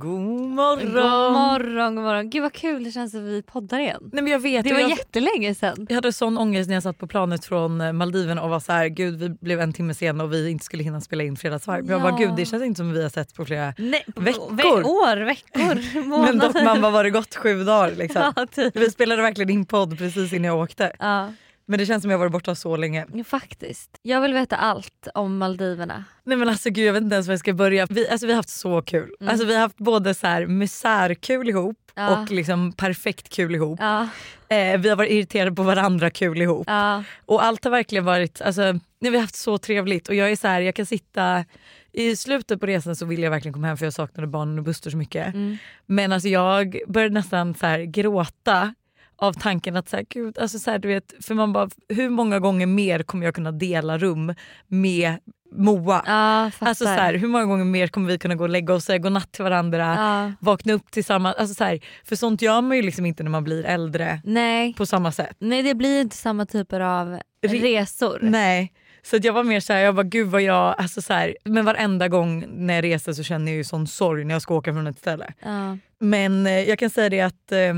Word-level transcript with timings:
God 0.00 0.20
morgon! 0.20 0.94
God 0.94 1.32
morgon, 1.32 1.94
god 1.94 2.04
morgon. 2.04 2.30
Gud 2.30 2.42
vad 2.42 2.52
kul 2.52 2.84
det 2.84 2.90
känns 2.90 3.14
att 3.14 3.20
vi 3.20 3.42
poddar 3.42 3.78
igen. 3.78 4.10
Nej, 4.12 4.22
men 4.22 4.32
jag 4.32 4.40
vet, 4.40 4.64
det 4.64 4.72
var 4.72 4.80
jag, 4.80 4.90
jättelänge 4.90 5.54
sedan. 5.54 5.86
Jag 5.88 5.94
hade 5.94 6.12
sån 6.12 6.38
ångest 6.38 6.68
när 6.68 6.76
jag 6.76 6.82
satt 6.82 6.98
på 6.98 7.06
planet 7.06 7.44
från 7.44 7.80
eh, 7.80 7.92
Maldiven 7.92 8.38
och 8.38 8.50
var 8.50 8.60
så 8.60 8.72
här, 8.72 8.88
gud 8.88 9.18
vi 9.18 9.28
blev 9.28 9.60
en 9.60 9.72
timme 9.72 9.94
sena 9.94 10.24
och 10.24 10.32
vi 10.32 10.50
inte 10.50 10.64
skulle 10.64 10.82
hinna 10.82 11.00
spela 11.00 11.24
in 11.24 11.36
fredagsvarv. 11.36 11.84
Ja. 11.86 11.92
Jag 11.92 12.02
bara 12.02 12.16
gud 12.16 12.32
det 12.36 12.46
känns 12.46 12.62
inte 12.62 12.78
som 12.78 12.92
vi 12.92 13.02
har 13.02 13.10
sett 13.10 13.34
på 13.34 13.44
flera 13.44 13.74
Nej, 13.78 14.04
veckor. 14.16 14.56
Ve 14.56 14.64
år, 14.64 15.16
veckor, 15.16 16.00
månader. 16.08 16.32
men 16.32 16.38
dock 16.38 16.64
man 16.64 16.80
bara 16.80 16.92
var 16.92 17.04
det 17.04 17.10
gått 17.10 17.34
sju 17.34 17.64
dagar 17.64 17.90
liksom. 17.96 18.22
Ja, 18.36 18.46
typ. 18.46 18.76
Vi 18.76 18.90
spelade 18.90 19.22
verkligen 19.22 19.50
in 19.50 19.66
podd 19.66 19.98
precis 19.98 20.32
innan 20.32 20.44
jag 20.44 20.58
åkte. 20.58 20.92
Ja. 20.98 21.32
Men 21.70 21.78
det 21.78 21.86
känns 21.86 22.02
som 22.02 22.10
jag 22.10 22.18
varit 22.18 22.32
borta 22.32 22.54
så 22.54 22.76
länge. 22.76 23.06
Faktiskt. 23.24 23.98
Jag 24.02 24.20
vill 24.20 24.34
veta 24.34 24.56
allt 24.56 25.08
om 25.14 25.38
Maldiverna. 25.38 26.04
Nej 26.24 26.36
men 26.36 26.48
alltså 26.48 26.70
gud 26.70 26.86
jag 26.86 26.92
vet 26.92 27.02
inte 27.02 27.14
ens 27.14 27.26
var 27.26 27.32
jag 27.32 27.40
ska 27.40 27.52
börja. 27.52 27.86
Vi, 27.90 28.08
alltså, 28.08 28.26
vi 28.26 28.32
har 28.32 28.36
haft 28.36 28.48
så 28.48 28.82
kul. 28.82 29.14
Mm. 29.20 29.30
Alltså, 29.30 29.46
vi 29.46 29.54
har 29.54 29.60
haft 29.60 29.78
både 29.78 30.14
så 30.14 30.26
här 30.26 30.46
misärkul 30.46 31.48
ihop 31.48 31.76
ja. 31.94 32.22
och 32.22 32.30
liksom 32.30 32.72
perfekt 32.72 33.28
kul 33.28 33.54
ihop. 33.54 33.78
Ja. 33.82 34.08
Eh, 34.48 34.80
vi 34.80 34.88
har 34.88 34.96
varit 34.96 35.10
irriterade 35.10 35.52
på 35.56 35.62
varandra 35.62 36.10
kul 36.10 36.42
ihop. 36.42 36.64
Ja. 36.66 37.04
Och 37.26 37.44
allt 37.44 37.64
har 37.64 37.70
verkligen 37.70 38.04
varit, 38.04 38.40
alltså, 38.40 38.62
nej, 38.72 38.80
vi 39.00 39.14
har 39.14 39.20
haft 39.20 39.36
så 39.36 39.58
trevligt 39.58 40.08
och 40.08 40.14
jag 40.14 40.30
är 40.30 40.36
så 40.36 40.48
här, 40.48 40.60
jag 40.60 40.74
kan 40.74 40.86
sitta 40.86 41.44
i 41.92 42.16
slutet 42.16 42.60
på 42.60 42.66
resan 42.66 42.96
så 42.96 43.06
ville 43.06 43.22
jag 43.22 43.30
verkligen 43.30 43.52
komma 43.52 43.66
hem 43.66 43.76
för 43.76 43.86
jag 43.86 43.92
saknade 43.92 44.26
barnen 44.26 44.58
och 44.58 44.64
Buster 44.64 44.90
så 44.90 44.96
mycket. 44.96 45.34
Mm. 45.34 45.56
Men 45.86 46.12
alltså 46.12 46.28
jag 46.28 46.80
började 46.86 47.14
nästan 47.14 47.54
så 47.54 47.66
här 47.66 47.80
gråta 47.80 48.74
av 49.18 49.32
tanken 49.32 49.76
att 49.76 49.88
så 49.88 49.96
här, 49.96 50.06
gud, 50.08 50.38
alltså 50.38 50.58
så 50.58 50.70
här, 50.70 50.78
du 50.78 50.88
vet, 50.88 51.14
för 51.20 51.34
man 51.34 51.52
bara, 51.52 51.68
hur 51.88 52.10
många 52.10 52.38
gånger 52.38 52.66
mer 52.66 53.02
kommer 53.02 53.24
jag 53.24 53.34
kunna 53.34 53.52
dela 53.52 53.98
rum 53.98 54.34
med 54.66 55.16
Moa? 55.52 56.02
Ja, 56.06 56.50
alltså 56.58 56.84
så 56.84 56.90
här, 56.90 57.14
hur 57.14 57.28
många 57.28 57.44
gånger 57.44 57.64
mer 57.64 57.88
kommer 57.88 58.08
vi 58.08 58.18
kunna 58.18 58.34
gå 58.34 58.44
och 58.44 58.50
lägga 58.50 58.74
oss 58.74 58.82
och 58.82 58.82
säga 58.82 58.98
godnatt 58.98 59.32
till 59.32 59.44
varandra, 59.44 59.94
ja. 59.98 60.32
vakna 60.40 60.72
upp 60.72 60.90
tillsammans. 60.90 61.36
Alltså 61.36 61.54
så 61.54 61.64
här, 61.64 61.80
för 62.04 62.16
sånt 62.16 62.42
gör 62.42 62.60
man 62.60 62.76
ju 62.76 62.82
liksom 62.82 63.06
inte 63.06 63.22
när 63.22 63.30
man 63.30 63.44
blir 63.44 63.64
äldre 63.64 64.20
Nej. 64.24 64.74
på 64.74 64.86
samma 64.86 65.12
sätt. 65.12 65.36
Nej 65.38 65.62
det 65.62 65.74
blir 65.74 66.00
inte 66.00 66.16
samma 66.16 66.46
typer 66.46 66.80
av 66.80 67.20
resor. 67.42 68.18
Nej. 68.22 68.72
Så 69.02 69.18
jag 69.22 69.32
var 69.32 69.44
mer 69.44 69.60
såhär, 69.60 69.80
jag 69.80 69.94
bara 69.94 70.02
gud 70.02 70.28
vad 70.28 70.42
jag, 70.42 70.74
alltså 70.78 71.02
så 71.02 71.12
här, 71.12 71.36
men 71.44 71.64
varenda 71.64 72.08
gång 72.08 72.44
när 72.48 72.74
jag 72.74 72.84
reser 72.84 73.12
så 73.12 73.22
känner 73.22 73.52
jag 73.52 73.56
ju 73.56 73.64
sån 73.64 73.86
sorg 73.86 74.24
när 74.24 74.34
jag 74.34 74.42
ska 74.42 74.54
åka 74.54 74.72
från 74.72 74.86
ett 74.86 74.98
ställe. 74.98 75.32
Ja. 75.42 75.78
Men 75.98 76.46
eh, 76.46 76.52
jag 76.52 76.78
kan 76.78 76.90
säga 76.90 77.08
det 77.08 77.20
att 77.20 77.52
eh, 77.52 77.74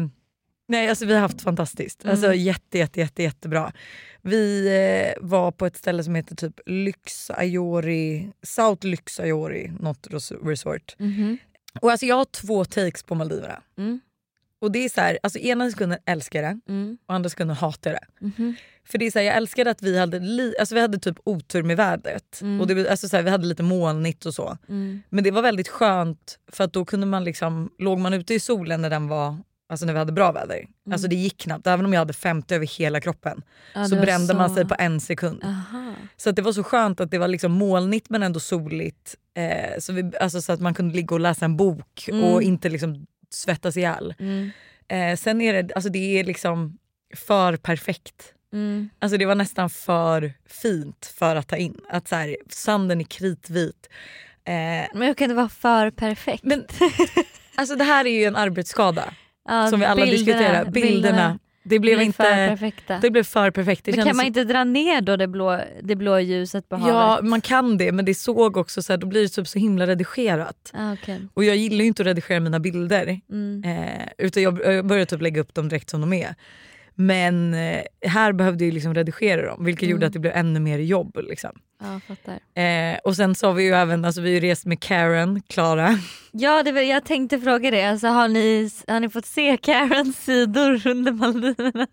Nej, 0.71 0.89
alltså 0.89 1.07
vi 1.07 1.15
har 1.15 1.21
haft 1.21 1.41
fantastiskt. 1.41 2.07
Alltså 2.07 2.27
mm. 2.27 2.39
jätte, 2.39 2.79
jätte, 2.79 3.01
jätte, 3.01 3.23
jättebra. 3.23 3.73
Vi 4.23 4.67
eh, 4.67 5.23
var 5.29 5.53
på 5.53 5.67
ett 5.67 5.77
ställe 5.77 6.05
som 6.05 6.15
heter 6.15 6.37
typ 6.37 6.61
Lyx 6.67 7.31
Ayori, 7.31 8.33
South 8.43 8.87
Lyx 8.87 9.21
Ayori, 9.21 9.73
något 9.81 10.07
resort. 10.43 10.97
Mm 10.99 11.13
-hmm. 11.13 11.37
Och 11.81 11.91
alltså 11.91 12.07
jag 12.07 12.17
har 12.17 12.25
två 12.25 12.65
takes 12.65 13.03
på 13.03 13.15
Maldiverna. 13.15 13.63
Mm. 13.79 14.01
Och 14.61 14.73
det 14.73 14.85
är 14.85 14.89
så 14.89 15.01
här, 15.01 15.19
alltså 15.23 15.39
ena 15.39 15.71
sekunden 15.71 15.99
älskar 16.07 16.43
jag 16.43 16.55
det 16.55 16.73
mm. 16.73 16.99
och 17.07 17.15
andra 17.15 17.31
sekunden 17.31 17.57
hatar 17.57 17.91
jag 17.91 18.01
det. 18.01 18.43
-hmm. 18.43 18.55
För 18.85 18.99
det 18.99 19.07
är 19.07 19.11
så 19.11 19.19
här, 19.19 19.27
jag 19.27 19.37
älskade 19.37 19.71
att 19.71 19.83
vi 19.83 19.99
hade, 19.99 20.19
li, 20.19 20.55
alltså 20.61 20.75
vi 20.75 20.81
hade 20.81 20.99
typ 20.99 21.19
otur 21.25 21.63
med 21.63 21.77
vädret. 21.77 22.41
Mm. 22.43 22.61
Och 22.61 22.67
det, 22.67 22.91
alltså 22.91 23.09
så 23.09 23.17
här, 23.17 23.23
vi 23.23 23.31
hade 23.31 23.47
lite 23.47 23.63
molnigt 23.63 24.27
och 24.27 24.35
så. 24.35 24.59
Mm. 24.69 25.03
Men 25.09 25.25
det 25.25 25.31
var 25.31 25.43
väldigt 25.43 25.69
skönt 25.69 26.39
för 26.53 26.65
att 26.65 26.73
då 26.73 26.85
kunde 26.85 27.07
man 27.07 27.25
liksom, 27.25 27.71
låg 27.79 27.99
man 27.99 28.15
ute 28.15 28.35
i 28.35 28.41
solen 28.41 28.83
när 28.83 28.91
den 28.91 29.09
var 29.09 29.39
Alltså 29.71 29.87
när 29.87 29.93
vi 29.93 29.99
hade 29.99 30.13
bra 30.13 30.33
väder. 30.33 30.57
Mm. 30.57 30.93
Alltså 30.93 31.09
det 31.09 31.17
gick 31.17 31.39
knappt, 31.39 31.67
även 31.67 31.85
om 31.85 31.93
jag 31.93 32.01
hade 32.01 32.13
50 32.13 32.55
över 32.55 32.67
hela 32.67 33.01
kroppen 33.01 33.43
ja, 33.75 33.85
så 33.85 33.97
brände 33.97 34.27
så... 34.27 34.35
man 34.35 34.55
sig 34.55 34.65
på 34.65 34.75
en 34.79 35.01
sekund. 35.01 35.45
Aha. 35.45 35.95
Så 36.17 36.31
det 36.31 36.43
var 36.43 36.53
så 36.53 36.63
skönt 36.63 37.01
att 37.01 37.11
det 37.11 37.19
var 37.19 37.29
liksom 37.29 37.53
molnigt 37.53 38.11
men 38.11 38.23
ändå 38.23 38.41
soligt. 38.41 39.17
Eh, 39.35 39.79
så, 39.79 39.93
vi, 39.93 40.13
alltså 40.21 40.43
så 40.43 40.53
att 40.53 40.61
man 40.61 40.75
kunde 40.75 40.95
ligga 40.95 41.15
och 41.15 41.21
läsa 41.21 41.45
en 41.45 41.57
bok 41.57 42.09
mm. 42.09 42.25
och 42.25 42.43
inte 42.43 42.69
liksom 42.69 43.07
svettas 43.31 43.77
ihjäl. 43.77 44.15
Mm. 44.19 44.51
Eh, 44.89 45.17
sen 45.17 45.41
är 45.41 45.63
det, 45.63 45.75
alltså 45.75 45.91
det 45.91 46.19
är 46.19 46.25
liksom 46.25 46.79
för 47.17 47.57
perfekt. 47.57 48.35
Mm. 48.53 48.91
Alltså 48.99 49.19
det 49.19 49.27
var 49.27 49.35
nästan 49.35 49.71
för 49.71 50.33
fint 50.47 51.15
för 51.19 51.37
att 51.37 51.49
ta 51.49 51.57
in. 51.57 51.81
Att 51.89 52.09
så 52.09 52.17
här, 52.17 52.37
sanden 52.49 53.01
är 53.01 53.05
kritvit. 53.05 53.89
Eh, 54.45 54.53
men 54.95 55.03
hur 55.03 55.15
kan 55.15 55.29
det 55.29 55.35
vara 55.35 55.49
för 55.49 55.91
perfekt? 55.91 56.45
Men, 56.45 56.65
alltså 57.55 57.77
det 57.77 57.85
här 57.85 58.07
är 58.07 58.19
ju 58.19 58.25
en 58.25 58.37
arbetsskada. 58.37 59.15
Ja, 59.49 59.67
som 59.67 59.81
vi 59.81 59.87
alla 59.87 60.05
bilderna, 60.05 60.17
diskuterar. 60.17 60.65
Bilderna. 60.65 60.91
bilderna. 60.93 61.39
Det 61.63 61.79
blev, 61.79 61.97
blev 61.97 62.07
inte, 62.07 62.17
för 62.17 62.49
perfekta. 62.49 62.99
det 63.03 63.11
blev 63.11 63.25
för 63.25 63.51
perfekt. 63.51 63.85
Det 63.85 63.97
men 63.97 64.07
kan 64.07 64.17
man 64.17 64.27
inte 64.27 64.45
dra 64.45 64.65
ner 64.65 65.01
då 65.01 65.17
det 65.17 65.29
blå, 65.29 65.61
det 65.83 65.97
blå 65.97 66.19
ljuset 66.19 66.69
på 66.69 66.77
havet? 66.77 66.95
Ja 66.95 67.19
man 67.23 67.41
kan 67.41 67.77
det 67.77 67.93
men 67.93 68.05
det 68.05 68.15
såg 68.15 68.57
också 68.57 68.83
så 68.83 68.93
här, 68.93 68.99
då 68.99 69.07
blir 69.07 69.23
det 69.23 69.29
typ 69.29 69.49
så 69.49 69.59
himla 69.59 69.87
redigerat. 69.87 70.71
Ah, 70.75 70.93
okay. 70.93 71.19
Och 71.35 71.45
jag 71.45 71.57
gillar 71.57 71.83
ju 71.83 71.87
inte 71.87 72.03
att 72.03 72.07
redigera 72.07 72.41
mina 72.41 72.61
bilder. 72.61 73.21
Mm. 73.31 73.65
Eh, 73.65 74.07
utan 74.19 74.43
jag, 74.43 74.61
jag 74.65 74.87
började 74.87 75.07
typ 75.07 75.23
lägga 75.23 75.41
upp 75.41 75.55
dem 75.55 75.69
direkt 75.69 75.91
som 75.91 76.01
de 76.01 76.13
är. 76.13 76.35
Men 76.95 77.55
eh, 77.55 77.83
här 78.07 78.33
behövde 78.33 78.65
jag 78.65 78.75
liksom 78.75 78.95
redigera 78.95 79.47
dem 79.47 79.65
vilket 79.65 79.83
mm. 79.83 79.91
gjorde 79.91 80.07
att 80.07 80.13
det 80.13 80.19
blev 80.19 80.37
ännu 80.37 80.61
mer 80.61 80.79
jobb. 80.79 81.19
Liksom. 81.29 81.51
Ja, 81.83 82.01
fattar. 82.09 82.63
Eh, 82.63 82.99
och 83.05 83.17
sen 83.17 83.35
så 83.35 83.47
har 83.47 83.55
vi 83.55 83.63
ju 83.63 83.73
även 83.73 84.05
alltså, 84.05 84.21
vi 84.21 84.35
har 84.35 84.41
rest 84.41 84.67
med 84.67 84.81
Karen, 84.81 85.43
Klara. 85.49 85.99
Ja 86.33 86.63
det 86.63 86.73
var, 86.73 86.81
jag 86.81 87.05
tänkte 87.05 87.41
fråga 87.41 87.71
det, 87.71 87.85
alltså, 87.85 88.07
har, 88.07 88.29
ni, 88.29 88.71
har 88.89 89.01
ni 89.01 89.09
fått 89.09 89.27
se 89.27 89.57
Karens 89.57 90.25
sidor 90.25 90.87
under 90.87 91.13
Maldiverna 91.13 91.87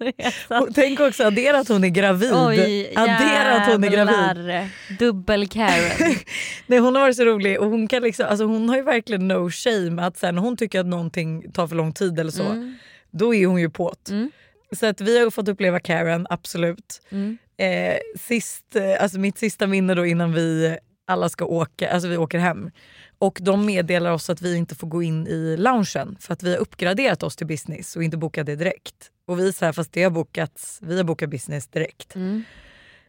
Tänk 0.75 0.99
också 0.99 1.23
addera 1.23 1.59
att 1.59 1.67
hon 1.67 1.83
är 1.83 1.89
gravid. 1.89 2.31
Oj, 2.33 2.93
addera 2.95 3.55
att 3.55 3.71
hon 3.71 3.83
är 3.83 3.89
gravid. 3.89 4.69
Dubbel 4.99 5.47
Karen. 5.47 6.15
Nej, 6.67 6.79
hon 6.79 6.95
har 6.95 7.01
varit 7.01 7.15
så 7.15 7.25
rolig 7.25 7.59
och 7.59 7.69
hon, 7.69 7.87
kan 7.87 8.03
liksom, 8.03 8.25
alltså, 8.29 8.45
hon 8.45 8.69
har 8.69 8.75
ju 8.75 8.83
verkligen 8.83 9.27
no 9.27 9.49
shame 9.51 10.01
att 10.01 10.17
sen 10.17 10.37
hon 10.37 10.57
tycker 10.57 10.79
att 10.79 10.85
någonting 10.85 11.51
tar 11.51 11.67
för 11.67 11.75
lång 11.75 11.93
tid 11.93 12.19
eller 12.19 12.31
så, 12.31 12.43
mm. 12.43 12.75
då 13.11 13.35
är 13.35 13.47
hon 13.47 13.61
ju 13.61 13.69
påt. 13.69 14.09
Mm. 14.09 14.31
Så 14.75 14.85
att 14.85 15.01
vi 15.01 15.19
har 15.19 15.29
fått 15.29 15.47
uppleva 15.47 15.79
Karen, 15.79 16.27
absolut. 16.29 17.01
Mm. 17.09 17.37
Eh, 17.57 17.97
sist, 18.19 18.75
eh, 18.75 19.03
alltså 19.03 19.19
mitt 19.19 19.37
sista 19.37 19.67
minne 19.67 19.93
då 19.93 20.05
innan 20.05 20.33
vi 20.33 20.77
alla 21.07 21.29
ska 21.29 21.45
åka, 21.45 21.91
alltså 21.91 22.09
vi 22.09 22.17
åker 22.17 22.39
hem. 22.39 22.71
Och 23.19 23.39
de 23.41 23.65
meddelar 23.65 24.11
oss 24.11 24.29
att 24.29 24.41
vi 24.41 24.55
inte 24.55 24.75
får 24.75 24.87
gå 24.87 25.03
in 25.03 25.27
i 25.27 25.57
loungen 25.57 26.17
för 26.19 26.33
att 26.33 26.43
vi 26.43 26.51
har 26.51 26.57
uppgraderat 26.57 27.23
oss 27.23 27.35
till 27.35 27.47
business 27.47 27.95
och 27.95 28.03
inte 28.03 28.17
bokat 28.17 28.45
det 28.45 28.55
direkt. 28.55 29.11
Och 29.27 29.39
vi 29.39 29.53
säger 29.53 29.73
fast 29.73 29.93
det 29.93 30.03
har 30.03 30.11
bokats, 30.11 30.79
vi 30.81 30.97
har 30.97 31.03
bokat 31.03 31.29
business 31.29 31.67
direkt. 31.67 32.15
Mm. 32.15 32.43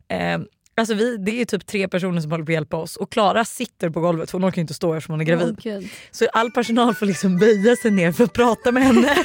Eh, 0.08 0.38
alltså 0.76 0.94
vi, 0.94 1.16
det 1.16 1.40
är 1.40 1.44
typ 1.44 1.66
tre 1.66 1.88
personer 1.88 2.20
som 2.20 2.30
håller 2.30 2.44
på 2.44 2.50
att 2.50 2.54
hjälpa 2.54 2.76
oss 2.76 2.96
och 2.96 3.12
Klara 3.12 3.44
sitter 3.44 3.90
på 3.90 4.00
golvet 4.00 4.30
för 4.30 4.38
hon 4.38 4.48
orkar 4.48 4.60
inte 4.60 4.74
stå 4.74 4.94
eftersom 4.94 5.12
hon 5.12 5.20
är 5.20 5.24
gravid. 5.24 5.66
Oh, 5.66 5.82
så 6.10 6.26
all 6.32 6.50
personal 6.50 6.94
får 6.94 7.06
liksom 7.06 7.38
böja 7.38 7.76
sig 7.76 7.90
ner 7.90 8.12
för 8.12 8.24
att 8.24 8.32
prata 8.32 8.72
med 8.72 8.82
henne. 8.82 9.16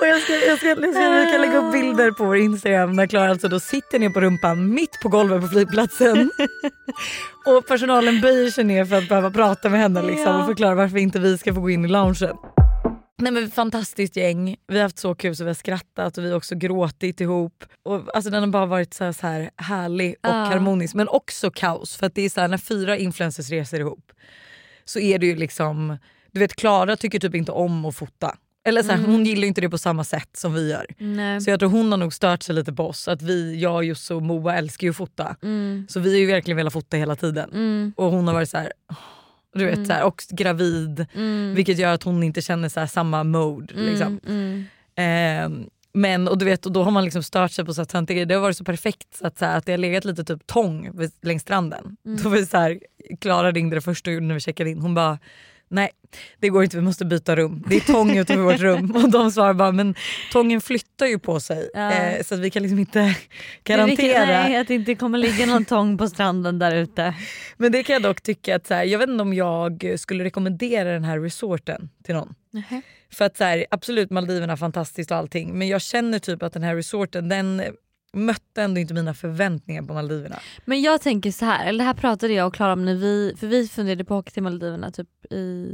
Och 0.00 0.06
jag 0.06 0.22
ska, 0.22 0.32
jag 0.32 0.58
ska, 0.58 0.68
jag 0.68 0.94
ska, 0.94 1.02
jag 1.02 1.30
kan 1.32 1.40
lägga 1.40 1.58
upp 1.58 1.72
bilder 1.72 2.10
på 2.10 2.24
vår 2.24 2.36
Instagram 2.36 2.96
när 2.96 3.06
Klara 3.06 3.30
alltså 3.30 3.48
då 3.48 3.60
sitter 3.60 3.98
ner 3.98 4.10
på 4.10 4.20
rumpan 4.20 4.74
mitt 4.74 5.00
på 5.02 5.08
golvet 5.08 5.40
på 5.40 5.48
flygplatsen. 5.48 6.30
och 7.46 7.66
personalen 7.66 8.20
böjer 8.20 8.50
sig 8.50 8.64
ner 8.64 8.84
för 8.84 8.96
att 8.96 9.08
behöva 9.08 9.30
prata 9.30 9.68
med 9.68 9.80
henne 9.80 10.02
liksom, 10.02 10.40
och 10.40 10.46
förklara 10.46 10.74
varför 10.74 10.98
inte 10.98 11.18
vi 11.18 11.38
ska 11.38 11.54
få 11.54 11.60
gå 11.60 11.70
in 11.70 11.84
i 11.84 11.88
loungen. 11.88 12.36
Nej 13.18 13.32
men 13.32 13.50
Fantastiskt 13.50 14.16
gäng. 14.16 14.56
Vi 14.68 14.76
har 14.76 14.82
haft 14.82 14.98
så 14.98 15.14
kul 15.14 15.36
så 15.36 15.44
vi 15.44 15.50
har 15.50 15.54
skrattat 15.54 16.18
och 16.18 16.24
vi 16.24 16.30
har 16.30 16.36
också 16.36 16.54
gråtit 16.54 17.20
ihop. 17.20 17.64
Och, 17.82 18.16
alltså, 18.16 18.30
den 18.30 18.42
har 18.42 18.50
bara 18.50 18.66
varit 18.66 18.94
så 18.94 19.04
här, 19.04 19.12
så 19.12 19.26
här 19.26 19.50
härlig 19.56 20.14
och 20.22 20.28
uh. 20.28 20.34
harmonisk 20.34 20.94
men 20.94 21.08
också 21.08 21.50
kaos. 21.50 21.96
För 21.96 22.06
att 22.06 22.14
det 22.14 22.22
är 22.22 22.28
så 22.28 22.40
här, 22.40 22.48
när 22.48 22.58
fyra 22.58 22.96
influencers 22.96 23.50
reser 23.50 23.80
ihop 23.80 24.12
så 24.84 24.98
är 24.98 25.18
det 25.18 25.26
ju 25.26 25.36
liksom... 25.36 25.98
Du 26.30 26.40
vet 26.40 26.56
Klara 26.56 26.96
tycker 26.96 27.18
typ 27.18 27.34
inte 27.34 27.52
om 27.52 27.84
att 27.84 27.96
fota. 27.96 28.36
Eller 28.64 28.82
så 28.82 28.88
här, 28.90 28.98
Mm. 28.98 29.10
Hon 29.10 29.24
gillar 29.26 29.48
inte 29.48 29.60
det 29.60 29.70
på 29.70 29.78
samma 29.78 30.04
sätt 30.04 30.28
som 30.36 30.54
vi 30.54 30.70
gör. 30.70 30.86
Nej. 30.98 31.40
Så 31.40 31.50
jag 31.50 31.58
tror 31.60 31.70
hon 31.70 31.90
har 31.92 31.98
nog 31.98 32.12
stört 32.14 32.42
sig 32.42 32.54
lite 32.54 32.72
på 32.72 32.88
oss. 32.88 33.08
Att 33.08 33.22
vi, 33.22 33.60
jag, 33.60 33.84
Jussi 33.84 34.14
och 34.14 34.22
Moa 34.22 34.54
älskar 34.56 34.86
ju 34.86 34.90
att 34.90 34.96
fota. 34.96 35.36
Mm. 35.42 35.86
Så 35.88 36.00
vi 36.00 36.10
har 36.12 36.18
ju 36.18 36.26
verkligen 36.26 36.56
velat 36.56 36.72
fota 36.72 36.96
hela 36.96 37.16
tiden. 37.16 37.50
Mm. 37.52 37.92
Och 37.96 38.10
hon 38.10 38.26
har 38.26 38.34
varit 38.34 38.50
så 38.50 38.58
här, 38.58 38.72
du 39.54 39.64
vet, 39.64 39.74
Mm. 39.74 39.86
så 39.86 39.92
här, 39.92 40.04
och 40.04 40.22
gravid. 40.30 41.06
Mm. 41.14 41.54
Vilket 41.54 41.78
gör 41.78 41.94
att 41.94 42.02
hon 42.02 42.22
inte 42.22 42.42
känner 42.42 42.68
så 42.68 42.86
samma 42.86 43.24
mode. 43.24 43.74
Liksom. 43.74 44.20
Mm. 44.26 44.64
Eh, 44.94 45.66
men 45.94 46.28
och 46.28 46.38
du 46.38 46.44
vet, 46.44 46.66
och 46.66 46.72
då 46.72 46.82
har 46.82 46.90
man 46.90 47.04
liksom 47.04 47.22
stört 47.22 47.52
sig 47.52 47.64
på 47.64 47.74
så 47.74 47.84
grejer. 47.84 48.26
Det 48.26 48.34
har 48.34 48.40
varit 48.42 48.56
så 48.56 48.64
perfekt 48.64 49.14
så 49.14 49.26
att, 49.26 49.38
så 49.38 49.44
här, 49.44 49.58
att 49.58 49.66
det 49.66 49.72
har 49.72 49.78
legat 49.78 50.04
lite 50.04 50.24
typ 50.24 50.46
tång 50.46 50.90
längs 51.22 51.42
stranden. 51.42 51.96
Då 52.22 52.28
var 52.28 52.36
det 52.36 52.46
så 52.46 52.56
här, 52.56 52.80
Klara 53.20 53.50
ringde 53.52 53.76
det 53.76 53.80
första 53.80 54.10
när 54.10 54.34
vi 54.34 54.40
checkade 54.40 54.70
in. 54.70 54.78
Hon 54.80 54.94
bara 54.94 55.18
nej 55.72 55.90
det 56.40 56.48
går 56.48 56.64
inte 56.64 56.76
vi 56.76 56.82
måste 56.82 57.04
byta 57.04 57.36
rum. 57.36 57.64
Det 57.68 57.76
är 57.76 57.80
tång 57.80 58.16
utanför 58.16 58.42
vårt 58.42 58.60
rum. 58.60 58.90
Och 59.04 59.10
de 59.10 59.30
svarar 59.30 59.54
bara 59.54 59.72
men 59.72 59.94
tången 60.32 60.60
flyttar 60.60 61.06
ju 61.06 61.18
på 61.18 61.40
sig 61.40 61.70
Ja. 61.74 61.92
eh, 61.92 62.22
så 62.22 62.34
att 62.34 62.40
vi 62.40 62.50
kan 62.50 62.62
liksom 62.62 62.78
inte 62.78 62.98
Det 63.00 63.04
är 63.06 63.14
garantera. 63.64 63.86
viktigt, 63.96 64.16
nej, 64.16 64.56
att 64.56 64.68
det 64.68 64.74
inte 64.74 64.94
kommer 64.94 65.18
ligga 65.18 65.46
någon 65.46 65.64
tång 65.64 65.98
på 65.98 66.08
stranden 66.08 66.58
där 66.58 66.74
ute. 66.74 67.14
Men 67.56 67.72
det 67.72 67.82
kan 67.82 67.92
jag 67.94 68.02
dock 68.02 68.20
tycka 68.22 68.56
att 68.56 68.66
så 68.66 68.74
här, 68.74 68.84
jag 68.84 68.98
vet 68.98 69.08
inte 69.08 69.22
om 69.22 69.34
jag 69.34 69.92
skulle 69.96 70.24
rekommendera 70.24 70.92
den 70.92 71.04
här 71.04 71.20
resorten 71.20 71.88
till 72.04 72.14
någon. 72.14 72.34
För 73.12 73.24
att 73.24 73.36
så 73.36 73.44
här, 73.44 73.66
absolut 73.70 74.10
Maldiverna 74.10 74.56
fantastiskt 74.56 75.10
och 75.10 75.16
allting 75.16 75.58
men 75.58 75.68
jag 75.68 75.82
känner 75.82 76.18
typ 76.18 76.42
att 76.42 76.52
den 76.52 76.62
här 76.62 76.76
resorten 76.76 77.28
den 77.28 77.62
mötte 78.12 78.62
ändå 78.62 78.80
inte 78.80 78.94
mina 78.94 79.14
förväntningar 79.14 79.82
på 79.82 79.94
Maldiverna. 79.94 80.38
Men 80.64 80.82
jag 80.82 81.00
tänker 81.00 81.30
så 81.30 81.44
här, 81.44 81.66
eller 81.66 81.78
det 81.78 81.84
här 81.84 81.94
pratade 81.94 82.32
jag 82.32 82.46
och 82.46 82.54
Klara 82.54 82.72
om 82.72 82.84
när 82.84 82.94
vi, 82.94 83.34
för 83.36 83.46
vi 83.46 83.68
funderade 83.68 84.04
på 84.04 84.14
att 84.14 84.22
åka 84.22 84.30
till 84.30 84.42
Maldiverna 84.42 84.90
typ 84.90 85.32
i, 85.32 85.68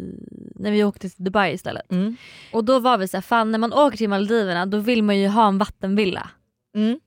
när 0.55 0.71
vi 0.71 0.85
åkte 0.85 1.11
till 1.11 1.25
Dubai 1.25 1.55
istället. 1.55 1.93
Mm. 1.93 2.17
Och 2.53 2.65
då 2.65 2.79
var 2.79 2.99
vi 2.99 3.09
så 3.09 3.17
här, 3.17 3.23
fan 3.23 3.53
när 3.53 3.59
man 3.59 3.73
åker 3.73 3.97
till 3.99 4.09
Maldiverna 4.09 4.67
då 4.67 4.79
vill 4.79 5.03
man 5.03 5.19
ju 5.19 5.29
ha 5.29 5.49
en 5.49 5.59
vattenvilla. 5.59 6.31
Mm. 6.75 7.01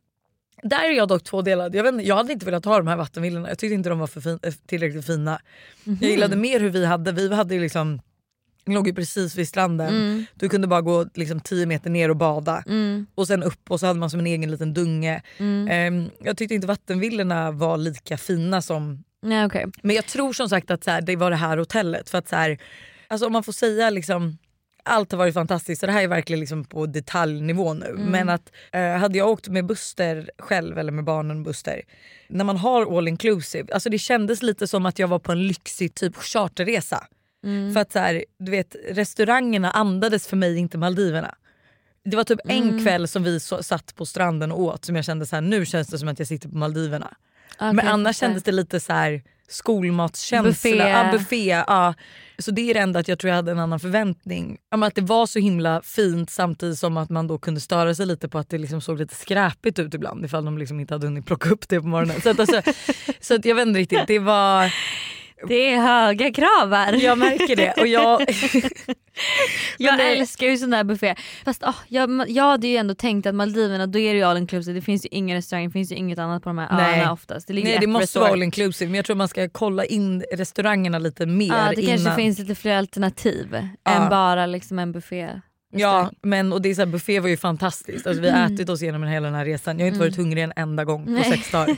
Där 0.64 0.84
är 0.84 0.92
jag 0.92 1.08
dock 1.08 1.24
tvådelad. 1.24 1.76
Jag, 1.76 1.84
vet, 1.84 2.06
jag 2.06 2.16
hade 2.16 2.34
inte 2.34 2.46
velat 2.46 2.66
ha 2.66 2.78
de 2.78 2.88
här 2.88 2.98
vattenvillorna. 2.98 3.50
Jag 3.50 3.60
tyckte 3.60 3.74
inte 3.74 3.90
de 3.90 4.00
var 4.00 4.08
för 4.08 4.22
fin, 4.22 4.40
eh, 4.44 4.54
tillräckligt 4.66 5.06
fina. 5.06 5.40
Mhm. 5.84 5.98
Jag 6.02 6.12
gillade 6.12 6.36
mer 6.36 6.60
hur 6.60 6.70
vi 6.70 6.86
hade, 6.86 7.12
vi 7.12 7.34
hade 7.36 7.56
ju 7.56 7.62
liksom 7.62 8.02
låg 8.66 8.88
ju 8.88 8.94
precis 8.94 9.36
vid 9.36 9.48
stranden. 9.48 9.88
Mm. 9.88 10.26
Du 10.34 10.50
kunde 10.50 10.68
bara 10.68 10.82
gå 10.82 11.06
liksom 11.14 11.40
10 11.40 11.66
meter 11.66 11.90
ner 11.90 12.10
och 12.10 12.16
bada. 12.16 12.64
Mm. 12.68 13.08
Och 13.16 13.28
sen 13.28 13.44
upp 13.44 13.72
och 13.72 13.80
så 13.80 13.86
hade 13.88 14.00
man 14.00 14.10
som 14.10 14.20
en 14.20 14.28
egen 14.28 14.52
liten 14.52 14.74
dunge. 14.74 15.22
Mm. 15.38 15.68
Ehm, 15.72 16.10
jag 16.20 16.38
tyckte 16.38 16.56
inte 16.56 16.68
vattenvillorna 16.68 17.52
var 17.52 17.78
lika 17.78 18.18
fina 18.18 18.62
som... 18.62 19.04
Nej, 19.22 19.46
okej. 19.46 19.66
Men 19.82 19.96
jag 19.96 20.06
tror 20.06 20.34
som 20.34 20.50
sagt 20.50 20.72
att 20.72 20.84
så 20.84 20.92
här, 20.92 21.02
det 21.02 21.16
var 21.16 21.30
det 21.30 21.36
här 21.36 21.58
hotellet. 21.58 22.10
För 22.10 22.18
att 22.18 22.30
så 22.30 22.36
här, 22.36 22.58
alltså 23.08 23.26
om 23.26 23.34
man 23.34 23.44
får 23.44 23.54
säga 23.54 23.90
liksom 23.90 24.38
allt 24.84 25.12
har 25.12 25.18
varit 25.20 25.34
fantastiskt 25.34 25.80
så 25.80 25.86
det 25.86 25.92
här 25.92 26.04
är 26.04 26.08
verkligen 26.08 26.40
liksom 26.40 26.64
på 26.64 26.86
detaljnivå 26.86 27.74
nu. 27.74 27.86
Mm. 27.86 28.04
Men 28.04 28.30
att 28.30 28.52
eh, 28.72 28.92
hade 28.92 29.18
jag 29.18 29.30
åkt 29.30 29.48
med 29.48 29.66
Buster 29.66 30.32
själv 30.38 30.78
eller 30.78 30.92
med 30.92 31.04
barnen 31.04 31.44
Buster. 31.44 31.82
När 32.28 32.46
man 32.46 32.58
har 32.58 32.98
all 32.98 33.08
inclusive, 33.08 33.74
alltså 33.74 33.90
det 33.90 33.98
kändes 33.98 34.42
lite 34.42 34.68
som 34.68 34.86
att 34.86 35.00
jag 35.00 35.08
var 35.08 35.20
på 35.20 35.32
en 35.32 35.48
lyxig 35.48 35.96
typ 35.96 36.16
charterresa. 36.16 37.08
Mm. 37.44 37.74
För 37.74 37.80
att 37.82 37.92
så 37.92 38.00
här, 38.00 38.26
du 38.40 38.52
vet 38.52 38.76
restaurangerna 38.90 39.72
andades 39.72 40.28
för 40.28 40.38
mig 40.38 40.58
inte 40.58 40.78
Maldiverna. 40.78 41.36
Det 42.06 42.16
var 42.18 42.24
typ 42.24 42.40
en 42.46 42.64
Mm. 42.70 42.84
kväll 42.84 43.08
som 43.08 43.24
vi 43.24 43.40
så, 43.40 43.64
satt 43.64 43.96
på 43.96 44.06
stranden 44.06 44.52
och 44.52 44.60
åt 44.62 44.86
som 44.86 44.96
jag 44.96 45.06
kände 45.06 45.26
så 45.26 45.36
här, 45.36 45.42
nu 45.42 45.66
känns 45.66 45.88
det 45.88 45.98
som 46.00 46.08
att 46.08 46.20
jag 46.20 46.28
sitter 46.28 46.50
på 46.50 46.58
Maldiverna. 46.58 47.14
Okej, 47.56 47.74
Men 47.74 47.88
annars 47.88 48.18
kändes 48.18 48.44
det 48.44 48.52
lite 48.52 48.80
så 48.80 48.94
här 48.94 49.22
skolmatskänsla. 49.48 50.50
Buffé. 50.50 50.78
Ja, 50.78 51.10
buffé 51.12 51.46
ja. 51.68 51.94
Så 52.38 52.52
det 52.52 52.70
är 52.70 52.74
det 52.74 52.80
enda 52.80 53.00
att 53.00 53.08
jag 53.08 53.20
tror 53.20 53.30
jag 53.30 53.36
hade 53.36 53.52
en 53.52 53.60
annan 53.60 53.80
förväntning. 53.80 54.58
Ja, 54.72 54.86
att 54.88 54.96
det 54.96 55.02
var 55.02 55.26
så 55.26 55.40
himla 55.40 55.82
fint 55.82 56.30
samtidigt 56.30 56.80
som 56.80 56.98
att 56.98 57.10
man 57.10 57.28
då 57.28 57.38
kunde 57.38 57.60
störa 57.62 57.96
sig 57.96 58.06
lite 58.06 58.30
på 58.30 58.38
att 58.38 58.50
det 58.50 58.58
liksom 58.58 58.82
såg 58.82 59.00
lite 59.00 59.16
skräpigt 59.16 59.80
ut 59.80 59.94
ibland 59.94 60.26
ifall 60.26 60.46
de 60.46 60.58
liksom 60.58 60.80
inte 60.80 60.94
hade 60.94 61.08
hunnit 61.08 61.26
plocka 61.26 61.50
upp 61.50 61.70
det 61.70 61.82
på 61.82 61.88
morgonen. 61.88 62.22
Så, 62.22 62.30
att 62.30 62.40
alltså, 62.40 62.62
så 63.20 63.36
att 63.36 63.46
jag 63.46 63.56
vet 63.56 63.68
inte 63.68 63.80
riktigt, 63.80 64.08
det 64.08 64.20
var... 64.20 64.74
Det 65.48 65.74
är 65.74 65.78
höga 65.82 66.34
krav 66.34 66.74
här. 66.74 66.94
Jag 66.94 67.18
märker 67.18 67.56
det. 67.56 67.74
Och 67.82 67.88
jag, 67.88 68.22
Jag 69.78 69.98
det- 69.98 70.04
älskar 70.04 70.48
ju 70.48 70.58
sån 70.58 70.70
där 70.70 70.84
buffé. 70.84 71.16
Fast 71.46 71.64
oh, 71.64 71.76
jag, 71.88 72.30
jag 72.30 72.44
hade 72.44 72.68
ju 72.68 72.78
ändå 72.78 72.96
tänkt 72.96 73.26
att 73.28 73.36
Maldiverna 73.36 73.88
då 73.88 74.00
är 74.00 74.14
det 74.14 74.18
ju 74.20 74.24
all 74.26 74.38
inclusive. 74.38 74.74
Det 74.80 74.82
finns 74.86 75.06
ju 75.06 75.10
ingen 75.12 75.38
restaurang, 75.38 75.66
det 75.68 75.72
finns 75.74 75.92
ju 75.92 75.96
inget 75.96 76.20
annat 76.20 76.44
på 76.44 76.50
de 76.50 76.58
här 76.58 76.68
Nej. 76.78 77.00
öarna 77.00 77.12
oftast. 77.12 77.48
Det, 77.48 77.54
nej 77.54 77.78
det 77.82 77.88
måste 77.88 78.04
resort. 78.04 78.22
vara 78.22 78.32
all 78.32 78.44
inclusive 78.44 78.90
men 78.92 78.96
jag 78.96 79.06
tror 79.06 79.16
man 79.16 79.28
ska 79.28 79.50
kolla 79.50 79.86
in 79.86 80.24
restaurangerna 80.34 81.00
lite 81.00 81.26
mer 81.26 81.48
Ja, 81.48 81.72
det 81.76 81.82
innan. 81.82 81.98
kanske 81.98 82.16
finns 82.16 82.40
lite 82.40 82.56
fler 82.56 82.78
alternativ 82.78 83.68
Ja. 83.84 83.92
än 83.92 84.10
bara 84.10 84.46
liksom 84.46 84.80
en 84.80 84.92
buffé. 84.92 85.30
Ja 85.72 86.12
men 86.22 86.54
och 86.54 86.62
det 86.62 86.70
är 86.70 86.74
så 86.76 86.82
här, 86.82 86.86
buffé 86.86 87.20
var 87.20 87.30
ju 87.30 87.38
fantastiskt. 87.38 88.08
Alltså, 88.08 88.22
vi 88.22 88.30
har 88.30 88.38
Mm. 88.40 88.54
ätit 88.56 88.70
oss 88.70 88.82
igenom 88.82 89.04
hela 89.04 89.26
den 89.28 89.36
här 89.36 89.46
resan. 89.46 89.80
Jag 89.80 89.86
har 89.86 89.88
inte 89.88 89.98
Mm. 89.98 90.08
varit 90.10 90.18
hungrig 90.18 90.44
en 90.44 90.54
enda 90.56 90.86
gång 90.86 91.06
på 91.06 91.12
Nej. 91.12 91.24
sex 91.24 91.52
dagar. 91.52 91.78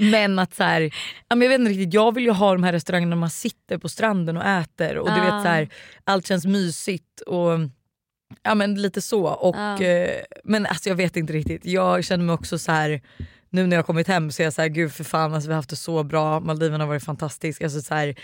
Men 0.10 0.38
att 0.38 0.54
så 0.54 0.62
här, 0.62 0.94
jag 1.28 1.36
vet 1.36 1.60
inte 1.60 1.70
riktigt, 1.70 1.94
jag 1.94 2.14
vill 2.14 2.24
ju 2.24 2.30
ha 2.30 2.52
de 2.52 2.62
här 2.62 2.72
restaurangerna 2.72 3.10
där 3.16 3.20
man 3.20 3.30
sitter 3.30 3.78
på 3.78 3.88
stranden 3.88 4.36
och 4.36 4.44
äter 4.44 4.98
och 4.98 5.08
du 5.14 5.20
vet 5.20 5.30
så 5.30 5.48
här, 5.48 5.68
allt 6.04 6.26
känns 6.26 6.46
mysigt 6.46 7.20
och 7.26 7.50
ja 8.42 8.54
men 8.54 8.74
lite 8.82 9.02
så. 9.02 9.26
Och, 9.26 9.56
Ja. 9.56 9.80
eh, 9.82 10.20
men 10.44 10.66
alltså 10.66 10.88
jag 10.88 10.96
vet 10.96 11.16
inte 11.16 11.32
riktigt, 11.32 11.66
jag 11.66 12.04
känner 12.04 12.24
mig 12.24 12.32
också 12.34 12.58
så 12.58 12.72
här 12.72 13.00
nu 13.50 13.66
när 13.66 13.76
jag 13.76 13.78
har 13.82 13.86
kommit 13.86 14.08
hem 14.08 14.30
så 14.32 14.42
är 14.42 14.44
jag 14.44 14.52
så 14.52 14.62
här, 14.62 14.68
gud 14.68 14.92
för 14.92 15.04
fan 15.04 15.34
alltså, 15.34 15.48
vi 15.48 15.52
har 15.52 15.58
haft 15.58 15.70
det 15.70 15.76
så 15.76 16.02
bra, 16.02 16.40
Maldiverna 16.40 16.84
har 16.84 16.88
varit 16.88 17.04
fantastiskt. 17.04 17.62
Alltså, 17.64 17.80
så 17.82 17.94
här, 17.94 18.14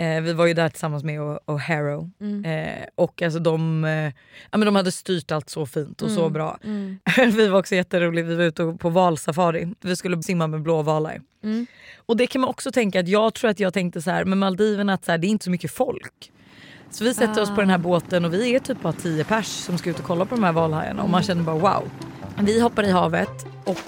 eh, 0.00 0.20
vi 0.20 0.32
var 0.32 0.46
ju 0.46 0.54
där 0.54 0.68
tillsammans 0.68 1.04
med 1.04 1.20
O- 1.20 1.38
O'Hara 1.46 2.10
Mm. 2.20 2.44
eh, 2.44 2.84
och 2.94 3.22
alltså, 3.22 3.38
de, 3.38 3.84
eh, 3.84 4.12
ja, 4.50 4.58
men 4.58 4.60
de 4.60 4.76
hade 4.76 4.92
styrt 4.92 5.30
allt 5.32 5.50
så 5.50 5.66
fint 5.66 6.02
och 6.02 6.10
så 6.10 6.20
Mm. 6.20 6.32
bra. 6.32 6.58
Mm. 6.64 6.98
vi 7.36 7.48
var 7.48 7.58
också 7.58 7.74
jätteroliga, 7.74 8.24
vi 8.26 8.34
var 8.34 8.44
ute 8.44 8.76
på 8.80 8.88
valsafari. 8.88 9.74
Vi 9.80 9.96
skulle 9.96 10.22
simma 10.22 10.46
med 10.46 10.62
blå 10.62 10.82
valar. 10.82 11.20
Mm. 11.44 11.66
Och 12.06 12.16
det 12.16 12.26
kan 12.26 12.40
man 12.40 12.50
också 12.50 12.70
tänka 12.72 13.00
att 13.00 13.08
jag 13.08 13.34
tror 13.34 13.50
att 13.50 13.60
jag 13.60 13.74
tänkte 13.74 14.02
så 14.02 14.10
här 14.10 14.24
med 14.24 14.38
Maldiverna 14.38 14.92
att 14.94 15.04
så 15.04 15.10
här, 15.10 15.18
det 15.18 15.26
är 15.26 15.28
inte 15.28 15.44
så 15.44 15.50
mycket 15.50 15.70
folk. 15.70 16.32
Så 16.90 17.04
vi 17.04 17.14
sätter 17.14 17.42
oss 17.42 17.48
på 17.54 17.60
den 17.60 17.70
här 17.70 17.76
Ah. 17.76 17.78
båten 17.78 18.24
och 18.24 18.34
vi 18.34 18.54
är 18.54 18.58
typ 18.60 18.82
bara 18.82 18.92
10 18.92 19.24
pers 19.24 19.46
som 19.46 19.78
ska 19.78 19.90
ut 19.90 19.98
och 19.98 20.04
kolla 20.04 20.24
på 20.24 20.34
de 20.34 20.44
här 20.44 20.52
valhajarna 20.52 21.02
och 21.02 21.10
man 21.10 21.22
känner 21.22 21.42
bara 21.42 21.58
wow. 21.58 21.90
Vi 22.40 22.60
hoppar 22.60 22.82
i 22.84 22.90
havet 22.90 23.46
och 23.64 23.78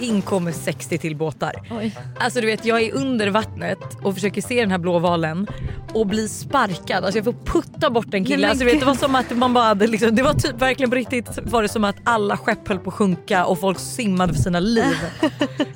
in 0.00 0.22
kommer 0.22 0.52
60 0.52 0.98
till 0.98 1.16
båtar. 1.16 1.52
Oj. 1.70 1.96
Alltså 2.18 2.40
du 2.40 2.46
vet 2.46 2.64
jag 2.64 2.82
är 2.82 2.94
under 2.94 3.28
vattnet 3.30 3.78
och 4.02 4.14
försöker 4.14 4.42
se 4.42 4.60
den 4.60 4.70
här 4.70 4.78
blåvalen 4.78 5.46
och 5.94 6.06
blir 6.06 6.28
sparkad. 6.28 7.04
Alltså 7.04 7.18
jag 7.18 7.24
får 7.24 7.34
putta 7.44 7.90
bort 7.90 8.04
en 8.04 8.10
Nej, 8.22 8.24
kille. 8.24 8.40
men 8.40 8.50
Alltså, 8.50 8.64
du 8.64 8.70
vet, 8.70 8.80
det 8.80 8.86
var 8.86 8.94
som 8.94 9.14
att 9.14 9.30
man 9.36 9.54
bara 9.54 9.64
hade 9.64 9.86
liksom, 9.86 10.14
det 10.16 10.22
var 10.22 10.34
typ 10.34 10.62
verkligen 10.62 10.90
på 10.90 10.96
riktigt 10.96 11.38
var 11.42 11.62
det 11.62 11.68
som 11.68 11.84
att 11.84 11.96
alla 12.04 12.36
skepp 12.36 12.68
höll 12.68 12.78
på 12.78 12.90
att 12.90 12.96
sjunka 12.96 13.44
och 13.44 13.60
folk 13.60 13.78
simmade 13.78 14.34
för 14.34 14.40
sina 14.42 14.60
liv 14.60 14.94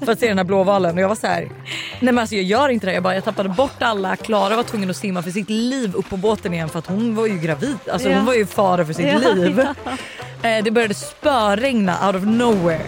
för 0.05 0.13
att 0.13 0.21
se 0.21 0.29
den 0.29 0.39
här 0.39 0.45
blåvalen. 0.45 0.95
Och 0.95 1.01
jag 1.03 1.09
var 1.09 1.15
så 1.17 1.27
här, 1.27 1.41
nej 1.43 1.51
men 2.01 2.19
alltså 2.19 2.35
jag 2.35 2.45
gör 2.45 2.69
inte 2.69 2.87
det. 2.87 2.93
Jag, 2.95 3.03
bara, 3.03 3.15
jag 3.15 3.25
tappade 3.25 3.49
bort 3.49 3.83
alla. 3.83 4.17
Klara 4.17 4.57
var 4.57 4.63
tvungen 4.63 4.91
att 4.91 4.97
simma 4.97 5.23
för 5.23 5.31
sitt 5.31 5.51
liv 5.51 5.95
upp 5.95 6.09
på 6.11 6.17
båten 6.17 6.55
igen 6.55 6.69
för 6.69 6.79
att 6.79 6.87
hon 6.87 7.15
var 7.15 7.27
ju 7.27 7.39
gravid. 7.39 7.77
Alltså 7.93 8.09
Ja. 8.09 8.17
hon 8.17 8.27
var 8.27 8.35
ju 8.35 8.47
fara 8.47 8.85
för 8.87 8.93
sitt 8.93 9.07
Ja, 9.07 9.19
liv. 9.35 9.63
ja. 9.85 10.49
Eh, 10.49 10.65
det 10.65 10.71
började 10.71 10.95
spöregna 10.95 12.07
out 12.07 12.17
of 12.17 12.23
nowhere. 12.25 12.83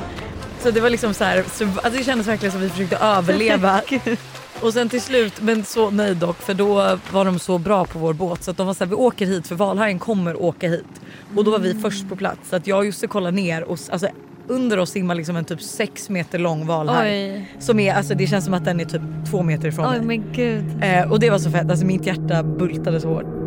Så 0.67 0.73
det 0.73 0.81
var 0.81 0.91
liksom 0.91 1.15
så 1.15 1.25
här, 1.25 1.45
så, 1.53 1.65
alltså 1.65 1.91
det 1.91 2.05
kändes 2.05 2.27
verkligen 2.27 2.53
som 2.53 2.61
vi 2.61 2.69
försökte 2.69 2.97
överleva. 2.97 3.81
Och 4.61 4.73
sen 4.73 4.89
till 4.89 5.01
slut, 5.01 5.41
men 5.41 5.65
så 5.65 5.91
nej 5.91 6.15
dock 6.15 6.37
för 6.37 6.55
då 6.55 6.99
var 7.13 7.25
de 7.25 7.39
så 7.39 7.59
bra 7.59 7.85
på 7.85 7.99
vår 7.99 8.13
båt 8.13 8.43
så 8.43 8.51
att 8.51 8.57
de 8.57 8.67
var 8.67 8.75
såhär 8.75 8.89
vi 8.89 8.95
åker 8.95 9.27
hit 9.27 9.47
för 9.47 9.55
valhajen 9.55 9.99
kommer 9.99 10.43
åka 10.43 10.69
hit. 10.69 11.01
Och 11.37 11.45
då 11.45 11.51
var 11.51 11.59
vi 11.59 11.75
först 11.75 12.09
på 12.09 12.17
plats 12.17 12.49
så 12.51 12.57
att 12.57 12.67
jag 12.67 12.79
och 12.79 12.85
Jussi 12.85 13.07
kollar 13.07 13.33
ner 13.33 13.63
och 13.63 13.79
alltså, 13.91 14.09
under 14.49 14.79
oss 14.79 14.91
simmar 14.91 15.15
liksom 15.15 15.37
en 15.37 15.45
typ 15.45 15.63
sex 15.63 16.09
meter 16.09 16.39
lång 16.39 16.67
valhaj. 16.67 17.33
Oj. 17.33 17.51
Som 17.59 17.81
är, 17.81 17.95
alltså 17.95 18.15
det 18.15 18.27
känns 18.27 18.45
som 18.45 18.55
att 18.55 18.65
den 18.65 18.81
är 18.81 18.85
typ 18.85 19.03
två 19.31 19.43
meter 19.43 19.69
ifrån 19.69 19.87
Oj 19.87 20.01
mig. 20.01 20.19
men 20.19 20.33
gud. 20.33 20.65
Eh, 20.83 21.13
och 21.13 21.21
det 21.21 21.31
var 21.31 21.39
så 21.39 21.51
fett, 21.51 21.71
alltså 21.71 21.87
mitt 21.87 22.07
hjärta 22.07 22.43
bultade 22.43 23.01
så 23.01 23.09
hårt. 23.09 23.46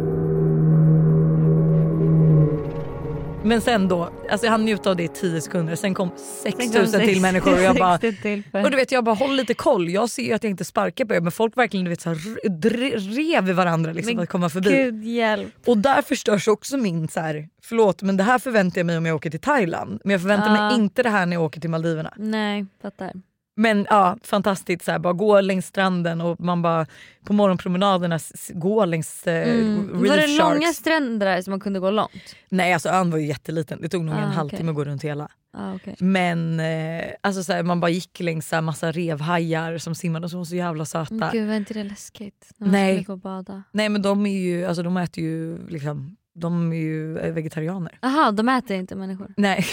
Men 3.43 3.61
sen 3.61 3.87
då, 3.87 4.09
alltså 4.29 4.45
jag 4.45 4.51
hann 4.51 4.65
njuta 4.65 4.89
av 4.89 4.95
det 4.95 5.03
i 5.03 5.07
10 5.07 5.41
sekunder, 5.41 5.75
sen 5.75 5.93
kom 5.93 6.09
6000 6.43 7.01
till 7.01 7.21
människor 7.21 7.53
och 7.53 7.61
jag 7.61 7.75
bara 7.75 7.97
60 7.99 8.21
till 8.21 8.43
för- 8.51 8.63
och 8.63 8.71
du 8.71 8.77
vet 8.77 8.91
jag 8.91 9.03
bara 9.03 9.15
håll 9.15 9.35
lite 9.35 9.53
koll, 9.53 9.89
jag 9.89 10.09
ser 10.09 10.23
ju 10.23 10.33
att 10.33 10.43
jag 10.43 10.49
inte 10.51 10.65
sparkar 10.65 11.05
på 11.05 11.13
er 11.13 11.21
men 11.21 11.31
folk 11.31 11.57
verkligen 11.57 11.83
du 11.83 11.89
vet, 11.89 12.01
så 12.01 12.09
här, 12.09 13.15
rev 13.15 13.49
i 13.49 13.53
varandra 13.53 13.93
liksom, 13.93 14.15
Men 14.15 14.23
att 14.23 14.29
komma 14.29 14.49
förbi. 14.49 14.69
Gud 14.69 15.03
hjälp. 15.03 15.53
Och 15.65 15.77
där 15.77 16.01
förstörs 16.01 16.47
också 16.47 16.77
min 16.77 17.07
så 17.07 17.19
här, 17.19 17.47
förlåt 17.63 18.01
men 18.01 18.17
det 18.17 18.23
här 18.23 18.39
förväntar 18.39 18.79
jag 18.79 18.85
mig 18.85 18.97
om 18.97 19.05
jag 19.05 19.15
åker 19.15 19.29
till 19.29 19.39
Thailand. 19.39 20.01
Men 20.03 20.11
jag 20.11 20.21
förväntar 20.21 20.55
Ja. 20.55 20.67
mig 20.69 20.75
inte 20.75 21.03
det 21.03 21.09
här 21.09 21.25
när 21.25 21.35
jag 21.35 21.43
åker 21.43 21.61
till 21.61 21.69
Maldiverna. 21.69 22.13
Nej 22.17 22.65
fattar. 22.81 23.11
Men 23.59 23.85
ja, 23.89 24.17
fantastiskt 24.23 24.85
så 24.85 24.91
här, 24.91 24.99
bara 24.99 25.13
gå 25.13 25.41
längs 25.41 25.65
stranden 25.65 26.21
och 26.21 26.39
man 26.39 26.61
bara 26.61 26.85
på 27.25 27.33
morgonpromenaderna 27.33 28.19
gå 28.53 28.85
längs 28.85 29.27
eh, 29.27 29.49
Mm. 29.49 29.89
Var 30.09 30.15
det 30.17 30.21
sharks. 30.21 30.37
långa 30.39 30.73
stränder 30.73 31.27
där 31.27 31.41
som 31.41 31.51
man 31.51 31.59
kunde 31.59 31.79
gå 31.79 31.91
långt? 31.91 32.35
Nej 32.49 32.73
alltså 32.73 32.89
ön 32.89 33.11
var 33.11 33.17
ju 33.17 33.25
jätteliten, 33.27 33.79
det 33.81 33.89
tog 33.89 34.03
nog 34.05 34.15
Ah, 34.15 34.17
en 34.17 34.23
okej. 34.23 34.35
halvtimme 34.35 34.69
att 34.69 34.75
gå 34.75 34.83
runt 34.85 35.03
hela. 35.03 35.27
Ah, 35.57 35.73
okay. 35.73 35.95
Men 35.99 36.59
eh, 36.59 37.05
alltså 37.21 37.43
så 37.43 37.53
här, 37.53 37.63
man 37.63 37.79
bara 37.79 37.91
gick 37.91 38.19
längs 38.19 38.47
så 38.49 38.61
massa 38.61 38.91
revhajar 38.91 39.77
som 39.77 39.95
simmade 39.95 40.25
och 40.25 40.29
som 40.31 40.37
var 40.39 40.45
så 40.45 40.55
jävla 40.55 40.85
söta. 40.85 41.29
Gud 41.33 41.47
var 41.47 41.55
inte 41.55 41.73
det 41.73 41.83
läskigt? 41.83 42.51
När 42.57 42.67
man 42.67 42.71
Nej. 42.71 42.93
skulle 42.95 43.05
gå 43.05 43.13
och 43.13 43.19
bada. 43.19 43.63
Nej 43.71 43.89
men 43.89 44.01
de 44.01 44.25
är 44.25 44.39
ju, 44.39 44.65
alltså 44.65 44.83
de 44.83 44.97
äter 44.97 45.23
ju 45.23 45.67
liksom, 45.67 46.15
de 46.35 46.73
är 46.73 46.77
ju 46.77 47.17
eh, 47.17 47.33
vegetarianer. 47.33 47.97
Jaha 48.01 48.31
de 48.31 48.49
äter 48.49 48.75
inte 48.77 48.95
människor? 48.95 49.33
Nej. 49.37 49.65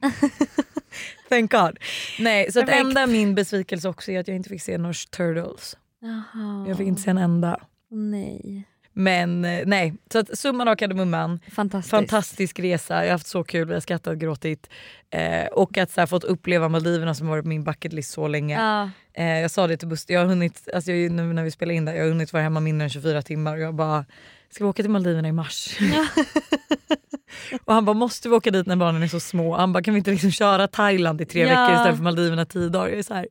Thank 1.28 1.50
God. 1.52 1.78
Nej 2.18 2.52
så 2.52 2.60
att 2.60 2.66
Perfekt. 2.66 2.86
enda 2.86 3.06
min 3.06 3.34
besvikelse 3.34 3.88
också 3.88 4.12
är 4.12 4.20
att 4.20 4.28
jag 4.28 4.36
inte 4.36 4.48
fick 4.48 4.62
se 4.62 4.78
några 4.78 4.94
turtles. 5.16 5.76
Jaha. 6.00 6.64
Jag 6.68 6.76
fick 6.76 6.86
inte 6.86 7.02
se 7.02 7.10
en 7.10 7.18
enda. 7.18 7.60
Nej. 7.90 8.64
Men 8.92 9.44
eh, 9.44 9.62
nej, 9.66 9.94
så 10.12 10.18
att 10.18 10.38
summan 10.38 10.68
av 10.68 10.76
kardemumman, 10.76 11.40
Fantastiskt. 11.52 11.90
fantastisk 11.90 12.60
resa, 12.60 12.94
jag 12.94 13.04
har 13.04 13.10
haft 13.10 13.26
så 13.26 13.44
kul, 13.44 13.68
vi 13.68 13.74
har 13.74 13.80
skrattat, 13.80 14.18
gråtit. 14.18 14.70
Eh, 15.10 15.46
och 15.46 15.78
att 15.78 15.90
så 15.90 16.00
här, 16.00 16.06
fått 16.06 16.24
uppleva 16.24 16.68
Maldiverna 16.68 17.14
som 17.14 17.26
varit 17.28 17.44
på 17.44 17.48
min 17.48 17.64
bucket 17.64 17.92
list 17.92 18.10
så 18.10 18.28
länge. 18.28 18.54
Ja. 18.60 18.90
Eh, 19.22 19.40
jag 19.40 19.50
sa 19.50 19.66
det 19.66 19.76
till 19.76 19.88
Buster, 19.88 20.14
jag 20.14 20.20
har 20.20 20.26
hunnit, 20.26 20.68
alltså 20.74 20.92
jag, 20.92 21.12
nu 21.12 21.32
när 21.32 21.44
vi 21.44 21.50
spelar 21.50 21.74
in 21.74 21.84
det, 21.84 21.94
jag 21.96 22.02
har 22.04 22.08
hunnit 22.08 22.32
vara 22.32 22.42
hemma 22.42 22.60
mindre 22.60 22.84
än 22.84 22.90
24 22.90 23.22
timmar 23.22 23.54
och 23.56 23.60
jag 23.62 23.74
bara 23.74 24.04
Ska 24.50 24.64
vi 24.64 24.70
åka 24.70 24.82
till 24.82 24.90
Maldiverna 24.90 25.28
i 25.28 25.32
mars? 25.32 25.78
och 27.64 27.74
han 27.74 27.84
bara 27.84 27.94
måste 27.94 28.28
vi 28.28 28.34
åka 28.34 28.50
dit 28.50 28.66
när 28.66 28.76
barnen 28.76 29.02
är 29.02 29.08
så 29.08 29.20
små? 29.20 29.56
Han 29.56 29.72
bara 29.72 29.82
kan 29.82 29.94
vi 29.94 29.98
inte 29.98 30.10
liksom 30.10 30.30
köra 30.30 30.68
Thailand 30.68 31.20
i 31.20 31.24
tre 31.26 31.40
Ja. 31.40 31.48
veckor 31.48 31.74
istället 31.76 31.96
för 31.96 32.04
Maldiverna 32.04 32.44
tio 32.44 32.68
dagar? 32.68 32.88
Jag 32.88 32.98
är 32.98 33.02
så 33.02 33.14
här, 33.14 33.28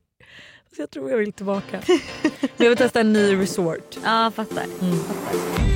"Fast 0.70 0.80
jag 0.80 0.90
tror 0.92 1.12
jag 1.12 1.18
vill 1.18 1.34
tillbaka. 1.34 1.80
Men 2.42 2.50
jag 2.58 2.70
vill 2.70 2.78
testa 2.78 3.00
en 3.00 3.14
ny 3.14 3.36
resort. 3.36 3.98
Ja 4.04 4.32
fattar. 4.36 4.64
Mm. 4.82 5.00
fattar. 5.00 5.68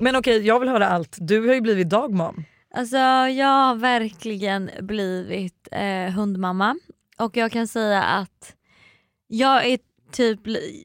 Men 0.00 0.16
okej 0.16 0.46
jag 0.46 0.60
vill 0.60 0.68
höra 0.68 0.88
allt. 0.88 1.16
Du 1.20 1.46
har 1.48 1.54
ju 1.54 1.60
blivit 1.60 1.88
dagmam. 1.90 2.44
Alltså 2.74 2.96
jag 2.96 3.46
har 3.46 3.74
verkligen 3.74 4.70
blivit 4.80 5.68
eh, 5.72 6.12
hundmamma 6.14 6.76
och 7.18 7.36
jag 7.36 7.52
kan 7.52 7.68
säga 7.68 8.02
att 8.02 8.52
jag 9.28 9.66
är 9.66 9.78
typ, 10.16 10.40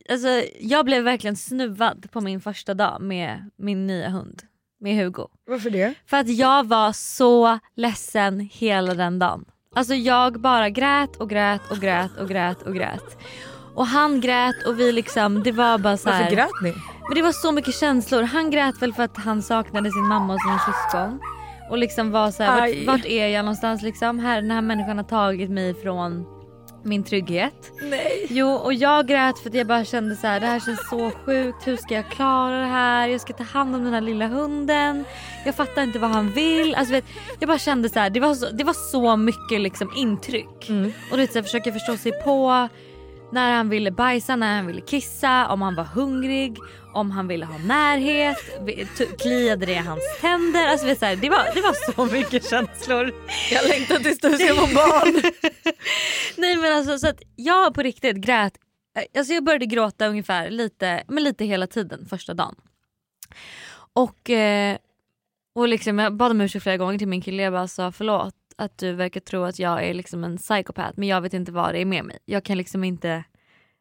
alltså 0.10 0.44
jag 0.60 0.86
blev 0.86 1.04
verkligen 1.04 1.36
snuvad 1.36 2.12
på 2.12 2.22
min 2.22 2.42
första 2.42 2.74
dag 2.74 3.02
med 3.02 3.50
min 3.58 3.88
nya 3.88 4.10
hund, 4.10 4.42
med 4.80 4.96
Hugo. 4.96 5.28
Varför 5.48 5.70
det? 5.70 5.94
För 6.06 6.18
att 6.18 6.30
jag 6.30 6.68
var 6.68 6.92
så 6.92 7.60
ledsen 7.76 8.50
hela 8.54 8.94
den 8.94 9.20
dagen. 9.20 9.46
Alltså 9.76 9.94
jag 9.94 10.42
bara 10.42 10.70
grät 10.70 11.16
och 11.16 11.30
grät 11.30 11.72
och 11.72 11.78
grät 11.78 12.18
och 12.20 12.30
grät 12.30 12.62
och 12.62 12.74
grät. 12.74 13.18
Och 13.76 13.88
han 13.88 14.22
grät 14.22 14.68
och 14.68 14.80
vi 14.80 14.92
liksom, 14.92 15.44
det 15.44 15.52
var 15.52 15.78
bara 15.78 15.98
så 15.98 16.10
här. 16.10 16.22
Varför 16.22 16.36
grät 16.36 16.62
ni? 16.64 16.74
Men 17.08 17.16
det 17.16 17.22
var 17.22 17.32
så 17.32 17.52
mycket 17.52 17.76
känslor. 17.76 18.24
Han 18.24 18.52
grät 18.52 18.82
väl 18.82 18.94
för 18.94 19.04
att 19.04 19.18
han 19.18 19.42
saknade 19.42 19.92
sin 19.92 20.08
mamma 20.08 20.34
och 20.34 20.42
sina 20.42 20.60
syskon. 20.60 21.20
Och 21.70 21.78
liksom 21.78 22.12
var 22.12 22.32
så 22.32 22.44
här, 22.44 22.60
vart, 22.60 22.88
vart 22.88 23.06
är 23.06 23.28
jag 23.28 23.46
någonstans 23.46 23.82
liksom? 23.82 24.20
Här, 24.20 24.42
den 24.42 24.52
här 24.52 24.62
människan 24.62 24.98
har 24.98 25.04
tagit 25.04 25.50
mig 25.50 25.74
från 25.74 26.26
min 26.84 27.04
trygghet. 27.04 27.72
Nej. 27.82 28.28
Jo 28.30 28.48
och 28.48 28.74
jag 28.74 29.08
grät 29.08 29.40
för 29.40 29.50
att 29.50 29.56
jag 29.56 29.68
bara 29.68 29.86
kände 29.86 30.16
så 30.16 30.28
här: 30.28 30.40
det 30.40 30.46
här 30.46 30.60
känns 30.60 30.90
så 30.90 31.12
sjukt, 31.26 31.68
hur 31.68 31.78
ska 31.78 31.94
jag 31.94 32.10
klara 32.10 32.60
det 32.60 32.66
här? 32.66 33.08
Jag 33.08 33.22
ska 33.22 33.34
ta 33.34 33.44
hand 33.44 33.76
om 33.76 33.84
den 33.84 33.94
här 33.94 34.02
lilla 34.02 34.28
hunden. 34.28 35.06
Jag 35.46 35.56
fattar 35.56 35.84
inte 35.84 36.00
vad 36.00 36.10
han 36.10 36.32
vill. 36.32 36.76
Alltså, 36.76 36.94
vet, 36.94 37.06
jag 37.40 37.48
bara 37.48 37.60
kände 37.60 37.90
så 37.90 38.00
här, 38.00 38.10
det 38.10 38.20
var 38.20 38.36
så, 38.36 38.50
det 38.50 38.64
var 38.64 38.92
så 38.92 39.16
mycket 39.16 39.62
liksom 39.62 39.92
intryck. 39.96 40.70
Mm. 40.70 40.92
Och 41.12 41.18
du 41.18 41.24
vet, 41.24 41.32
så 41.32 41.40
här, 41.40 41.44
försöka 41.44 41.72
förstå 41.72 41.98
sig 41.98 42.12
på 42.24 42.68
när 43.32 43.52
han 43.52 43.70
ville 43.70 43.92
bajsa, 43.92 44.36
när 44.36 44.56
han 44.56 44.68
ville 44.68 44.82
kissa, 44.82 45.48
om 45.48 45.62
han 45.62 45.76
var 45.76 45.84
hungrig, 45.84 46.58
om 46.94 47.12
han 47.12 47.28
ville 47.28 47.46
ha 47.46 47.58
närhet, 47.58 48.38
kliade 49.22 49.66
det 49.66 49.72
i 49.72 49.76
hans 49.76 50.18
tänder. 50.22 50.68
Alltså, 50.68 50.86
det, 50.86 51.30
var, 51.30 51.56
det 51.56 51.62
var 51.62 51.94
så 51.94 52.06
mycket 52.14 52.50
känslor. 52.50 53.14
Jag 53.52 53.68
längtar 53.68 53.96
tills 53.96 54.20
du 54.20 54.38
ska 54.38 54.56
få 54.56 54.76
barn. 54.76 55.22
Nej 56.38 56.56
men 56.56 56.74
alltså 56.74 57.00
så 57.00 57.08
att 57.08 57.22
jag 57.36 57.74
på 57.74 57.82
riktigt 57.82 58.18
grät. 58.18 58.54
Alltså 59.18 59.34
jag 59.34 59.44
började 59.44 59.66
gråta 59.66 60.08
ungefär 60.08 60.50
lite, 60.50 61.04
men 61.08 61.24
lite 61.24 61.46
hela 61.46 61.68
tiden 61.68 62.06
första 62.06 62.34
dagen. 62.34 62.56
Och, 63.94 64.30
eh, 64.30 64.78
och 65.56 65.68
liksom 65.68 66.00
jag 66.00 66.16
bad 66.16 66.32
om 66.32 66.42
ursäkt 66.42 66.64
flera 66.64 66.78
gånger 66.78 66.98
till 66.98 67.08
min 67.08 67.22
kille. 67.22 67.44
Jag 67.44 67.54
bara 67.54 67.68
sa 67.68 67.92
förlåt 67.92 68.36
att 68.58 68.78
du 68.78 68.94
verkar 68.94 69.20
tro 69.20 69.44
att 69.44 69.60
jag 69.60 69.86
är 69.86 69.94
liksom 69.94 70.24
en 70.24 70.38
psykopat 70.38 70.98
men 70.98 71.08
jag 71.08 71.22
vet 71.22 71.34
inte 71.34 71.52
vad 71.52 71.74
det 71.74 71.80
är 71.80 71.86
med 71.86 72.06
mig. 72.06 72.18
Jag 72.26 72.44
kan 72.44 72.58
liksom 72.58 72.84
inte, 72.84 73.24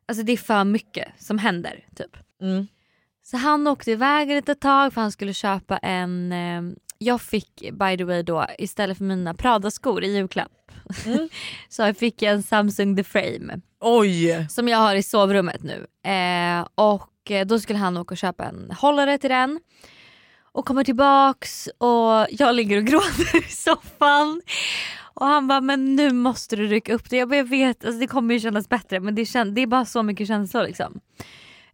alltså 0.08 0.24
det 0.24 0.32
är 0.32 0.36
för 0.36 0.64
mycket 0.64 1.08
som 1.18 1.38
händer 1.38 1.84
typ. 1.96 2.16
Mm. 2.42 2.66
Så 3.22 3.36
han 3.36 3.66
åkte 3.66 3.90
iväg 3.90 4.30
ett 4.30 4.60
tag 4.60 4.92
för 4.92 5.00
han 5.00 5.12
skulle 5.12 5.34
köpa 5.34 5.78
en, 5.78 6.32
eh, 6.32 6.62
jag 6.98 7.20
fick 7.20 7.70
by 7.72 7.96
the 7.96 8.04
way 8.04 8.22
då 8.22 8.46
istället 8.58 8.98
för 8.98 9.04
mina 9.04 9.34
Prada-skor 9.34 10.04
i 10.04 10.12
julklapp 10.14 10.52
Mm. 11.06 11.28
så 11.68 11.82
jag 11.82 11.96
fick 11.96 12.22
jag 12.22 12.32
en 12.32 12.42
Samsung 12.42 12.96
The 12.96 13.04
Frame 13.04 13.60
Oj. 13.80 14.46
som 14.50 14.68
jag 14.68 14.78
har 14.78 14.94
i 14.94 15.02
sovrummet 15.02 15.62
nu. 15.62 15.86
Eh, 16.10 16.66
och 16.74 17.30
eh, 17.30 17.46
då 17.46 17.60
skulle 17.60 17.78
han 17.78 17.96
åka 17.96 18.14
och 18.14 18.18
köpa 18.18 18.44
en 18.44 18.70
hållare 18.70 19.18
till 19.18 19.30
den. 19.30 19.60
Och 20.52 20.64
kommer 20.66 20.84
tillbaks 20.84 21.68
och 21.78 22.26
jag 22.30 22.54
ligger 22.54 22.76
och 22.78 22.84
gråter 22.84 23.36
i 23.48 23.52
soffan. 23.52 24.42
Och 25.14 25.26
han 25.26 25.48
bara 25.48 25.60
men 25.60 25.96
nu 25.96 26.12
måste 26.12 26.56
du 26.56 26.66
rycka 26.66 26.94
upp 26.94 27.10
det. 27.10 27.16
Jag, 27.16 27.28
bara, 27.28 27.36
jag 27.36 27.44
vet, 27.48 27.84
alltså, 27.84 28.00
det 28.00 28.06
kommer 28.06 28.34
ju 28.34 28.40
kännas 28.40 28.68
bättre 28.68 29.00
men 29.00 29.14
det, 29.14 29.22
kän- 29.24 29.50
det 29.54 29.60
är 29.60 29.66
bara 29.66 29.84
så 29.84 30.02
mycket 30.02 30.28
känslor 30.28 30.62
liksom. 30.62 31.00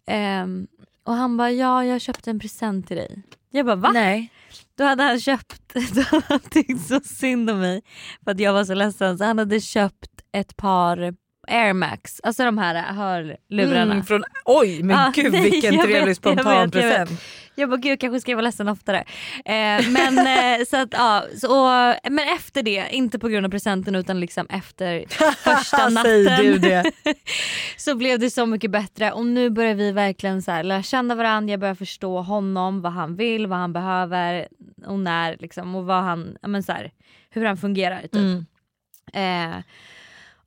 Ehm, 0.07 0.67
och 1.07 1.15
han 1.15 1.37
bara 1.37 1.51
ja 1.51 1.85
jag 1.85 2.01
köpte 2.01 2.31
en 2.31 2.39
present 2.41 2.89
till 2.89 2.97
dig. 2.97 3.23
Jag 3.51 3.67
bara 3.67 3.77
va? 3.77 3.91
Nej. 3.95 4.33
Då 4.79 4.85
hade 4.85 5.03
han 5.03 5.21
köpt, 5.21 5.75
då 5.95 6.01
hade 6.03 6.25
han 6.29 6.41
tyckt 6.41 6.87
så 6.89 7.01
synd 7.01 7.51
om 7.51 7.59
mig 7.59 7.83
för 8.25 8.31
att 8.31 8.41
jag 8.41 8.53
var 8.53 8.65
så 8.65 8.75
ledsen 8.75 9.19
så 9.19 9.25
han 9.25 9.39
hade 9.39 9.61
köpt 9.61 10.11
ett 10.33 10.57
par 10.57 11.15
Air 11.49 11.73
Max, 11.73 12.21
alltså 12.23 12.45
de 12.45 12.59
här 12.59 12.75
hörlurarna. 12.93 13.93
Mm, 13.93 14.05
från, 14.05 14.25
oj 14.45 14.83
men 14.83 14.97
Ah, 14.97 15.13
gud 15.15 15.33
nej, 15.33 15.51
vilken 15.51 15.75
jag 15.75 15.85
trevlig 15.85 16.01
vet, 16.01 16.07
jag 16.07 16.17
spontan 16.17 16.45
vet, 16.71 16.75
jag 16.75 16.83
vet. 16.83 16.99
present. 17.09 17.21
Jag 17.59 17.71
bara 17.71 17.77
gud 17.77 17.93
jag 17.93 18.01
kanske 18.01 18.21
ska 18.21 18.35
vara 18.35 18.43
ledsen 18.43 18.69
oftare. 18.69 19.05
Eh, 19.45 19.91
men, 19.91 20.19
eh, 20.19 20.65
så 20.67 20.77
att, 20.77 20.89
ja, 20.93 21.25
så, 21.41 21.67
men 22.11 22.29
efter 22.37 22.63
det, 22.63 22.87
inte 22.91 23.19
på 23.19 23.29
grund 23.29 23.47
av 23.47 23.51
presenten 23.51 23.95
utan 23.95 24.21
liksom 24.21 24.47
efter 24.51 25.05
första 25.37 25.89
natten. 25.89 26.37
Du 26.37 26.59
det? 26.59 26.93
så 27.77 27.95
blev 27.95 28.19
det 28.19 28.31
så 28.31 28.47
mycket 28.47 28.71
bättre 28.71 29.13
och 29.13 29.27
nu 29.27 29.51
börjar 29.51 29.75
vi 29.75 29.93
verkligen 29.93 30.43
så 30.43 30.51
här, 30.51 30.63
lära 30.63 30.83
känna 30.83 31.15
varandra, 31.15 31.51
jag 31.51 31.61
börjar 31.61 31.75
förstå 31.75 32.21
honom, 32.21 32.83
vad 32.83 32.93
han 32.93 33.17
vill, 33.17 33.47
vad 33.47 33.59
han 33.59 33.73
behöver 33.73 34.49
och 34.87 34.99
när 34.99 35.37
liksom, 35.41 35.75
och 35.75 35.85
vad 35.85 36.03
han, 36.03 36.37
men 36.43 36.63
så 36.63 36.73
här, 36.73 36.93
hur 37.31 37.45
han 37.45 37.57
fungerar. 37.57 38.03
Typ. 38.03 38.15
Mm. 38.15 38.47
Eh, 39.13 39.63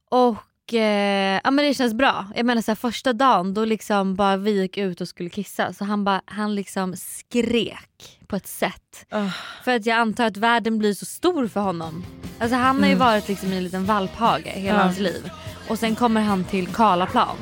och 0.10 0.38
eh, 0.74 1.42
ja, 1.44 1.52
men 1.52 1.66
det 1.66 1.74
känns 1.74 1.94
bra. 1.94 2.26
Jag 2.36 2.46
menar 2.46 2.62
så 2.62 2.72
här, 2.72 2.76
första 2.76 3.14
dagen 3.14 3.54
då 3.54 3.66
liksom 3.66 4.16
bara 4.16 4.38
vi 4.38 4.52
gick 4.62 4.78
ut 4.78 5.02
och 5.02 5.08
skulle 5.08 5.30
kissa 5.30 5.74
så 5.74 5.86
han, 5.86 6.04
bara, 6.04 6.22
han 6.26 6.56
liksom 6.56 6.96
skrek 6.96 8.20
på 8.28 8.36
ett 8.36 8.48
sätt. 8.48 9.06
Ah. 9.10 9.30
För 9.64 9.76
att 9.76 9.86
jag 9.86 9.98
antar 9.98 10.26
att 10.26 10.38
världen 10.38 10.80
blir 10.80 10.94
så 10.94 11.06
stor 11.06 11.48
för 11.48 11.60
honom. 11.62 12.06
Alltså 12.40 12.56
han 12.58 12.84
har 12.84 12.90
ju 12.90 12.96
varit 12.96 13.28
liksom 13.28 13.54
i 13.54 13.58
en 13.58 13.64
liten 13.64 13.86
valphage 13.86 14.46
hela 14.46 14.78
Ja. 14.78 14.84
hans 14.84 15.00
liv. 15.00 15.30
Och 15.70 15.80
sen 15.80 15.96
kommer 15.96 16.22
han 16.22 16.44
till 16.44 16.68
Karlaplan. 16.68 17.38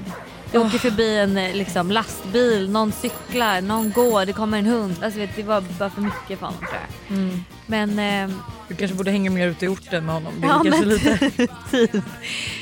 Det 0.52 0.58
åker 0.58 0.78
förbi 0.78 1.18
en 1.18 1.38
eh, 1.38 1.54
liksom, 1.56 1.92
lastbil, 1.92 2.70
någon 2.70 2.92
cyklar, 2.92 3.62
någon 3.62 3.92
går, 3.92 4.26
det 4.26 4.34
kommer 4.34 4.58
en 4.58 4.66
hund. 4.66 4.96
Alltså, 5.04 5.20
vet, 5.20 5.36
det 5.36 5.44
var 5.44 5.64
bara 5.80 5.90
för 5.90 6.02
mycket 6.02 6.40
för 6.40 6.46
honom 6.46 6.60
tror 6.60 6.80
jag. 7.08 7.18
Mm. 7.18 7.44
Men, 7.66 8.00
eh, 8.30 8.36
Du 8.68 8.76
kanske 8.76 8.98
borde 8.98 9.12
hänga 9.12 9.32
mer 9.32 9.48
ute 9.48 9.66
i 9.66 9.68
orten 9.68 10.06
med 10.06 10.16
honom. 10.16 10.34
Det 10.42 10.48
Ja, 10.48 10.62
kanske 10.64 10.80
men- 10.80 10.90
lite... 10.90 11.20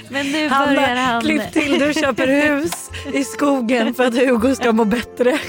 men 0.09 0.25
nu 0.31 0.49
börjar 0.49 0.49
Hanna, 0.49 1.01
han... 1.01 1.21
klipp 1.21 1.51
till 1.53 1.79
du 1.79 1.93
köper 1.93 2.27
hus 2.27 2.89
i 3.13 3.23
skogen 3.23 3.93
för 3.93 4.05
att 4.07 4.15
Hugo 4.15 4.55
ska 4.55 4.71
må 4.71 4.85
bättre. 4.85 5.39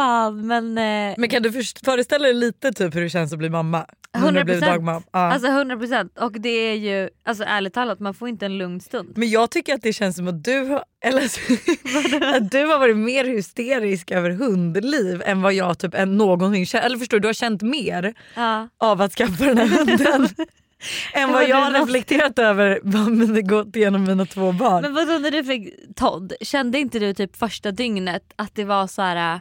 Fan 0.00 0.46
men... 0.46 0.78
Eh, 0.78 1.14
Men 1.18 1.28
kan 1.28 1.42
du 1.42 1.52
föreställa 1.84 2.24
dig 2.24 2.34
lite 2.34 2.72
typ 2.72 2.94
hur 2.94 3.00
det 3.00 3.10
känns 3.10 3.32
att 3.32 3.38
bli 3.38 3.50
mamma? 3.50 3.86
Nu 4.14 4.20
när 4.20 4.32
du 4.32 4.38
100%. 4.40 4.44
blivit 4.44 4.64
dagmamma. 4.64 5.02
Ja. 5.12 5.18
Alltså 5.32 5.48
100% 5.48 6.18
och 6.18 6.32
det 6.32 6.48
är 6.48 6.74
ju, 6.74 7.08
alltså 7.24 7.44
ärligt 7.44 7.74
talat 7.74 8.00
man 8.00 8.14
får 8.14 8.28
inte 8.28 8.46
en 8.46 8.58
lugn 8.58 8.80
stund. 8.80 9.12
Men 9.16 9.30
jag 9.30 9.50
tycker 9.50 9.74
att 9.74 9.82
det 9.82 9.92
känns 9.92 10.16
som 10.16 10.28
att 10.28 10.44
du, 10.44 10.58
har, 10.60 10.84
eller, 11.04 11.22
att 12.36 12.50
du 12.50 12.64
har 12.66 12.78
varit 12.78 12.96
mer 12.96 13.24
hysterisk 13.24 14.10
över 14.10 14.30
hundliv 14.30 15.22
än 15.26 15.42
vad 15.42 15.52
jag 15.54 15.78
typ 15.78 15.94
än 15.94 16.16
någonsin 16.16 16.66
känt. 16.66 16.84
Eller 16.84 16.98
förstår 16.98 17.16
du, 17.16 17.20
du 17.20 17.28
har 17.28 17.32
känt 17.32 17.62
mer 17.62 18.14
Ja. 18.36 18.68
av 18.78 19.00
att 19.02 19.12
skaffa 19.14 19.44
den 19.44 19.58
här 19.58 19.66
hunden 19.78 20.28
än 21.14 21.32
vad 21.32 21.48
jag 21.48 21.56
har 21.56 21.70
reflekterat 21.80 22.38
över 22.38 22.80
vad 22.82 23.34
det 23.34 23.42
gått 23.42 23.76
igenom 23.76 24.04
mina 24.04 24.26
två 24.26 24.52
barn. 24.52 24.82
Men 24.82 24.94
vadå 24.94 25.18
när 25.18 25.30
du 25.30 25.44
fick 25.44 25.94
Todd, 25.96 26.32
kände 26.40 26.78
inte 26.78 26.98
du 26.98 27.14
typ 27.14 27.36
första 27.36 27.70
dygnet 27.70 28.22
att 28.36 28.54
det 28.54 28.64
var 28.64 28.86
så 28.86 29.02
här. 29.02 29.40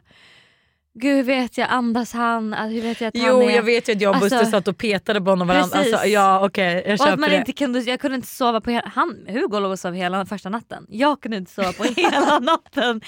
Gud 1.00 1.15
hur 1.15 1.24
vet 1.24 1.58
jag 1.58 1.70
andas 1.70 2.13
han? 2.13 2.53
Alltså, 2.53 2.75
Hur 2.75 2.82
vet 2.82 3.01
jag 3.01 3.08
att 3.08 3.13
Jo 3.18 3.34
han 3.39 3.41
är... 3.50 3.56
jag 3.56 3.63
vet 3.63 3.89
ju 3.89 3.94
att 3.94 4.01
jag 4.01 4.15
och 4.15 4.22
Buster 4.22 4.38
Alltså- 4.38 4.51
satt 4.51 4.68
och 4.68 4.77
petade 4.77 5.22
på 5.22 5.29
honom 5.29 5.48
varandra. 5.48 5.77
Precis. 5.77 5.94
Alltså, 5.94 6.08
ja 6.08 6.46
okej 6.46 6.74
jag 6.74 6.86
och 6.88 6.94
att 6.94 7.00
köper 7.00 7.18
man 7.18 7.29
det. 7.29 7.36
inte 7.36 7.51
kunde, 7.53 7.79
jag 7.79 8.00
kunde 8.00 8.15
inte 8.15 8.27
sova 8.27 8.62
på 8.62 8.70
hela, 8.72 8.91
han, 8.96 9.25
Hugo 9.27 9.60
låg 9.60 9.72
och 9.72 9.79
sov 9.79 9.94
hela 9.94 10.25
första 10.25 10.50
natten. 10.50 10.86
Jag 10.89 11.22
kunde 11.22 11.38
inte 11.38 11.51
sova 11.51 11.74
på 11.74 11.84
hela 11.98 12.39
natten. 12.39 13.01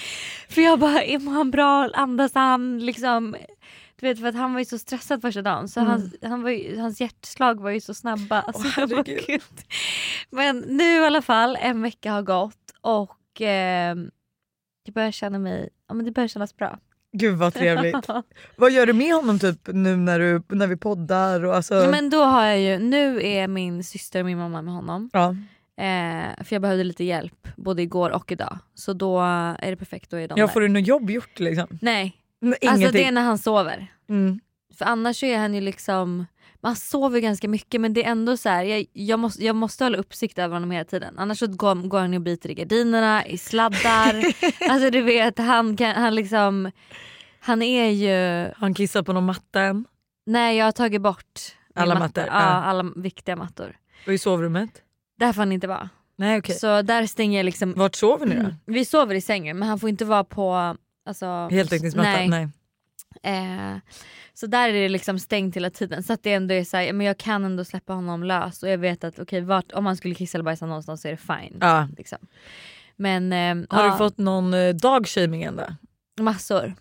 För 0.48 0.60
jag 0.62 0.78
bara, 0.78 1.02
är 1.02 1.30
han 1.34 1.50
bra? 1.50 1.88
Andas 1.94 2.34
han? 2.34 2.78
Liksom, 2.78 3.36
du 4.00 4.06
vet 4.08 4.20
för 4.20 4.26
att 4.26 4.34
han 4.34 4.52
var 4.52 4.58
ju 4.60 4.64
så 4.64 4.78
stressad 4.78 5.20
första 5.22 5.42
dagen 5.42 5.68
så 5.68 5.80
Mm. 5.80 5.90
hans, 5.92 6.14
han 6.22 6.42
var 6.42 6.50
ju, 6.50 6.78
hans 6.78 7.00
hjärtslag 7.00 7.60
var 7.60 7.70
ju 7.70 7.80
så 7.80 7.94
snabba. 7.94 8.40
Alltså, 8.40 8.80
jag 8.80 8.88
bara, 8.88 8.96
herregud. 8.96 9.24
"Gud." 9.26 9.42
Men 10.30 10.58
nu 10.58 10.84
i 10.96 10.98
alla 11.06 11.22
fall, 11.22 11.58
en 11.60 11.82
vecka 11.82 12.12
har 12.12 12.22
gått 12.22 12.56
och 12.80 13.40
eh, 13.40 13.96
jag 14.84 14.94
börjar 14.94 15.10
känna 15.10 15.38
mig, 15.38 15.68
ja 15.88 15.94
men 15.94 16.04
det 16.06 16.10
börjar 16.12 16.28
kännas 16.28 16.56
bra. 16.56 16.78
Gud 17.12 17.36
vad 17.38 17.54
trevligt. 17.54 18.06
vad 18.56 18.72
gör 18.72 18.86
du 18.86 18.92
med 18.92 19.14
honom 19.14 19.38
typ 19.38 19.58
nu 19.72 19.96
när, 19.96 20.18
du, 20.18 20.42
när 20.48 20.66
vi 20.66 20.76
poddar? 20.76 21.44
Och 21.44 21.56
alltså, 21.56 21.74
Ja, 21.74 21.90
men 21.90 22.10
då 22.10 22.24
har 22.24 22.44
jag 22.44 22.60
ju, 22.60 22.78
nu 22.78 23.26
är 23.26 23.48
min 23.48 23.84
syster 23.84 24.20
och 24.20 24.26
min 24.26 24.38
mamma 24.38 24.62
med 24.62 24.74
honom. 24.74 25.10
ja. 25.12 25.36
Eh, 25.76 26.44
för 26.44 26.54
jag 26.54 26.62
behövde 26.62 26.84
lite 26.84 27.04
hjälp 27.04 27.48
både 27.56 27.82
igår 27.82 28.10
och 28.10 28.32
idag. 28.32 28.58
Så 28.74 28.92
då 28.92 29.20
är 29.58 29.70
det 29.70 29.76
perfekt, 29.76 30.10
då 30.10 30.16
är 30.16 30.28
de 30.28 30.34
ja, 30.38 30.46
där. 30.46 30.52
får 30.52 30.60
du 30.60 30.68
något 30.68 30.86
jobb 30.86 31.10
gjort 31.10 31.40
liksom? 31.40 31.66
Nej, 31.80 32.16
N- 32.42 32.54
alltså 32.62 32.76
Ingenting? 32.76 33.00
det 33.02 33.08
är 33.08 33.12
när 33.12 33.22
han 33.22 33.38
sover. 33.38 33.86
mm. 34.08 34.40
För 34.78 34.84
annars 34.84 35.22
är 35.22 35.38
han 35.38 35.54
ju 35.54 35.60
liksom, 35.60 36.26
man 36.60 36.76
sover 36.76 37.20
ganska 37.20 37.48
mycket 37.48 37.80
men 37.80 37.92
det 37.92 38.04
är 38.04 38.10
ändå 38.10 38.36
så 38.36 38.48
här, 38.48 38.64
jag, 38.64 38.86
jag, 38.92 39.18
måste, 39.18 39.44
jag 39.44 39.56
måste 39.56 39.84
hålla 39.84 39.98
uppsikt 39.98 40.38
över 40.38 40.54
honom 40.54 40.70
hela 40.70 40.84
tiden. 40.84 41.18
Annars 41.18 41.38
så 41.38 41.46
går, 41.46 41.74
går 41.88 42.00
han 42.00 42.14
och 42.14 42.20
biter 42.20 42.50
i 42.50 42.54
gardinerna, 42.54 43.26
i 43.26 43.38
sladdar. 43.38 44.24
alltså 44.70 44.90
du 44.90 45.02
vet, 45.02 45.38
han, 45.38 45.76
kan, 45.76 45.94
han 45.94 46.14
liksom, 46.14 46.70
han 47.40 47.62
är 47.62 47.86
ju, 47.90 48.50
Han 48.56 48.74
kissar 48.74 49.02
på 49.02 49.12
någon 49.12 49.24
matten. 49.24 49.84
nej 50.26 50.56
jag 50.56 50.64
har 50.64 50.72
tagit 50.72 51.00
bort 51.02 51.40
Alla 51.74 51.94
matta. 51.94 52.04
mattor, 52.04 52.24
Ja, 52.24 52.32
ja. 52.40 52.46
alla 52.62 52.92
viktiga 52.96 53.36
mattor. 53.36 53.76
Och 54.06 54.12
i 54.12 54.18
sovrummet? 54.18 54.70
Där 55.18 55.32
får 55.32 55.40
han 55.42 55.52
inte 55.52 55.66
vara. 55.66 55.88
Nej 56.16 56.38
okej. 56.38 56.54
Så 56.54 56.82
där 56.82 57.06
stänger 57.06 57.38
jag 57.38 57.44
liksom 57.44 57.72
Vart 57.76 57.94
sover 57.94 58.26
ni 58.26 58.34
då? 58.34 58.54
Vi 58.66 58.84
sover 58.84 59.14
i 59.14 59.20
sängen 59.20 59.58
men 59.58 59.68
han 59.68 59.78
får 59.80 59.88
inte 59.88 60.04
vara 60.04 60.24
på 60.24 60.76
alltså, 61.06 61.48
Heltäckningsmatta? 61.50 62.08
Nej. 62.10 62.28
Nej. 62.28 62.48
Eh, 63.22 63.76
så 64.34 64.46
där 64.46 64.68
är 64.68 64.72
det 64.72 64.88
liksom 64.88 65.18
stängt 65.18 65.56
hela 65.56 65.70
tiden. 65.70 66.02
Så 66.02 66.12
att 66.12 66.22
det 66.22 66.32
ändå 66.32 66.54
är 66.54 66.64
så 66.64 66.76
här, 66.76 66.92
men 66.92 67.06
jag 67.06 67.18
kan 67.18 67.44
ändå 67.44 67.64
släppa 67.64 67.92
honom 67.92 68.24
lös 68.24 68.62
och 68.62 68.68
jag 68.68 68.78
vet 68.78 69.04
att 69.04 69.18
okay, 69.18 69.40
vart, 69.40 69.72
om 69.72 69.86
han 69.86 69.96
skulle 69.96 70.14
kissa 70.14 70.38
eller 70.38 70.44
bajsa 70.44 70.66
någonstans 70.66 71.02
så 71.02 71.08
är 71.08 71.12
det 71.12 71.16
fine. 71.16 71.58
Ja. 71.60 71.88
Liksom. 71.98 72.18
Men, 72.96 73.32
eh, 73.32 73.66
Har 73.76 73.84
ja, 73.84 73.92
du 73.92 73.98
fått 73.98 74.18
någon 74.18 74.54
eh, 74.54 74.74
dagshaming 74.74 75.42
än 75.42 75.56
då? 75.56 75.66
massor. 76.20 76.74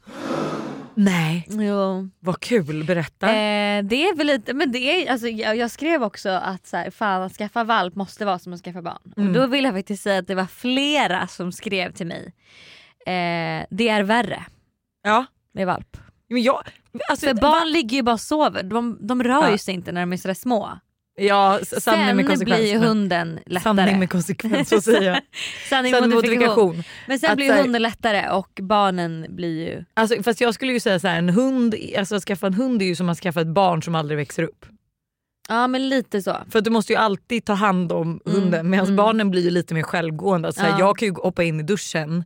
Nej. 0.95 1.47
Jo. 1.49 2.09
Vad 2.19 2.39
kul, 2.39 2.83
berätta. 2.83 3.27
Eh, 3.27 3.83
det 3.83 4.07
är 4.07 4.15
väl 4.15 4.27
lite, 4.27 4.53
men 4.53 4.71
det 4.71 4.79
är, 4.79 5.11
alltså, 5.11 5.27
jag, 5.27 5.55
jag 5.55 5.71
skrev 5.71 6.03
också 6.03 6.29
att 6.29 6.67
så 6.67 6.77
här, 6.77 6.89
fan, 6.89 7.21
att 7.21 7.33
skaffa 7.33 7.63
valp 7.63 7.95
måste 7.95 8.25
vara 8.25 8.39
som 8.39 8.53
att 8.53 8.61
skaffa 8.61 8.81
barn. 8.81 9.13
Mm. 9.17 9.29
Och 9.29 9.35
då 9.35 9.47
vill 9.47 9.63
jag 9.63 9.73
faktiskt 9.73 10.03
säga 10.03 10.19
att 10.19 10.27
det 10.27 10.35
var 10.35 10.45
flera 10.45 11.27
som 11.27 11.51
skrev 11.51 11.91
till 11.91 12.07
mig. 12.07 12.33
Eh, 13.05 13.65
det 13.69 13.89
är 13.89 14.03
värre 14.03 14.45
ja. 15.03 15.25
med 15.53 15.67
valp. 15.67 15.97
Men 16.31 16.43
jag, 16.43 16.63
alltså, 17.09 17.25
För 17.27 17.33
barn 17.33 17.71
ligger 17.71 17.97
ju 17.97 18.03
bara 18.03 18.13
och 18.13 18.19
sover, 18.19 18.63
de, 18.63 18.97
de 19.01 19.23
rör 19.23 19.31
Ja. 19.43 19.51
ju 19.51 19.57
sig 19.57 19.73
inte 19.73 19.91
när 19.91 20.01
de 20.01 20.13
är 20.13 20.17
sådär 20.17 20.33
små. 20.35 20.79
Ja, 21.15 21.59
sanning 21.63 22.05
Sen 22.07 22.15
med 22.15 22.27
konsekvens. 22.27 22.59
blir 22.59 22.67
ju 22.73 22.79
men- 22.79 22.87
hunden 22.87 23.39
lättare. 23.45 23.63
Sanning 23.75 23.99
med 23.99 24.09
konsekvens, 24.09 24.69
så 24.69 24.81
säger 24.81 25.01
jag. 25.01 25.19
Sanning 25.69 25.93
Sanning 25.93 26.09
modifikation. 26.15 26.83
Men 27.07 27.19
sen 27.19 27.29
Att 27.31 27.35
blir 27.35 27.51
här- 27.53 27.61
hunden 27.61 27.81
lättare 27.81 28.29
och 28.29 28.59
barnen 28.61 29.25
blir 29.29 29.67
ju... 29.69 29.85
Alltså, 29.93 30.23
fast 30.23 30.41
jag 30.41 30.53
skulle 30.53 30.73
ju 30.73 30.79
säga 30.79 30.99
så 30.99 31.07
här, 31.07 31.17
en 31.17 31.29
hund, 31.29 31.75
alltså 31.97 32.15
att 32.15 32.23
skaffa 32.23 32.47
en 32.47 32.53
hund 32.53 32.81
är 32.81 32.85
ju 32.85 32.95
som 32.95 33.09
att 33.09 33.19
skaffa 33.19 33.41
ett 33.41 33.47
barn 33.47 33.83
som 33.83 33.95
aldrig 33.95 34.17
växer 34.17 34.43
upp. 34.43 34.65
Ja 35.49 35.67
men 35.67 35.89
lite 35.89 36.21
så. 36.21 36.37
För 36.49 36.61
du 36.61 36.69
måste 36.69 36.93
ju 36.93 36.99
alltid 36.99 37.45
ta 37.45 37.53
hand 37.53 37.91
om 37.91 38.19
hunden 38.25 38.53
Mm, 38.59 38.69
medan 38.69 38.85
mm. 38.85 38.95
barnen 38.95 39.31
blir 39.31 39.41
ju 39.43 39.49
lite 39.49 39.73
mer 39.73 39.83
självgående. 39.83 40.47
Alltså, 40.47 40.63
Ja. 40.63 40.79
Jag 40.79 40.97
kan 40.97 41.07
ju 41.07 41.13
hoppa 41.13 41.43
in 41.43 41.59
i 41.59 41.63
duschen 41.63 42.23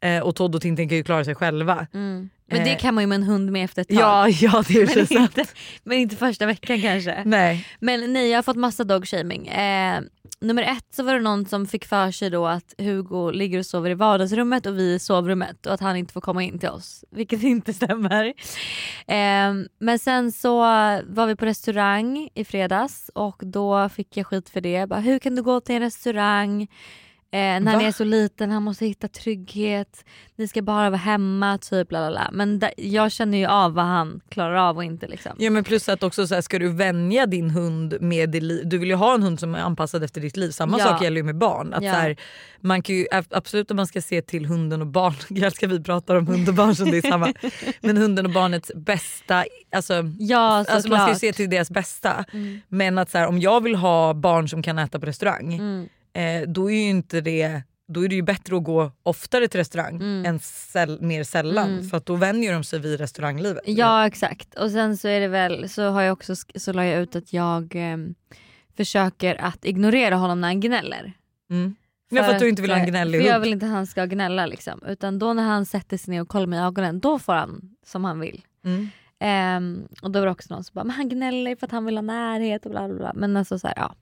eh, 0.00 0.22
och 0.22 0.36
Todd 0.36 0.54
och 0.54 0.62
Tintin 0.62 0.88
kan 0.88 0.96
ju 0.98 1.04
klara 1.04 1.24
sig 1.24 1.34
själva. 1.34 1.86
Mm. 1.94 2.30
Men 2.50 2.64
det 2.64 2.70
Eh. 2.70 2.78
kan 2.78 2.94
man 2.94 3.02
ju 3.02 3.08
med 3.08 3.16
en 3.16 3.22
hund 3.22 3.52
med 3.52 3.64
efter 3.64 3.82
ett 3.82 3.88
tag. 3.88 3.98
Ja, 3.98 4.28
ja 4.28 4.64
det 4.68 4.74
är 4.74 4.80
ju 4.90 4.94
men, 4.96 5.06
sant. 5.06 5.38
inte, 5.38 5.50
men 5.84 5.98
inte 5.98 6.16
första 6.16 6.46
veckan 6.46 6.80
kanske. 6.80 7.22
Nej. 7.24 7.66
Men 7.80 8.12
nej 8.12 8.28
jag 8.30 8.38
har 8.38 8.42
fått 8.42 8.56
massa 8.56 8.84
dogshaming. 8.84 9.46
Eh, 9.48 10.00
nummer 10.40 10.62
ett 10.62 10.86
så 10.94 11.02
var 11.02 11.14
det 11.14 11.20
någon 11.20 11.46
som 11.46 11.66
fick 11.66 11.84
för 11.84 12.10
sig 12.10 12.30
då 12.30 12.46
att 12.46 12.74
Hugo 12.78 13.30
ligger 13.30 13.58
och 13.58 13.66
sover 13.66 13.90
i 13.90 13.94
vardagsrummet 13.94 14.66
och 14.66 14.78
vi 14.78 14.94
i 14.94 14.98
sovrummet 14.98 15.66
och 15.66 15.74
att 15.74 15.80
han 15.80 15.96
inte 15.96 16.12
får 16.12 16.20
komma 16.20 16.42
in 16.42 16.58
till 16.58 16.68
oss. 16.68 17.04
Vilket 17.10 17.42
inte 17.54 17.72
stämmer. 17.72 18.26
Eh, 19.06 19.52
men 19.78 19.98
sen 19.98 20.32
så 20.32 20.58
var 21.06 21.26
vi 21.26 21.36
på 21.36 21.46
restaurang 21.46 22.28
i 22.34 22.44
fredags 22.44 23.10
och 23.14 23.42
då 23.44 23.88
fick 23.88 24.16
jag 24.16 24.26
skit 24.26 24.48
för 24.48 24.60
det. 24.60 24.86
Bara, 24.88 25.00
Hur 25.00 25.18
kan 25.18 25.34
du 25.36 25.42
gå 25.42 25.60
till 25.60 25.74
en 25.74 25.80
restaurang? 25.82 26.68
Eh, 27.30 27.38
när 27.38 27.72
han 27.72 27.80
är 27.80 27.92
så 27.92 28.04
liten, 28.04 28.50
han 28.50 28.62
måste 28.62 28.86
hitta 28.86 29.08
trygghet. 29.08 30.04
Ni 30.36 30.48
ska 30.48 30.62
bara 30.62 30.90
vara 30.90 30.98
hemma, 31.00 31.58
typ. 31.58 31.92
Lalala. 31.92 32.30
Men 32.32 32.58
da- 32.58 32.70
jag 32.76 33.12
känner 33.12 33.38
ju 33.38 33.46
av 33.46 33.74
vad 33.74 33.84
han 33.84 34.20
klarar 34.28 34.54
av 34.56 34.76
och 34.76 34.84
inte. 34.84 35.06
Liksom. 35.06 35.32
Ja 35.38 35.50
men 35.50 35.64
plus 35.64 35.88
att 35.88 36.02
också 36.02 36.26
så 36.26 36.34
här, 36.34 36.42
ska 36.42 36.58
du 36.58 36.68
vänja 36.68 37.26
din 37.26 37.50
hund 37.50 37.96
med 38.00 38.30
det 38.30 38.40
liv, 38.40 38.62
du 38.68 38.78
vill 38.78 38.88
ju 38.88 38.94
ha 38.94 39.14
en 39.14 39.22
hund 39.22 39.40
som 39.40 39.54
är 39.54 39.58
anpassad 39.58 40.02
efter 40.04 40.20
ditt 40.20 40.36
liv. 40.36 40.50
Samma 40.50 40.78
Ja. 40.78 40.84
sak 40.84 41.02
gäller 41.02 41.16
ju 41.16 41.22
med 41.22 41.36
barn. 41.38 41.74
Att 41.74 41.84
Ja. 41.84 41.92
så 41.92 41.98
här, 41.98 42.16
man 42.60 42.82
kan 42.82 42.94
ju, 42.96 43.06
absolut 43.30 43.70
att 43.70 43.76
man 43.76 43.86
ska 43.86 44.02
se 44.02 44.22
till 44.22 44.46
hunden 44.46 44.80
och 44.80 44.86
barn, 44.86 45.14
jag 45.28 45.46
älskar 45.46 45.66
vi 45.66 45.82
pratar 45.82 46.14
om 46.14 46.26
hund 46.26 46.48
och 46.48 46.54
barn 46.54 46.74
som 46.74 46.90
det 46.90 46.96
är 46.96 47.02
samma. 47.10 47.32
Men 47.80 47.96
hunden 47.96 48.26
och 48.26 48.32
barnets 48.32 48.72
bästa, 48.74 49.44
alltså, 49.76 49.94
Ja 50.18 50.64
alltså 50.68 50.88
man 50.88 51.00
ska 51.00 51.08
ju 51.12 51.18
se 51.18 51.32
till 51.32 51.50
deras 51.50 51.70
bästa. 51.70 52.24
Mm. 52.32 52.60
Men 52.68 52.98
att 52.98 53.10
så 53.10 53.18
här, 53.18 53.26
om 53.26 53.40
jag 53.40 53.62
vill 53.62 53.74
ha 53.74 54.14
barn 54.14 54.48
som 54.48 54.62
kan 54.62 54.78
äta 54.78 55.00
på 55.00 55.06
restaurang 55.06 55.54
Mm. 55.54 55.88
Eh, 56.16 56.48
då 56.48 56.70
är 56.70 56.74
ju 56.74 56.88
inte 56.88 57.20
det 57.20 57.62
då 57.88 58.04
är 58.04 58.08
det 58.08 58.14
ju 58.14 58.22
bättre 58.22 58.56
att 58.56 58.64
gå 58.64 58.92
oftare 59.02 59.48
till 59.48 59.58
restaurang 59.60 59.94
Mm. 59.96 60.24
än 60.26 60.38
säll, 60.40 61.00
mer 61.00 61.24
sällan 61.24 61.70
Mm. 61.70 61.88
för 61.88 62.02
då 62.06 62.14
vänjer 62.16 62.52
de 62.52 62.64
sig 62.64 62.78
vid 62.78 63.00
restauranglivet. 63.00 63.62
Ja 63.66 64.06
exakt 64.06 64.54
och 64.54 64.70
sen 64.70 64.96
så 64.96 65.08
är 65.08 65.20
det 65.20 65.28
väl 65.28 65.68
så 65.68 65.82
har 65.90 66.02
jag 66.02 66.12
också 66.12 66.34
så 66.54 66.72
la 66.72 66.84
jag 66.86 67.02
ut 67.02 67.16
att 67.16 67.32
jag 67.32 67.72
ehm, 67.76 68.14
försöker 68.76 69.34
att 69.44 69.64
ignorera 69.64 70.16
honom 70.16 70.40
när 70.40 70.48
han 70.48 70.60
gnäller. 70.60 71.12
Mm. 71.50 71.76
Ja, 72.10 72.22
för 72.24 72.32
att 72.32 72.38
du 72.40 72.48
inte 72.48 72.62
vill 72.62 72.70
ha 72.70 72.78
en 72.78 72.84
eh, 72.84 72.90
gnällig 72.90 73.20
För 73.20 73.26
jag 73.26 73.34
hund. 73.34 73.44
vill 73.44 73.52
inte 73.52 73.66
att 73.66 73.72
han 73.72 73.86
ska 73.86 74.04
gnälla 74.06 74.46
liksom. 74.46 74.82
Utan 74.88 75.18
då 75.18 75.32
när 75.32 75.42
han 75.42 75.66
sätter 75.66 75.96
sig 75.96 76.14
ner 76.14 76.20
och 76.22 76.28
kollar 76.28 76.46
mig 76.46 76.58
i 76.58 76.62
ögonen 76.62 77.00
då 77.00 77.18
får 77.18 77.32
han 77.32 77.60
som 77.86 78.04
han 78.04 78.20
vill. 78.20 78.42
Mm. 78.64 78.88
Ehm, 79.20 79.88
och 80.02 80.10
då 80.10 80.18
var 80.18 80.26
det 80.26 80.32
också 80.32 80.54
någon 80.54 80.64
som 80.64 80.72
bara, 80.74 80.84
men 80.84 80.96
han 80.96 81.08
gnäller 81.08 81.56
för 81.56 81.66
att 81.66 81.72
han 81.72 81.84
vill 81.84 81.96
ha 81.96 82.02
närhet 82.02 82.64
och 82.64 82.70
bla 82.70 82.88
bla 82.88 82.96
bla. 82.98 83.12
Men 83.14 83.36
alltså 83.36 83.58
så 83.58 83.66
här, 83.66 83.74
ja. 83.76 83.94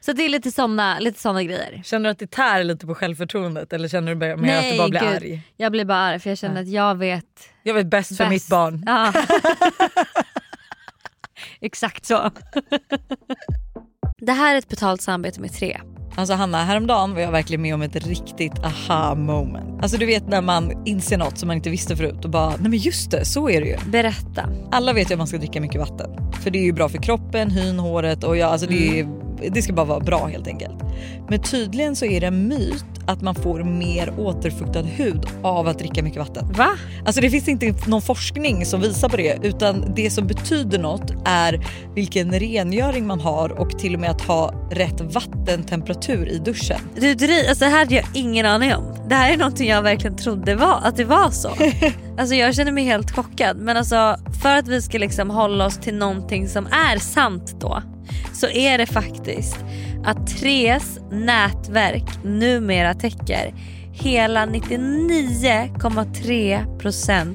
Så 0.00 0.12
det 0.12 0.22
är 0.24 0.28
lite 0.28 0.50
såna, 0.50 0.98
lite 0.98 1.20
såna 1.20 1.42
grejer. 1.42 1.82
Känner 1.84 2.04
du 2.04 2.10
att 2.10 2.18
det 2.18 2.30
tär 2.30 2.64
lite 2.64 2.86
på 2.86 2.94
självförtroendet 2.94 3.72
eller 3.72 3.88
känner 3.88 4.14
du 4.14 4.36
mer 4.36 4.58
att 4.58 4.70
du 4.72 4.78
bara 4.78 4.88
blir 4.88 5.00
gud. 5.00 5.08
arg? 5.08 5.42
Jag 5.56 5.72
blir 5.72 5.84
bara 5.84 5.98
arg 5.98 6.18
för 6.18 6.30
jag 6.30 6.38
känner 6.38 6.56
Ja. 6.56 6.62
att 6.62 6.68
jag 6.68 6.94
vet 6.94 7.48
Jag 7.62 7.74
vet 7.74 7.86
bäst 7.86 8.16
för 8.16 8.24
Bäst. 8.24 8.30
mitt 8.30 8.48
barn. 8.48 8.82
Ja. 8.86 9.12
Exakt 11.60 12.04
så. 12.06 12.30
Det 14.18 14.32
här 14.32 14.54
är 14.54 14.58
ett 14.58 14.68
betalt 14.68 15.02
samarbete 15.02 15.40
med 15.40 15.52
tre. 15.52 15.80
Alltså 16.16 16.34
Hanna, 16.34 16.64
häromdagen 16.64 17.14
var 17.14 17.20
jag 17.20 17.32
verkligen 17.32 17.62
med 17.62 17.74
om 17.74 17.82
ett 17.82 18.06
riktigt 18.06 18.64
aha 18.64 19.14
moment. 19.14 19.82
Alltså 19.82 19.98
du 19.98 20.06
vet 20.06 20.28
när 20.28 20.40
man 20.40 20.86
inser 20.86 21.18
något 21.18 21.38
som 21.38 21.46
man 21.46 21.56
inte 21.56 21.70
visste 21.70 21.96
förut 21.96 22.24
och 22.24 22.30
bara 22.30 22.48
nej 22.50 22.70
men 22.70 22.78
just 22.78 23.10
det, 23.10 23.24
så 23.24 23.50
är 23.50 23.60
det 23.60 23.66
ju. 23.66 23.76
Berätta. 23.90 24.48
Alla 24.70 24.92
vet 24.92 25.10
ju 25.10 25.14
att 25.14 25.18
man 25.18 25.26
ska 25.26 25.38
dricka 25.38 25.60
mycket 25.60 25.80
vatten. 25.80 26.10
För 26.42 26.50
det 26.50 26.58
är 26.58 26.62
ju 26.64 26.72
bra 26.72 26.88
för 26.88 26.98
kroppen, 26.98 27.50
hyn, 27.50 27.78
håret 27.78 28.24
och 28.24 28.36
ja, 28.36 28.46
alltså 28.46 28.66
det, 28.66 29.00
är, 29.00 29.08
det 29.50 29.62
ska 29.62 29.72
bara 29.72 29.86
vara 29.86 30.00
bra 30.00 30.26
helt 30.26 30.46
enkelt. 30.46 30.76
Men 31.28 31.42
tydligen 31.42 31.96
så 31.96 32.04
är 32.04 32.20
det 32.20 32.26
en 32.26 32.48
myt 32.48 32.84
att 33.06 33.22
man 33.22 33.34
får 33.34 33.64
mer 33.64 34.14
återfuktad 34.18 34.82
hud 34.82 35.26
av 35.42 35.68
att 35.68 35.78
dricka 35.78 36.02
mycket 36.02 36.18
vatten. 36.18 36.52
Va? 36.52 36.68
Alltså 37.04 37.20
det 37.20 37.30
finns 37.30 37.48
inte 37.48 37.74
någon 37.86 38.02
forskning 38.02 38.66
som 38.66 38.80
visar 38.80 39.08
på 39.08 39.16
det 39.16 39.38
utan 39.42 39.92
det 39.96 40.10
som 40.10 40.26
betyder 40.26 40.78
något 40.78 41.12
är 41.24 41.66
vilken 41.94 42.32
rengöring 42.32 43.06
man 43.06 43.20
har 43.20 43.60
och 43.60 43.78
till 43.78 43.94
och 43.94 44.00
med 44.00 44.10
att 44.10 44.20
ha 44.20 44.54
rätt 44.70 45.00
vattentemperatur 45.00 46.03
i 46.12 46.38
duschen. 46.38 46.80
Du, 46.94 47.14
dri- 47.14 47.48
alltså 47.48 47.64
det 47.64 47.70
här 47.70 47.78
hade 47.78 47.94
jag 47.94 48.04
ingen 48.14 48.46
aning 48.46 48.74
om. 48.74 48.94
Det 49.08 49.14
här 49.14 49.32
är 49.32 49.36
någonting 49.36 49.68
jag 49.68 49.82
verkligen 49.82 50.16
trodde 50.16 50.54
var, 50.54 50.80
att 50.84 50.96
det 50.96 51.04
var 51.04 51.30
så. 51.30 51.48
alltså 52.18 52.34
jag 52.34 52.54
känner 52.54 52.72
mig 52.72 52.84
helt 52.84 53.10
chockad. 53.10 53.56
Men 53.56 53.76
alltså 53.76 54.16
för 54.42 54.56
att 54.56 54.68
vi 54.68 54.82
ska 54.82 54.98
liksom 54.98 55.30
hålla 55.30 55.66
oss 55.66 55.78
till 55.78 55.94
någonting 55.94 56.48
som 56.48 56.66
är 56.66 56.98
sant 56.98 57.56
då. 57.60 57.82
Så 58.32 58.48
är 58.48 58.78
det 58.78 58.86
faktiskt 58.86 59.56
att 60.04 60.26
Tres 60.26 60.98
nätverk 61.10 62.24
numera 62.24 62.94
täcker 62.94 63.54
hela 63.92 64.46
99,3% 64.46 67.34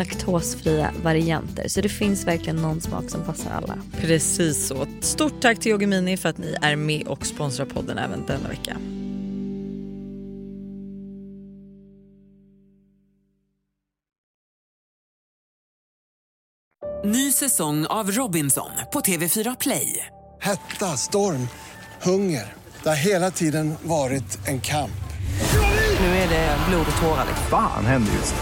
laktosfria 0.00 0.90
varianter. 1.02 1.68
Så 1.68 1.80
det 1.80 1.88
finns 1.88 2.26
verkligen 2.26 2.56
någon 2.56 2.80
smak 2.80 3.10
som 3.10 3.24
passar 3.24 3.50
alla. 3.50 3.78
Precis 4.00 4.66
så. 4.66 4.86
Stort 5.00 5.40
tack 5.40 5.58
till 5.58 5.72
Yoggi 5.72 5.86
Mini 5.86 6.16
för 6.16 6.28
att 6.28 6.38
ni 6.38 6.56
är 6.62 6.76
med 6.76 7.08
och 7.08 7.26
sponsrar 7.26 7.66
podden 7.66 7.98
även 7.98 8.26
denna 8.26 8.48
vecka. 8.48 8.76
Ny 17.04 17.32
säsong 17.32 17.86
av 17.86 18.10
Robinson 18.10 18.70
på 18.92 19.00
TV4 19.00 19.56
Play. 19.60 20.06
Hetta, 20.40 20.86
storm, 20.96 21.48
Hunger. 22.02 22.52
Det 22.82 22.88
har 22.88 22.96
hela 22.96 23.30
tiden 23.30 23.74
varit 23.82 24.48
en 24.48 24.60
kamp. 24.60 24.90
Nu 26.00 26.06
är 26.06 26.28
det 26.28 26.56
blod 26.68 26.86
och 26.90 27.02
tårar. 27.02 27.26
Fan 27.50 27.86
händer 27.86 28.12
just 28.12 28.34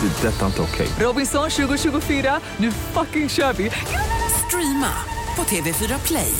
det. 0.00 0.22
Det 0.22 0.28
är 0.28 0.32
detta 0.32 0.46
inte 0.46 0.62
okej. 0.62 0.88
Robinson 1.00 1.50
2024, 1.50 2.40
nu 2.56 2.70
fucking 2.72 3.28
kör 3.28 3.52
vi! 3.52 3.70
Streama 4.46 4.92
på 5.36 5.42
TV4 5.42 6.06
Play. 6.06 6.32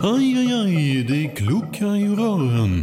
Aj, 0.00 0.38
aj, 0.38 0.52
aj, 0.52 1.04
det 1.08 1.28
kluckar 1.36 1.96
i 1.96 2.08
rören. 2.08 2.82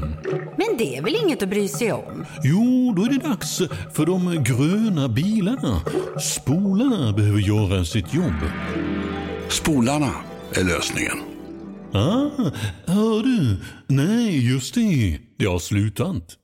Men 0.57 0.77
det 0.77 0.97
är 0.97 1.01
väl 1.01 1.15
inget 1.15 1.43
att 1.43 1.49
bry 1.49 1.67
sig 1.67 1.91
om? 1.93 2.25
Jo, 2.43 2.93
då 2.95 3.03
är 3.03 3.09
det 3.09 3.27
dags 3.27 3.57
för 3.93 4.05
de 4.05 4.43
gröna 4.43 5.07
bilarna. 5.07 5.81
Spolarna 6.19 7.13
behöver 7.13 7.39
göra 7.39 7.85
sitt 7.85 8.13
jobb. 8.13 8.33
Spolarna 9.49 10.11
är 10.53 10.63
lösningen. 10.63 11.17
Ah, 11.93 12.51
hör 12.85 13.23
du? 13.23 13.57
Nej, 13.87 14.51
just 14.53 14.75
det. 14.75 15.19
Det 15.37 15.45
har 15.45 15.59
slutat. 15.59 16.37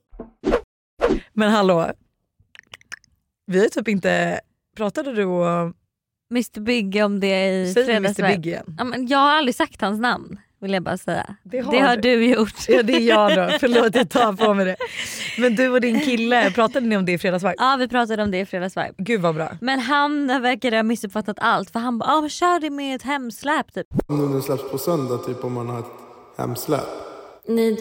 Men 1.34 1.50
hallå, 1.50 1.92
vi 3.48 3.60
har 3.60 3.68
typ 3.68 3.88
inte... 3.88 4.40
Pratade 4.76 5.12
du 5.12 5.24
och... 5.24 5.72
Mr 6.30 6.60
Big 6.60 7.02
om 7.04 7.20
det 7.20 7.48
i 7.48 7.72
Säg 7.74 7.82
Mr 7.82 7.92
Fredagsvibe. 7.92 8.28
Big 8.28 8.46
igen. 8.46 8.74
Ja, 8.78 8.84
men 8.84 9.06
jag 9.06 9.18
har 9.18 9.30
aldrig 9.30 9.54
sagt 9.54 9.80
hans 9.80 10.00
namn 10.00 10.38
vill 10.60 10.72
jag 10.72 10.82
bara 10.82 10.96
säga. 10.96 11.36
Det 11.42 11.60
har 11.60 11.72
det 11.72 11.78
har 11.78 11.96
du. 11.96 12.16
du 12.16 12.26
gjort. 12.26 12.68
Ja 12.68 12.82
det 12.82 12.92
är 12.92 13.00
jag 13.00 13.36
då, 13.36 13.56
förlåt 13.60 13.94
jag 13.94 14.10
tar 14.10 14.32
på 14.32 14.54
mig 14.54 14.64
det. 14.64 14.76
Men 15.38 15.54
du 15.54 15.68
och 15.68 15.80
din 15.80 16.00
kille, 16.04 16.50
pratade 16.50 16.86
ni 16.86 16.96
om 16.96 17.04
det 17.04 17.12
i 17.12 17.18
fredagsvibe? 17.18 17.54
Ja 17.58 17.76
vi 17.78 17.88
pratade 17.88 18.22
om 18.22 18.30
det 18.30 18.40
i 18.40 18.46
Fredagsvibe. 18.46 18.94
Gud 18.98 19.20
vad 19.20 19.34
bra. 19.34 19.50
Men 19.60 19.80
han 19.80 20.26
verkar 20.26 20.72
ha 20.72 20.82
missuppfattat 20.82 21.38
allt 21.40 21.70
för 21.70 21.80
han 21.80 21.98
bara 21.98 22.10
ah, 22.10 22.28
kör 22.28 22.60
det 22.60 22.70
med 22.70 22.96
ett 22.96 23.02
hemsläp 23.02 23.74
typ. 23.74 23.86
Nu 24.08 24.16
när 24.16 24.36
det 24.36 24.42
släpps 24.42 24.70
på 24.70 24.78
söndag, 24.78 25.18
typ 25.18 25.44
om 25.44 25.52
man 25.52 25.68
har 25.68 25.78
ett 25.78 25.86
hemsläp. 26.38 26.88
Ni, 27.48 27.76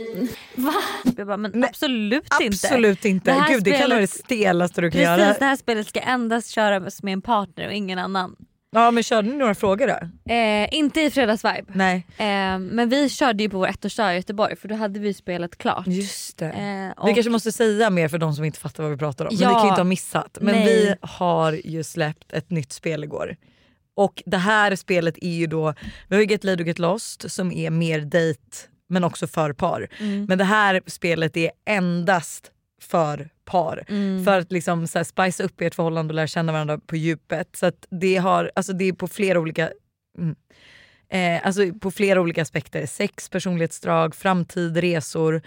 va? 0.55 0.73
Jag 1.17 1.27
bara, 1.27 1.37
men 1.37 1.51
Nej, 1.55 1.69
absolut 1.69 2.23
inte. 2.41 2.47
Absolut 2.67 3.05
inte. 3.05 3.31
Det 3.31 3.45
Gud 3.53 3.63
det 3.63 3.71
kan 3.71 3.89
vara 3.89 3.99
det 3.99 4.07
stelaste 4.07 4.81
du 4.81 4.91
kan 4.91 4.99
Precis 4.99 5.05
göra. 5.19 5.35
det 5.39 5.45
här 5.45 5.55
spelet 5.55 5.87
ska 5.87 5.99
endast 5.99 6.49
köras 6.51 7.03
med 7.03 7.13
en 7.13 7.21
partner 7.21 7.67
och 7.67 7.73
ingen 7.73 7.99
annan. 7.99 8.35
Ja 8.71 8.91
men 8.91 9.03
körde 9.03 9.29
ni 9.29 9.35
några 9.35 9.55
frågor 9.55 9.87
då? 9.87 10.33
Eh, 10.33 10.73
inte 10.73 11.01
i 11.01 11.11
Fredagsvibe. 11.11 11.63
Nej. 11.73 12.07
Eh, 12.17 12.25
men 12.59 12.89
vi 12.89 13.09
körde 13.09 13.43
ju 13.43 13.49
på 13.49 13.57
vår 13.57 13.67
ettårsdag 13.67 14.13
i 14.13 14.15
Göteborg 14.15 14.55
för 14.55 14.67
då 14.67 14.75
hade 14.75 14.99
vi 14.99 15.13
spelet 15.13 15.57
klart. 15.57 15.87
Just 15.87 16.37
det. 16.37 16.45
Eh, 16.45 17.05
Vi 17.05 17.11
och- 17.11 17.15
kanske 17.15 17.29
måste 17.29 17.51
säga 17.51 17.89
mer 17.89 18.07
för 18.07 18.17
de 18.17 18.33
som 18.33 18.43
inte 18.45 18.59
fattar 18.59 18.83
vad 18.83 18.91
vi 18.91 18.97
pratar 18.97 19.25
om. 19.25 19.29
Men 19.35 19.41
Ja. 19.41 19.49
ni 19.49 19.53
kan 19.53 19.63
ju 19.63 19.69
inte 19.69 19.79
ha 19.81 19.83
missat. 19.83 20.37
Men 20.41 20.55
Nej. 20.55 20.65
vi 20.65 20.95
har 21.01 21.51
ju 21.65 21.83
släppt 21.83 22.33
ett 22.33 22.49
nytt 22.49 22.71
spel 22.71 23.03
igår. 23.03 23.35
Och 23.95 24.23
det 24.25 24.37
här 24.37 24.75
spelet 24.75 25.17
är 25.21 25.29
ju 25.35 25.47
då, 25.47 25.73
vi 26.07 26.15
har 26.15 26.21
ju 26.23 26.27
Get 26.29 26.43
Laid 26.43 26.61
och 26.61 26.67
Get 26.67 26.79
Lost 26.79 27.31
som 27.31 27.51
är 27.51 27.69
mer 27.69 27.99
date 28.01 28.57
men 28.87 29.03
också 29.03 29.27
för 29.27 29.53
par. 29.53 29.87
Mm. 29.99 30.25
Men 30.25 30.37
det 30.37 30.43
här 30.43 30.81
spelet 30.85 31.37
är 31.37 31.51
endast 31.65 32.51
för 32.81 33.29
par. 33.45 33.85
Mm. 33.87 34.25
För 34.25 34.39
att 34.39 34.51
liksom 34.51 34.87
så 34.87 34.99
här 34.99 35.03
spice 35.03 35.43
upp 35.43 35.61
ert 35.61 35.75
förhållande 35.75 36.11
och 36.11 36.15
lära 36.15 36.27
känna 36.27 36.51
varandra 36.51 36.77
på 36.77 36.95
djupet. 36.95 37.55
Så 37.55 37.71
det, 37.89 38.15
har, 38.15 38.51
alltså 38.55 38.73
det 38.73 38.85
är 38.85 38.93
på 38.93 39.07
flera 39.07 39.39
olika 39.39 39.71
mm, 40.17 40.35
eh, 41.09 41.47
alltså 41.47 41.73
på 41.73 41.91
flera 41.91 42.21
olika 42.21 42.41
aspekter. 42.41 42.85
Sex, 42.85 43.29
personlighetsdrag, 43.29 44.15
framtid, 44.15 44.77
resor. 44.77 45.41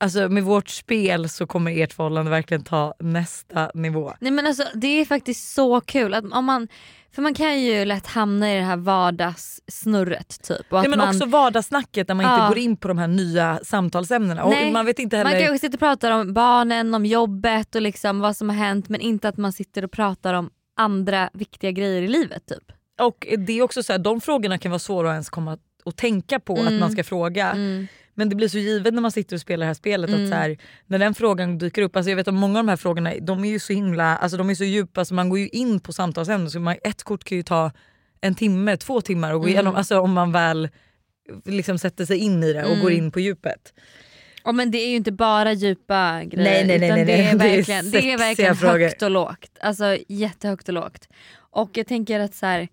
Alltså 0.00 0.28
med 0.28 0.42
vårt 0.44 0.68
spel 0.68 1.28
så 1.28 1.46
kommer 1.46 1.82
ert 1.82 1.92
förhållande 1.92 2.30
verkligen 2.30 2.64
ta 2.64 2.94
nästa 3.00 3.70
nivå. 3.74 4.12
Nej 4.20 4.30
men 4.32 4.46
alltså 4.46 4.64
det 4.74 4.86
är 5.00 5.04
faktiskt 5.04 5.54
så 5.54 5.80
kul 5.80 6.14
att 6.14 6.24
om 6.32 6.44
man, 6.44 6.68
för 7.14 7.22
man 7.22 7.34
kan 7.34 7.60
ju 7.60 7.84
lätt 7.84 8.06
hamna 8.06 8.52
i 8.52 8.56
det 8.56 8.62
här 8.62 8.76
vardagssnurret 8.76 10.42
typ. 10.42 10.72
Och 10.72 10.80
Nej, 10.80 10.88
men 10.88 10.98
man, 10.98 11.08
också 11.08 11.26
vardagssnacket 11.26 12.08
när 12.08 12.14
man 12.14 12.26
Ja. 12.26 12.34
inte 12.36 12.48
går 12.48 12.58
in 12.58 12.76
på 12.76 12.88
de 12.88 12.98
här 12.98 13.08
nya 13.08 13.60
samtalsämnena. 13.62 14.44
Och 14.44 14.50
Nej, 14.50 14.72
man 14.72 14.86
vet 14.86 14.98
inte 14.98 15.16
man 15.16 15.26
heller... 15.26 15.46
kanske 15.46 15.66
sitter 15.66 15.76
och 15.76 15.80
pratar 15.80 16.10
om 16.10 16.32
barnen, 16.32 16.94
om 16.94 17.06
jobbet 17.06 17.74
och 17.74 17.82
liksom 17.82 18.20
vad 18.20 18.36
som 18.36 18.48
har 18.48 18.56
hänt 18.56 18.88
men 18.88 19.00
inte 19.00 19.28
att 19.28 19.36
man 19.36 19.52
sitter 19.52 19.84
och 19.84 19.90
pratar 19.92 20.34
om 20.34 20.50
andra 20.76 21.30
viktiga 21.32 21.70
grejer 21.70 22.02
i 22.02 22.08
livet 22.08 22.46
typ. 22.46 22.72
Och 23.00 23.26
det 23.46 23.52
är 23.58 23.62
också 23.62 23.82
så 23.82 23.92
här, 23.92 23.98
de 23.98 24.20
frågorna 24.20 24.58
kan 24.58 24.70
vara 24.70 24.78
svåra 24.78 25.08
att 25.08 25.12
ens 25.12 25.30
komma 25.30 25.58
och 25.84 25.96
tänka 25.96 26.40
på 26.40 26.54
att 26.54 26.72
man 26.72 26.90
ska 26.92 27.04
fråga. 27.04 27.54
Men 28.18 28.28
det 28.28 28.34
blir 28.34 28.48
så 28.48 28.58
givet 28.58 28.94
när 28.94 29.02
man 29.02 29.12
sitter 29.12 29.36
och 29.36 29.40
spelar 29.40 29.60
det 29.60 29.66
här 29.66 29.74
spelet 29.74 30.10
att 30.10 30.28
så 30.28 30.34
här, 30.34 30.58
när 30.86 30.98
den 30.98 31.14
frågan 31.14 31.58
dyker 31.58 31.82
upp, 31.82 31.96
alltså 31.96 32.10
jag 32.10 32.16
vet 32.16 32.28
att 32.28 32.34
många 32.34 32.58
av 32.58 32.64
de 32.64 32.68
här 32.68 32.76
frågorna 32.76 33.12
de 33.20 33.44
är 33.44 33.48
ju 33.48 33.58
så 33.58 33.72
himla, 33.72 34.16
alltså 34.16 34.36
de 34.38 34.50
är 34.50 34.54
så 34.54 34.64
djupa 34.64 35.04
så 35.04 35.14
man 35.14 35.28
går 35.28 35.38
ju 35.38 35.48
in 35.48 35.80
på 35.80 35.92
samtalsämnen 35.92 36.50
så 36.50 36.60
man, 36.60 36.76
ett 36.84 37.02
kort 37.02 37.24
kan 37.24 37.36
ju 37.36 37.42
ta 37.42 37.72
en 38.20 38.34
timme, 38.34 38.76
två 38.76 39.00
timmar 39.00 39.34
och 39.34 39.40
gå 39.40 39.48
igenom, 39.48 39.74
alltså 39.74 40.00
om 40.00 40.12
man 40.12 40.32
väl 40.32 40.68
liksom 41.44 41.78
sätter 41.78 42.04
sig 42.04 42.18
in 42.18 42.42
i 42.42 42.52
det 42.52 42.64
och 42.64 42.78
går 42.80 42.92
in 42.92 43.10
på 43.10 43.20
djupet. 43.20 43.72
Ja, 44.44 44.52
men 44.52 44.70
det 44.70 44.78
är 44.78 44.88
ju 44.88 44.96
inte 44.96 45.12
bara 45.12 45.52
djupa 45.52 46.22
grejer 46.24 46.66
Nej, 46.66 46.78
nej, 46.78 46.78
nej, 46.78 46.88
utan 46.88 47.06
det 47.06 47.22
är 47.22 47.34
nej. 47.34 47.38
Det 47.38 47.44
är 47.44 47.56
verkligen, 47.56 47.90
det 47.90 48.12
är 48.12 48.18
verkligen 48.18 48.56
frågor. 48.56 48.78
högt 48.78 49.02
och 49.02 49.10
lågt. 49.10 49.58
Alltså 49.60 49.98
jättehögt 50.08 50.68
och 50.68 50.74
lågt. 50.74 51.08
Och 51.36 51.70
jag 51.72 51.86
tänker 51.86 52.20
att 52.20 52.34
så 52.34 52.46
här, 52.46 52.68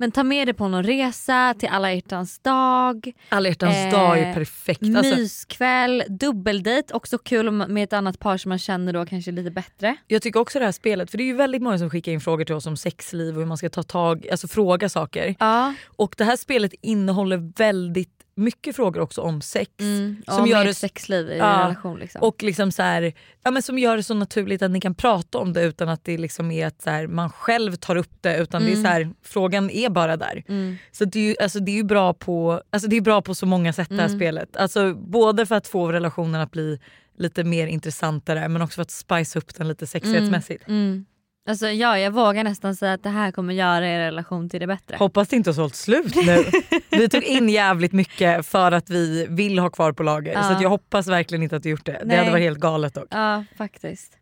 men 0.00 0.12
ta 0.12 0.22
med 0.22 0.48
det 0.48 0.54
på 0.54 0.68
någon 0.68 0.82
resa 0.82 1.54
till 1.58 1.68
alla 1.68 1.94
hjärtans 1.94 2.38
dag, 2.38 3.12
Alla 3.28 3.48
hjärtans 3.48 3.76
Eh, 3.76 3.90
dag 3.90 4.18
är 4.18 4.34
perfekt. 4.34 4.82
Alltså, 4.82 5.16
myskväll, 5.16 6.02
dubbeldejt, 6.08 6.94
också 6.94 7.18
kul 7.18 7.50
med 7.50 7.84
ett 7.84 7.92
annat 7.92 8.18
par 8.18 8.36
som 8.36 8.48
man 8.48 8.58
känner 8.58 8.92
då 8.92 9.06
kanske 9.06 9.30
lite 9.30 9.50
bättre. 9.50 9.96
Jag 10.06 10.22
tycker 10.22 10.40
också 10.40 10.58
det 10.58 10.64
här 10.64 10.72
spelet, 10.72 11.10
för 11.10 11.18
det 11.18 11.24
är 11.24 11.26
ju 11.26 11.36
väldigt 11.36 11.62
många 11.62 11.78
som 11.78 11.90
skickar 11.90 12.12
in 12.12 12.20
frågor 12.20 12.44
till 12.44 12.54
oss 12.54 12.66
om 12.66 12.76
sexliv 12.76 13.34
och 13.34 13.40
hur 13.40 13.46
man 13.46 13.58
ska 13.58 13.68
ta 13.68 13.82
tag, 13.82 14.28
alltså 14.30 14.48
fråga 14.48 14.88
saker. 14.88 15.34
Ja, 15.38 15.74
Och 15.86 16.14
det 16.18 16.24
här 16.24 16.36
spelet 16.36 16.72
innehåller 16.80 17.52
väldigt 17.56 18.17
mycket 18.38 18.76
frågor 18.76 19.00
också 19.00 19.20
om 19.20 19.40
sex. 19.40 19.70
mm, 19.80 20.22
Som 20.26 20.46
gör 20.46 20.64
det- 20.64 20.74
sexliv 20.74 21.30
i 21.30 21.38
Ja, 21.38 21.54
en 21.54 21.62
relation. 21.62 21.98
Liksom. 21.98 22.22
Och 22.22 22.42
liksom 22.42 22.72
så 22.72 22.82
här, 22.82 23.12
ja, 23.44 23.50
men 23.50 23.62
som 23.62 23.78
gör 23.78 23.96
det 23.96 24.02
så 24.02 24.14
naturligt 24.14 24.62
att 24.62 24.70
ni 24.70 24.80
kan 24.80 24.94
prata 24.94 25.38
om 25.38 25.52
det 25.52 25.62
utan 25.62 25.88
att 25.88 26.04
det 26.04 26.18
liksom 26.18 26.50
är 26.50 26.66
att 26.66 26.82
så 26.82 26.90
här, 26.90 27.06
man 27.06 27.30
själv 27.30 27.76
tar 27.76 27.96
upp 27.96 28.12
det. 28.20 28.36
Utan 28.38 28.64
det 28.64 28.72
är 28.72 28.76
så 28.76 28.88
här, 28.88 29.10
frågan 29.22 29.70
är 29.70 29.88
bara 29.90 30.16
där. 30.16 30.44
Mm. 30.48 30.76
Så 30.92 31.04
det 31.04 31.18
är 31.18 31.22
ju 31.28 31.34
alltså 31.40 31.60
det 31.60 31.78
är 31.78 31.84
bra, 31.84 32.14
på, 32.14 32.62
alltså 32.70 32.88
det 32.88 32.96
är 32.96 33.00
bra 33.00 33.22
på 33.22 33.34
så 33.34 33.46
många 33.46 33.72
sätt 33.72 33.88
det 33.88 33.94
här 33.94 34.04
Mm. 34.06 34.18
spelet. 34.18 34.56
Alltså, 34.56 34.94
både 34.94 35.46
för 35.46 35.54
att 35.54 35.66
få 35.68 35.92
relationen 35.92 36.40
att 36.40 36.50
bli 36.50 36.80
lite 37.18 37.44
mer 37.44 37.66
intressantare 37.66 38.48
men 38.48 38.62
också 38.62 38.74
för 38.74 38.82
att 38.82 38.90
spice 38.90 39.38
upp 39.38 39.54
den 39.54 39.68
lite 39.68 39.86
sexighetsmässigt. 39.86 40.68
Mm. 40.68 41.04
Alltså, 41.48 41.68
ja, 41.68 41.98
jag 41.98 42.10
vågar 42.10 42.44
nästan 42.44 42.76
säga 42.76 42.92
att 42.92 43.02
det 43.02 43.08
här 43.10 43.32
kommer 43.32 43.54
göra 43.54 43.88
er 43.88 43.98
relation 43.98 44.48
till 44.48 44.60
det 44.60 44.66
bättre. 44.66 44.96
Hoppas 44.96 45.28
det 45.28 45.36
inte 45.36 45.50
har 45.50 45.54
sålt 45.54 45.74
slut 45.74 46.14
nu. 46.16 46.44
vi 46.98 47.08
tog 47.08 47.22
in 47.22 47.48
jävligt 47.48 47.92
mycket 47.92 48.46
för 48.46 48.72
att 48.72 48.90
vi 48.90 49.26
vill 49.28 49.58
ha 49.58 49.70
kvar 49.70 49.92
på 49.92 50.02
lager. 50.02 50.32
Ja. 50.32 50.42
Så 50.56 50.62
jag 50.62 50.70
hoppas 50.70 51.06
verkligen 51.08 51.42
inte 51.42 51.56
att 51.56 51.62
du 51.62 51.68
gjort 51.70 51.86
det. 51.86 51.92
Det 51.92 52.04
Nej. 52.04 52.16
hade 52.18 52.30
varit 52.30 52.42
helt 52.42 52.58
galet 52.58 52.94
dock. 52.94 53.06
Ja 53.10 53.44
faktiskt. 53.58 54.12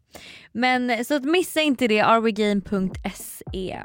Men 0.53 1.05
så 1.05 1.21
missa 1.21 1.61
inte 1.61 1.89
det, 1.89 2.01
arwegame.se. 2.01 3.79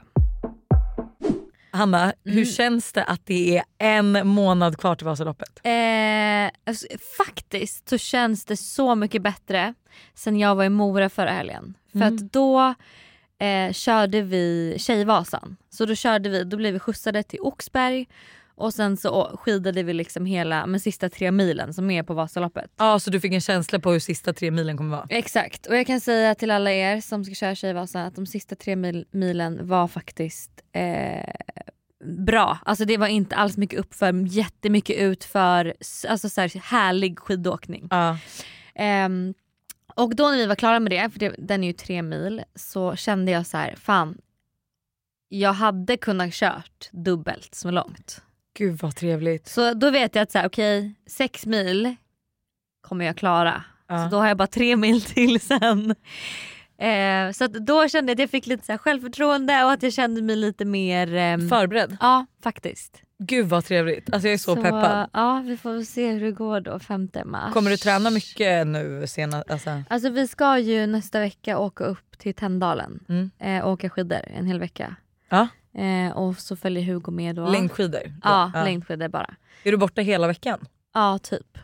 Hanna, 1.74 2.14
hur 2.24 2.32
Mm. 2.32 2.46
känns 2.46 2.94
det 2.94 3.04
att 3.04 3.26
det 3.26 3.58
är 3.58 3.64
en 3.78 4.28
månad 4.28 4.78
kvar 4.78 4.96
till 4.96 5.06
Vasaloppet? 5.06 5.60
Eh, 5.64 6.60
alltså, 6.70 6.88
faktiskt 7.18 7.90
så 7.90 7.98
känns 7.98 8.46
det 8.46 8.58
så 8.58 8.96
mycket 8.96 9.22
bättre 9.22 9.74
sen 10.14 10.40
jag 10.40 10.56
var 10.56 10.64
i 10.64 10.70
Mora 10.70 11.10
förra 11.10 11.32
helgen. 11.32 11.74
För 11.92 12.00
Mm. 12.00 12.16
att 12.16 12.34
då 12.34 12.74
eh, 13.42 13.74
körde 13.74 14.22
vi 14.22 14.76
Tjejvasan. 14.80 15.58
Så 15.70 15.86
då 15.86 15.96
körde 15.96 16.30
vi, 16.30 16.44
då 16.44 16.58
blev 16.58 16.74
vi 16.74 16.80
skjutsade 16.80 17.24
till 17.24 17.40
Oxberg 17.42 18.08
och 18.56 18.74
sen 18.74 18.98
så 18.98 19.38
skidade 19.42 19.84
vi 19.84 19.94
liksom 19.94 20.26
hela 20.26 20.66
men 20.66 20.80
sista 20.80 21.10
tre 21.10 21.32
milen 21.32 21.74
som 21.74 21.92
är 21.92 22.04
på 22.04 22.14
Vasaloppet. 22.14 22.72
Ja, 22.78 23.00
så 23.00 23.10
du 23.10 23.20
fick 23.20 23.34
en 23.34 23.42
känsla 23.42 23.80
på 23.80 23.92
hur 23.92 24.00
sista 24.00 24.34
tre 24.34 24.52
milen 24.52 24.78
kommer 24.78 24.98
vara? 24.98 25.08
Exakt 25.10 25.66
och 25.66 25.76
jag 25.76 25.88
kan 25.88 26.02
säga 26.02 26.36
till 26.36 26.52
alla 26.52 26.72
er 26.72 27.02
som 27.02 27.26
ska 27.26 27.36
köra 27.36 27.56
Tjejvasan 27.56 28.02
att 28.02 28.16
de 28.16 28.26
sista 28.26 28.56
tre 28.56 28.76
mil, 28.76 29.06
milen 29.12 29.68
var 29.68 29.88
faktiskt 29.88 30.52
eh, 30.74 31.34
bra. 32.26 32.58
Alltså 32.66 32.86
det 32.86 32.98
var 32.98 33.08
inte 33.08 33.36
alls 33.36 33.58
mycket 33.58 33.80
uppför, 33.80 34.28
jättemycket 34.28 34.98
utför, 34.98 35.74
alltså 36.08 36.30
så 36.30 36.42
här, 36.42 36.62
härlig 36.64 37.20
skidåkning. 37.20 37.88
Ja. 37.90 38.18
Ehm, 38.76 39.34
och 39.96 40.16
då 40.16 40.30
när 40.30 40.38
vi 40.38 40.46
var 40.46 40.56
klara 40.56 40.80
med 40.80 40.92
det, 40.92 41.10
för 41.10 41.20
det, 41.20 41.36
den 41.38 41.64
är 41.64 41.68
ju 41.68 41.74
tre 41.74 42.02
mil, 42.02 42.44
så 42.56 42.96
kände 42.96 43.32
jag 43.32 43.46
så 43.48 43.58
här, 43.58 43.76
fan 43.76 44.18
jag 45.30 45.54
hade 45.54 45.98
kunnat 45.98 46.34
kört 46.34 46.90
dubbelt 46.92 47.56
så 47.56 47.72
långt. 47.72 48.22
Gud 48.58 48.80
vad 48.82 48.96
trevligt. 48.96 49.48
Så 49.48 49.74
då 49.74 49.90
vet 49.90 50.16
jag 50.16 50.24
att 50.24 50.32
så 50.32 50.38
här, 50.38 50.48
okej, 50.48 50.94
sex 51.08 51.46
mil 51.46 51.96
kommer 52.82 53.06
jag 53.06 53.18
klara. 53.18 53.64
Ja. 53.88 54.04
Så 54.04 54.16
då 54.16 54.22
har 54.22 54.28
jag 54.28 54.38
bara 54.38 54.48
tre 54.48 54.76
mil 54.76 55.02
till 55.02 55.40
sen. 55.42 55.96
Eh, 56.78 57.32
så 57.32 57.48
då 57.48 57.88
kände 57.88 58.12
jag 58.12 58.16
att 58.16 58.20
jag 58.20 58.30
fick 58.30 58.48
lite 58.48 58.66
så 58.66 58.78
självförtroende 58.78 59.64
och 59.64 59.72
att 59.72 59.84
jag 59.84 59.94
kände 59.94 60.22
mig 60.22 60.36
lite 60.36 60.66
mer... 60.66 61.16
ehm, 61.16 61.50
Förberedd? 61.50 61.98
Ja 62.00 62.26
faktiskt. 62.44 63.02
Gud 63.24 63.46
vad 63.50 63.66
trevligt. 63.66 64.14
Alltså 64.14 64.28
jag 64.28 64.34
är 64.34 64.38
så, 64.38 64.56
peppad. 64.56 65.10
Ja 65.14 65.44
vi 65.46 65.58
får 65.58 65.82
se 65.84 66.12
hur 66.12 66.22
det 66.22 66.32
går 66.32 66.60
då 66.62 66.80
5 66.80 67.10
mars. 67.26 67.54
Kommer 67.54 67.70
du 67.70 67.78
träna 67.78 68.10
mycket 68.10 68.68
nu 68.68 69.08
senast? 69.08 69.52
Alltså. 69.52 69.84
Alltså 69.90 70.10
vi 70.10 70.28
ska 70.28 70.58
ju 70.60 70.86
nästa 70.88 71.20
vecka 71.20 71.60
åka 71.60 71.84
upp 71.84 72.18
till 72.18 72.34
Tänndalen 72.34 73.00
Mm. 73.10 73.32
eh, 73.40 73.64
och 73.66 73.72
åka 73.72 73.90
skidor 73.90 74.20
en 74.28 74.46
hel 74.46 74.60
vecka. 74.60 74.96
Ja. 75.30 75.48
Eh, 75.82 76.12
och 76.18 76.38
så 76.38 76.56
följer 76.56 76.84
Hugo 76.84 77.12
med 77.12 77.36
då. 77.36 77.48
Längdskidor? 77.50 78.00
då? 78.08 78.14
Ja, 78.24 78.52
längdskidor 78.56 79.08
bara. 79.08 79.36
Är 79.64 79.72
du 79.72 79.78
borta 79.78 80.02
hela 80.02 80.28
veckan? 80.28 80.60
Ja, 80.94 81.20
typ. 81.24 81.58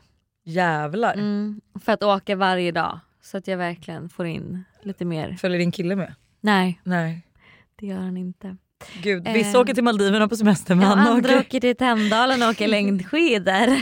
Jävlar. 0.44 1.14
Mm, 1.14 1.62
för 1.82 1.92
att 1.92 2.04
åka 2.04 2.36
varje 2.36 2.72
dag. 2.72 3.00
Så 3.22 3.38
att 3.38 3.48
jag 3.48 3.58
verkligen 3.58 4.10
får 4.10 4.26
in 4.26 4.64
lite 4.82 5.06
mer. 5.06 5.38
Följer 5.40 5.60
din 5.60 5.72
kille 5.72 5.96
med? 5.96 6.16
Nej, 6.42 6.82
Nej. 6.84 7.28
det 7.76 7.86
gör 7.88 7.98
han 8.00 8.18
inte. 8.18 8.58
Gud, 9.04 9.28
vissa 9.34 9.50
Eh. 9.58 9.62
åker 9.62 9.74
till 9.74 9.84
Maldiverna 9.84 10.28
på 10.28 10.36
semester 10.36 10.76
men 10.76 10.88
Ja, 10.88 10.96
andra 10.96 11.18
åker... 11.34 11.40
åker 11.40 11.60
till 11.60 11.76
Tänndalen 11.76 12.44
och 12.44 12.50
åker 12.50 12.68
längdskidor. 12.78 13.68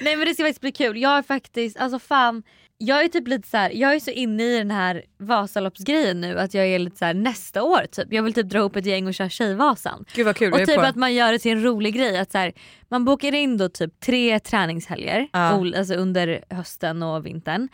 Nej 0.00 0.16
men 0.16 0.26
det 0.26 0.34
ska 0.34 0.42
faktiskt 0.42 0.60
bli 0.60 0.72
kul. 0.72 0.96
Jag 1.02 1.18
är 1.18 1.22
faktiskt, 1.22 1.76
alltså 1.76 1.98
fan. 1.98 2.42
Jag 2.78 3.04
är 3.04 3.08
typ 3.08 3.28
lite 3.28 3.48
så 3.48 3.56
här, 3.56 3.70
jag 3.74 3.94
är 3.94 4.00
så 4.00 4.10
inne 4.10 4.42
i 4.42 4.58
den 4.58 4.70
här 4.70 5.02
Vasaloppsgrejen 5.18 6.20
nu 6.20 6.38
att 6.38 6.54
jag 6.54 6.66
är 6.66 6.78
lite 6.78 6.96
så 6.96 7.04
här 7.04 7.14
nästa 7.14 7.62
år 7.62 7.86
typ. 7.92 8.06
Jag 8.12 8.22
vill 8.22 8.34
typ 8.34 8.46
dra 8.48 8.58
ihop 8.58 8.76
ett 8.76 8.86
gäng 8.86 9.06
och 9.06 9.14
köra 9.14 9.28
Tjejvasan. 9.28 10.04
Gud 10.14 10.26
vad 10.26 10.36
kul, 10.36 10.52
Och 10.52 10.58
typ 10.58 10.74
på. 10.74 10.80
att 10.80 10.96
man 10.96 11.14
gör 11.14 11.32
det 11.32 11.38
till 11.38 11.52
en 11.52 11.62
rolig 11.64 11.94
grej. 11.94 12.18
Att 12.18 12.32
så 12.32 12.38
här, 12.38 12.52
man 12.88 13.04
bokar 13.04 13.34
in 13.34 13.56
då 13.58 13.68
typ 13.68 14.00
tre 14.00 14.38
träningshelger 14.40 15.28
ol- 15.32 15.74
alltså 15.78 15.94
under 15.94 16.44
hösten 16.50 17.02
och 17.02 17.26
vintern. 17.26 17.68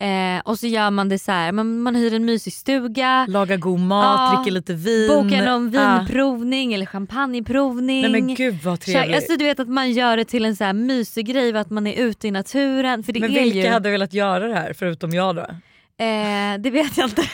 Eh, 0.00 0.40
och 0.44 0.58
så 0.58 0.66
gör 0.66 0.90
man 0.90 1.08
det 1.08 1.18
så 1.18 1.32
här, 1.32 1.52
man, 1.52 1.80
man 1.80 1.94
hyr 1.94 2.14
en 2.14 2.24
mysig 2.24 2.52
stuga. 2.52 3.26
Laga 3.28 3.56
god 3.56 3.80
mat, 3.80 4.04
Ja. 4.32 4.36
dricka 4.38 4.54
lite 4.54 4.72
vin. 4.74 5.08
Bokar 5.08 5.44
någon 5.46 5.70
vinprovning 5.70 6.74
eller 6.74 6.86
champagneprovning. 6.86 8.02
Nej 8.02 8.10
men 8.10 8.34
gud 8.34 8.58
vad 8.64 8.80
trevligt. 8.80 9.16
Alltså 9.16 9.36
du 9.36 9.44
vet 9.44 9.60
att 9.60 9.68
man 9.68 9.92
gör 9.92 10.16
det 10.16 10.24
till 10.24 10.44
en 10.44 10.56
så 10.56 10.64
här 10.64 10.72
mysig 10.72 11.26
grej 11.26 11.56
att 11.56 11.70
man 11.70 11.86
är 11.86 12.02
ute 12.02 12.28
i 12.28 12.30
naturen. 12.30 13.02
För 13.02 13.12
det 13.12 13.20
men 13.20 13.30
är 13.36 13.42
vilka 13.44 13.58
ju, 13.58 13.68
hade 13.68 13.90
velat 13.90 14.12
göra 14.12 14.48
det 14.48 14.54
här 14.54 14.72
förutom 14.72 15.10
jag 15.10 15.36
då? 15.36 15.46
Eh, 16.04 16.58
det 16.60 16.70
vet 16.70 16.96
jag 16.96 17.08
inte. 17.08 17.22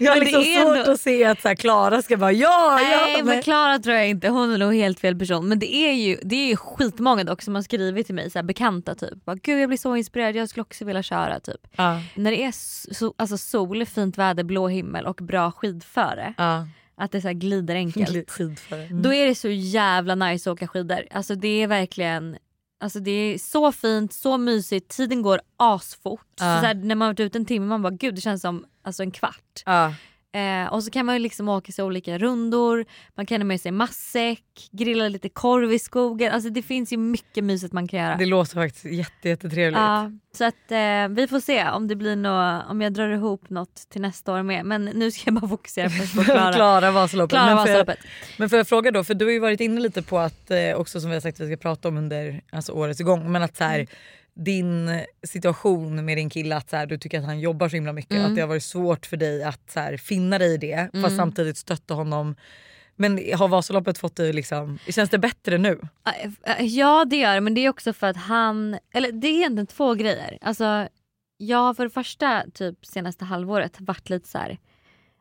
Jag 0.00 0.12
har 0.12 0.20
liksom 0.20 0.42
det 0.42 0.54
är 0.54 0.62
svårt 0.64 0.76
ändå- 0.76 0.92
att 0.92 1.00
se 1.00 1.24
att 1.24 1.42
så 1.42 1.48
här, 1.48 1.54
Klara 1.54 2.02
ska 2.02 2.16
bara 2.16 2.32
ja, 2.32 2.80
ja. 2.80 3.00
Nej 3.06 3.22
men 3.22 3.42
Klara 3.42 3.78
tror 3.78 3.96
jag 3.96 4.08
inte, 4.08 4.28
hon 4.28 4.52
är 4.52 4.58
nog 4.58 4.74
helt 4.74 5.00
fel 5.00 5.18
person. 5.18 5.48
Men 5.48 5.58
det 5.58 5.74
är 5.74 5.92
ju, 5.92 6.18
det 6.22 6.36
är 6.36 6.46
ju 6.48 6.56
skitmånga 6.56 7.24
dock 7.24 7.42
som 7.42 7.54
har 7.54 7.62
skrivit 7.62 8.06
till 8.06 8.14
mig, 8.14 8.30
så 8.30 8.38
här, 8.38 8.42
bekanta 8.44 8.94
typ. 8.94 9.24
Bara, 9.24 9.36
Gud 9.36 9.60
jag 9.60 9.68
blir 9.68 9.78
så 9.78 9.96
inspirerad, 9.96 10.36
jag 10.36 10.48
skulle 10.48 10.62
också 10.62 10.84
vilja 10.84 11.02
köra 11.02 11.40
typ. 11.40 11.60
Ja, 11.76 12.00
När 12.14 12.30
det 12.30 12.44
är 12.44 12.52
so, 12.94 13.14
alltså 13.18 13.38
sol, 13.38 13.86
fint 13.86 14.18
väder, 14.18 14.44
blå 14.44 14.68
himmel 14.68 15.06
och 15.06 15.16
bra 15.22 15.52
skidföre. 15.52 16.34
ja. 16.38 16.66
Att 16.96 17.12
det 17.12 17.20
så 17.20 17.32
glider 17.32 17.74
enkelt. 17.74 18.38
Mm. 18.70 19.02
Då 19.02 19.14
är 19.14 19.26
det 19.26 19.34
så 19.34 19.48
jävla 19.48 20.14
nice 20.14 20.50
att 20.50 20.54
åka 20.54 20.68
skidor. 20.68 21.00
Alltså 21.10 21.34
det 21.34 21.62
är 21.62 21.66
verkligen 21.66 22.36
Alltså 22.84 23.00
det 23.00 23.10
är 23.10 23.38
så 23.38 23.72
fint, 23.72 24.12
så 24.12 24.38
mysigt, 24.38 24.96
tiden 24.96 25.22
går 25.22 25.40
asfort. 25.56 26.26
Så 26.38 26.44
Ja. 26.44 26.60
så 26.60 26.66
här, 26.66 26.74
när 26.74 26.94
man 26.94 27.08
varit 27.08 27.20
ute 27.20 27.38
en 27.38 27.44
timme 27.44 27.66
man 27.66 27.82
bara 27.82 27.90
gud 27.90 28.14
det 28.14 28.20
känns 28.20 28.42
som 28.42 28.64
alltså, 28.82 29.02
en 29.02 29.10
kvart. 29.10 29.62
Ja. 29.66 29.94
Eh, 30.34 30.72
och 30.72 30.84
så 30.84 30.90
kan 30.90 31.06
man 31.06 31.14
ju 31.14 31.18
liksom 31.18 31.48
åka 31.48 31.72
sig 31.72 31.84
olika 31.84 32.18
rundor, 32.18 32.84
man 33.16 33.26
kan 33.26 33.40
ha 33.40 33.44
med 33.46 33.60
sig 33.60 33.72
matsäck, 33.72 34.68
grilla 34.72 35.08
lite 35.08 35.28
korv 35.28 35.72
i 35.72 35.78
skogen. 35.78 36.32
Alltså 36.32 36.50
det 36.50 36.62
finns 36.62 36.92
ju 36.92 36.96
mycket 36.96 37.44
mysigt 37.44 37.72
man 37.72 37.88
kan 37.88 38.00
göra. 38.00 38.16
Det 38.16 38.26
låter 38.26 38.54
faktiskt 38.54 38.84
jätte, 38.84 39.28
jättetrevligt. 39.28 39.78
Ja, 39.80 40.10
så 40.32 40.44
att 40.44 40.70
eh, 40.70 41.08
vi 41.08 41.26
får 41.30 41.40
se 41.40 41.68
om 41.68 41.88
det 41.88 41.96
blir 41.96 42.16
nå 42.16 42.62
om 42.68 42.80
jag 42.80 42.92
drar 42.92 43.08
ihop 43.08 43.50
något 43.50 43.74
till 43.90 44.00
nästa 44.00 44.32
år 44.32 44.42
med. 44.42 44.64
Men 44.66 44.84
nu 44.84 45.10
ska 45.10 45.22
jag 45.24 45.34
bara 45.34 45.48
fokusera 45.48 45.88
på 45.88 46.20
att 46.20 46.26
klara, 46.26 46.52
Klara 46.52 46.90
Vasaloppet. 46.90 47.30
klara 47.30 47.46
men, 47.46 47.56
Vasaloppet. 47.56 47.98
men 48.38 48.48
får 48.50 48.56
jag 48.56 48.68
fråga 48.68 48.90
då, 48.90 49.04
för 49.04 49.14
du 49.14 49.24
har 49.24 49.32
ju 49.32 49.38
varit 49.38 49.60
inne 49.60 49.80
lite 49.80 50.02
på 50.02 50.18
att, 50.18 50.50
eh, 50.50 50.74
också 50.76 51.00
som 51.00 51.10
vi 51.10 51.16
har 51.16 51.20
sagt 51.20 51.40
att 51.40 51.46
vi 51.46 51.52
ska 51.56 51.62
prata 51.62 51.88
om 51.88 51.96
under 51.96 52.40
alltså, 52.52 52.72
årets 52.72 53.00
gång, 53.00 53.32
men 53.32 53.42
att 53.42 53.56
så 53.56 53.64
här, 53.64 53.74
Mm. 53.78 53.86
Din 54.34 55.00
situation 55.26 56.04
med 56.04 56.16
din 56.18 56.30
kille, 56.30 56.56
att 56.56 56.70
så 56.70 56.76
här, 56.76 56.86
du 56.86 56.98
tycker 56.98 57.18
att 57.18 57.24
han 57.24 57.40
jobbar 57.40 57.68
så 57.68 57.76
himla 57.76 57.92
mycket, 57.92 58.12
Mm. 58.12 58.26
att 58.26 58.34
det 58.34 58.40
har 58.40 58.48
varit 58.48 58.62
svårt 58.64 59.06
för 59.06 59.16
dig 59.16 59.42
att 59.44 59.70
så 59.70 59.80
här, 59.80 59.96
finna 59.96 60.38
dig 60.38 60.54
i 60.54 60.56
det 60.56 60.90
fast 61.02 61.16
samtidigt 61.16 61.56
stötta 61.56 61.94
honom. 61.94 62.34
Men 62.96 63.20
har 63.34 63.48
Vasaloppet 63.48 63.98
fått 63.98 64.16
dig 64.16 64.32
liksom, 64.32 64.78
känns 64.88 65.10
det 65.10 65.18
bättre 65.18 65.58
nu? 65.58 65.80
Eh, 66.46 66.64
Ja 66.64 67.04
det 67.04 67.16
gör 67.16 67.40
men 67.40 67.54
det 67.54 67.60
är 67.60 67.68
också 67.68 67.92
för 67.92 68.06
att 68.06 68.16
han, 68.16 68.78
eller 68.94 69.12
det 69.12 69.26
är 69.26 69.34
egentligen 69.34 69.66
två 69.66 69.94
grejer. 69.94 70.38
Alltså 70.40 70.88
jag 71.36 71.58
har 71.58 71.74
för 71.74 71.84
det 71.84 71.90
första 71.90 72.44
typ 72.54 72.86
senaste 72.86 73.24
halvåret 73.24 73.76
varit 73.80 74.10
lite 74.10 74.28
så 74.28 74.38
här. 74.38 74.58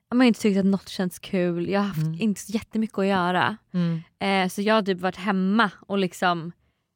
Jag 0.09 0.17
har 0.17 0.23
inte 0.23 0.39
tyckt 0.41 0.59
att 0.59 0.65
något 0.65 0.89
känns 0.89 1.19
kul, 1.19 1.69
jag 1.69 1.79
har 1.79 1.87
haft 1.87 2.21
inte 2.21 2.41
så 2.41 2.51
jättemycket 2.51 2.97
att 2.99 3.05
göra. 3.07 3.57
Eh, 4.19 4.47
så 4.49 4.61
jag 4.61 4.75
har 4.75 4.81
typ 4.81 4.99
varit 4.99 5.15
hemma 5.17 5.71
och 5.87 5.97
liksom 5.97 6.51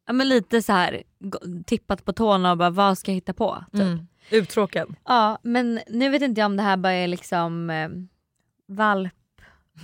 ja, 0.07 0.13
men 0.13 0.29
lite 0.29 0.61
så 0.61 0.73
här 0.73 1.03
tippat 1.65 2.05
på 2.05 2.13
tårna 2.13 2.51
och 2.51 2.57
bara 2.57 2.69
vad 2.69 2.97
ska 2.97 3.11
jag 3.11 3.15
hitta 3.15 3.33
på? 3.33 3.63
Typ. 3.71 3.81
Mm. 3.81 4.07
Uttråkad? 4.31 4.95
Ja 5.05 5.37
men 5.43 5.79
nu 5.87 6.09
vet 6.09 6.21
inte 6.21 6.41
jag 6.41 6.45
om 6.45 6.57
det 6.57 6.63
här 6.63 6.77
bara 6.77 6.93
är 6.93 7.07
liksom 7.07 7.69
eh, 7.69 7.89
valp 8.75 9.13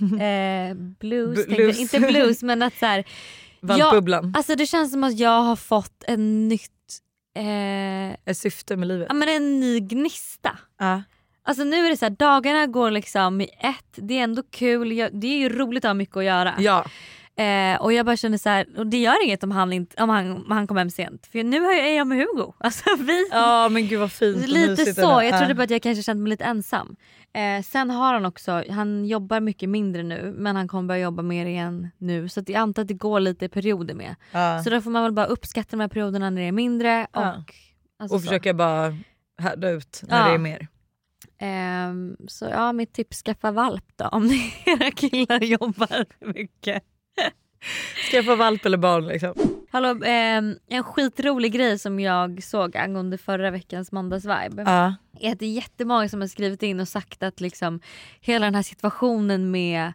eh, 0.20 0.76
blues, 0.76 1.38
jag. 1.38 1.56
blues. 1.56 1.78
inte 1.80 2.00
blues 2.00 2.42
men 2.42 2.62
att 2.62 2.74
så 2.74 2.86
här, 2.86 3.04
Valpbubblan? 3.60 4.32
Alltså 4.36 4.54
det 4.56 4.66
känns 4.66 4.92
som 4.92 5.04
att 5.04 5.18
jag 5.18 5.42
har 5.42 5.56
fått 5.56 6.04
en 6.06 6.48
nytt, 6.48 6.70
eh, 7.36 8.30
Ett 8.30 8.38
syfte 8.38 8.76
med 8.76 8.88
livet? 8.88 9.06
ja 9.08 9.14
men 9.14 9.28
en 9.28 9.60
ny 9.60 9.80
gnista. 9.80 10.58
Ja. 10.78 11.02
Alltså 11.46 11.64
nu 11.64 11.86
är 11.86 11.90
det 11.90 11.96
så 11.96 12.04
här, 12.04 12.10
dagarna 12.10 12.66
går 12.66 12.90
liksom 12.90 13.40
i 13.40 13.44
ett, 13.58 13.84
det 13.94 14.18
är 14.18 14.22
ändå 14.24 14.42
kul, 14.50 14.92
jag, 14.92 15.10
det 15.20 15.26
är 15.26 15.38
ju 15.38 15.48
roligt 15.48 15.84
att 15.84 15.88
ha 15.88 15.94
mycket 15.94 16.16
att 16.16 16.24
göra. 16.24 16.54
ja. 16.58 16.84
Eh, 17.36 17.80
och 17.82 17.92
jag 17.92 18.06
bara 18.06 18.16
känner 18.16 18.38
så 18.38 18.48
här, 18.48 18.66
och 18.78 18.86
det 18.86 18.96
gör 18.96 19.24
inget 19.24 19.42
om 19.44 19.50
han, 19.50 19.72
inte, 19.72 20.02
om 20.02 20.08
han, 20.08 20.32
om 20.32 20.50
han 20.50 20.66
kommer 20.66 20.80
hem 20.80 20.90
sent. 20.90 21.26
För 21.32 21.44
nu 21.44 21.60
har 21.60 21.72
jag- 21.72 21.88
är 21.88 21.96
jag 21.96 22.06
med 22.06 22.18
Hugo. 22.18 22.54
Alltså 22.60 22.84
vi, 22.98 23.28
Ja 23.30 23.68
men 23.68 23.88
gud 23.88 24.00
vad 24.00 24.12
fint 24.12 24.48
lite 24.48 24.94
så, 24.94 25.00
jag 25.00 25.24
Ja. 25.24 25.38
trodde 25.38 25.54
bara 25.54 25.62
att 25.62 25.70
jag 25.70 25.82
kanske 25.82 26.02
kände 26.02 26.22
mig 26.22 26.30
lite 26.30 26.44
ensam. 26.44 26.96
Eh, 27.32 27.62
sen 27.62 27.90
har 27.90 28.12
han 28.12 28.24
också, 28.26 28.62
han 28.70 29.04
jobbar 29.04 29.40
mycket 29.40 29.68
mindre 29.68 30.02
nu 30.02 30.34
men 30.38 30.56
han 30.56 30.68
kommer 30.68 30.88
börja 30.88 31.00
jobba 31.02 31.22
mer 31.22 31.46
igen 31.46 31.90
nu. 31.98 32.28
Så 32.28 32.40
att 32.40 32.48
jag 32.48 32.58
antar 32.58 32.82
att 32.82 32.88
det 32.88 32.94
går 32.94 33.20
lite 33.20 33.44
i 33.44 33.48
perioder 33.48 33.94
med. 33.94 34.14
Ja. 34.32 34.62
Så 34.64 34.70
då 34.70 34.80
får 34.80 34.90
man 34.90 35.02
väl 35.02 35.12
bara 35.12 35.26
uppskatta 35.26 35.68
de 35.70 35.80
här 35.80 35.88
perioderna 35.88 36.30
när 36.30 36.40
det 36.42 36.48
är 36.48 36.52
mindre. 36.52 37.06
Och, 37.12 37.22
alltså 37.24 37.44
och 38.00 38.08
så. 38.08 38.18
försöka 38.20 38.54
bara 38.54 38.96
härda 39.38 39.68
ut 39.70 40.00
när 40.08 40.18
Ja. 40.20 40.28
det 40.28 40.34
är 40.34 40.38
mer. 40.38 40.68
Ehm, 41.38 42.16
så 42.28 42.44
ja, 42.44 42.72
mitt 42.72 42.92
tips 42.92 43.22
skaffa 43.22 43.50
valp 43.50 43.84
då 43.96 44.04
om 44.08 44.26
ni 44.26 44.54
era 44.66 44.90
killar 44.90 45.40
jobbar 45.44 46.06
mycket. 46.34 46.82
Skaffa 48.10 48.36
valp 48.36 48.66
eller 48.66 48.78
barn 48.78 49.06
liksom. 49.06 49.34
Hallå, 49.70 50.04
ehm, 50.04 50.58
en 50.68 50.84
skitrolig 50.84 51.52
grej 51.52 51.78
som 51.78 52.00
jag 52.00 52.42
såg 52.42 52.76
angående 52.76 53.18
förra 53.18 53.50
veckans 53.50 53.92
måndagsvibe. 53.92 54.62
Ja. 54.66 54.94
är 55.20 55.32
att 55.32 55.38
det 55.38 55.46
är 55.46 55.50
jättemånga 55.52 56.08
som 56.08 56.20
har 56.20 56.28
skrivit 56.28 56.62
in 56.62 56.80
och 56.80 56.88
sagt 56.88 57.22
att 57.22 57.40
liksom 57.40 57.80
hela 58.20 58.46
den 58.46 58.54
här 58.54 58.62
situationen 58.62 59.50
med 59.50 59.92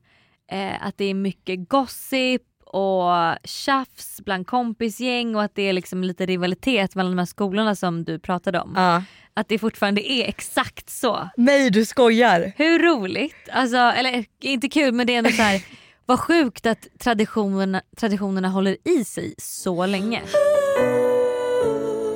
eh, 0.51 0.85
att 0.87 0.97
det 0.97 1.05
är 1.05 1.13
mycket 1.13 1.69
gossip 1.69 2.41
och 2.65 3.35
tjafs 3.43 4.21
bland 4.25 4.47
kompisgäng 4.47 5.35
och 5.35 5.43
att 5.43 5.55
det 5.55 5.61
är 5.61 5.73
liksom 5.73 6.03
lite 6.03 6.25
rivalitet 6.25 6.95
mellan 6.95 7.11
de 7.11 7.19
här 7.19 7.25
skolorna 7.25 7.75
som 7.75 8.03
du 8.03 8.19
pratade 8.19 8.59
om. 8.59 8.73
Ja. 8.75 9.03
Att 9.33 9.47
det 9.47 9.59
fortfarande 9.59 10.11
är 10.11 10.27
exakt 10.27 10.89
så. 10.89 11.29
Nej 11.37 11.69
du 11.69 11.85
skojar! 11.85 12.53
Hur 12.57 12.79
roligt? 12.79 13.49
Alltså, 13.51 13.77
eller 13.77 14.25
inte 14.41 14.69
kul 14.69 14.93
men 14.93 15.07
det 15.07 15.13
är 15.13 15.17
ändå 15.17 15.29
så 15.29 15.41
här. 15.41 15.63
Vad 16.09 16.19
sjukt 16.19 16.65
att 16.65 16.87
traditionerna, 16.99 17.81
traditionerna 17.97 18.49
håller 18.49 18.77
i 18.83 19.05
sig 19.05 19.33
så 19.37 19.85
länge. 19.85 20.21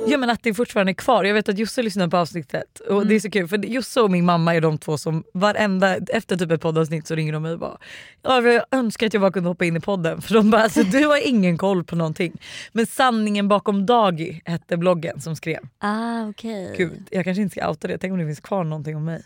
Ja 0.06 0.18
men 0.18 0.30
att 0.30 0.42
det 0.42 0.54
fortfarande 0.54 0.92
är 0.92 0.94
kvar. 0.94 1.24
Jag 1.24 1.34
vet 1.34 1.48
att 1.48 1.58
Josse 1.58 1.82
lyssnar 1.82 2.08
på 2.08 2.16
avsnittet 2.16 2.80
och 2.80 2.96
Mm. 2.96 3.08
det 3.08 3.14
är 3.14 3.20
så 3.20 3.30
kul 3.30 3.48
för 3.48 3.58
Josse 3.58 4.00
och 4.00 4.10
min 4.10 4.24
mamma 4.24 4.54
är 4.54 4.60
de 4.60 4.78
två 4.78 4.98
som 4.98 5.24
varenda, 5.34 5.96
efter 5.96 6.36
typ 6.36 6.50
ett 6.50 6.60
poddavsnitt 6.60 7.06
så 7.06 7.14
ringer 7.14 7.32
de 7.32 7.42
mig 7.42 7.52
och 7.52 7.58
bara 7.58 7.78
ja, 8.22 8.42
jag 8.42 8.64
önskar 8.70 9.06
att 9.06 9.14
jag 9.14 9.20
bara 9.20 9.32
kunde 9.32 9.48
hoppa 9.48 9.64
in 9.64 9.76
i 9.76 9.80
podden 9.80 10.22
för 10.22 10.34
de 10.34 10.50
bara 10.50 10.62
alltså, 10.62 10.82
du 10.82 11.06
har 11.06 11.28
ingen 11.28 11.58
koll 11.58 11.84
på 11.84 11.96
någonting. 11.96 12.40
Men 12.72 12.86
sanningen 12.86 13.48
bakom 13.48 13.86
Dagi 13.86 14.42
hette 14.44 14.76
bloggen 14.76 15.20
som 15.20 15.36
skrev. 15.36 15.60
Ah 15.78 16.28
okej. 16.28 16.74
Gud 16.76 17.08
jag 17.10 17.24
kanske 17.24 17.42
inte 17.42 17.52
ska 17.56 17.68
outa 17.68 17.88
det, 17.88 17.98
tänk 17.98 18.12
om 18.12 18.18
det 18.18 18.26
finns 18.26 18.40
kvar 18.40 18.64
någonting 18.64 18.96
om 18.96 19.04
mig. 19.04 19.22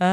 Uh, 0.00 0.06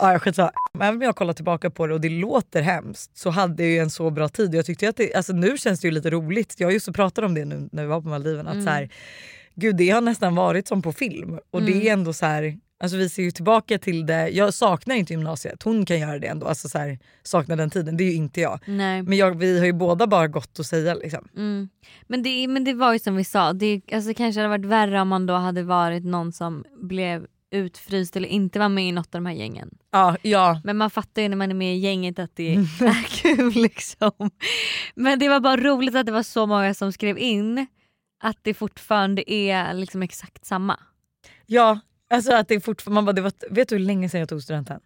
ja, 0.00 0.18
skitsamma. 0.18 0.52
Även 0.80 0.94
om 0.94 1.02
jag 1.02 1.16
kollar 1.16 1.32
tillbaka 1.32 1.70
på 1.70 1.86
det 1.86 1.94
och 1.94 2.00
det 2.00 2.08
låter 2.08 2.62
hemskt 2.62 3.18
så 3.18 3.30
hade 3.30 3.62
jag 3.62 3.72
ju 3.72 3.78
en 3.78 3.90
så 3.90 4.10
bra 4.10 4.28
tid. 4.28 4.54
Jag 4.54 4.66
tyckte 4.66 4.88
att 4.88 4.96
det, 4.96 5.14
alltså 5.14 5.32
nu 5.32 5.56
känns 5.58 5.80
det 5.80 5.88
ju 5.88 5.92
lite 5.94 6.10
roligt. 6.10 6.54
Jag 6.58 6.72
just 6.72 6.92
pratade 6.92 7.26
om 7.26 7.34
det 7.34 7.44
nu 7.44 7.68
när 7.72 7.82
vi 7.82 7.88
var 7.88 8.00
på 8.00 8.08
Maldiven. 8.08 8.46
Att 8.46 8.52
Mm. 8.54 8.64
så 8.66 8.70
här, 8.70 8.88
gud 9.54 9.76
det 9.76 9.90
har 9.90 10.00
nästan 10.00 10.34
varit 10.34 10.68
som 10.68 10.82
på 10.82 10.92
film. 10.92 11.38
Och 11.50 11.62
det 11.62 11.72
Mm. 11.72 11.86
är 11.86 11.92
ändå 11.92 12.12
så 12.12 12.26
här, 12.26 12.58
alltså 12.82 12.96
vi 12.96 13.08
ser 13.08 13.22
ju 13.22 13.30
tillbaka 13.30 13.78
till 13.78 14.06
det. 14.06 14.28
Jag 14.28 14.54
saknar 14.54 14.94
inte 14.94 15.12
gymnasiet, 15.12 15.62
hon 15.62 15.86
kan 15.86 16.00
göra 16.00 16.18
det 16.18 16.26
ändå. 16.26 16.46
Alltså 16.46 16.68
så 16.68 16.78
här, 16.78 16.98
saknar 17.22 17.56
den 17.56 17.70
tiden, 17.70 17.96
det 17.96 18.04
är 18.04 18.10
ju 18.10 18.14
inte 18.16 18.40
jag. 18.40 18.60
Nej. 18.66 19.02
Men 19.02 19.18
jag, 19.18 19.38
vi 19.38 19.58
har 19.58 19.66
ju 19.66 19.72
båda 19.72 20.06
bara 20.06 20.28
gått 20.28 20.60
att 20.60 20.66
säga 20.66 20.94
liksom. 20.94 21.28
Mm. 21.36 21.68
Men, 22.06 22.22
det, 22.22 22.48
men 22.48 22.64
det 22.64 22.74
var 22.74 22.92
ju 22.92 22.98
som 22.98 23.16
vi 23.16 23.24
sa, 23.24 23.52
det 23.52 23.80
alltså, 23.92 24.14
kanske 24.14 24.40
hade 24.40 24.48
varit 24.58 24.64
värre 24.64 25.00
om 25.00 25.08
man 25.08 25.26
då 25.26 25.34
hade 25.34 25.62
varit 25.62 26.04
någon 26.04 26.32
som 26.32 26.64
blev 26.82 27.26
utfryst 27.54 28.16
eller 28.16 28.28
inte 28.28 28.58
var 28.58 28.68
med 28.68 28.88
i 28.88 28.92
något 28.92 29.14
av 29.14 29.20
de 29.22 29.26
här 29.26 29.34
gängen. 29.34 29.78
Ja, 29.90 30.16
ja. 30.22 30.60
Men 30.64 30.76
man 30.76 30.90
fattar 30.90 31.22
ju 31.22 31.28
när 31.28 31.36
man 31.36 31.50
är 31.50 31.54
med 31.54 31.76
i 31.76 31.78
gänget 31.78 32.18
att 32.18 32.36
det 32.36 32.54
är 32.54 33.22
kul 33.22 33.52
liksom. 33.62 34.30
Men 34.94 35.18
det 35.18 35.28
var 35.28 35.40
bara 35.40 35.56
roligt 35.56 35.94
att 35.94 36.06
det 36.06 36.12
var 36.12 36.22
så 36.22 36.46
många 36.46 36.74
som 36.74 36.92
skrev 36.92 37.18
in 37.18 37.66
att 38.22 38.38
det 38.42 38.54
fortfarande 38.54 39.32
är 39.32 39.74
liksom 39.74 40.02
exakt 40.02 40.44
samma. 40.44 40.80
ja 41.46 41.80
alltså 42.10 42.34
att 42.34 42.48
det 42.48 42.60
fortfarande, 42.60 42.94
man 42.94 43.04
bara, 43.04 43.12
det 43.12 43.20
var, 43.22 43.32
vet 43.50 43.68
du 43.68 43.74
hur 43.74 43.84
länge 43.84 44.08
sedan 44.08 44.20
jag 44.20 44.28
tog 44.28 44.42
studenten? 44.42 44.80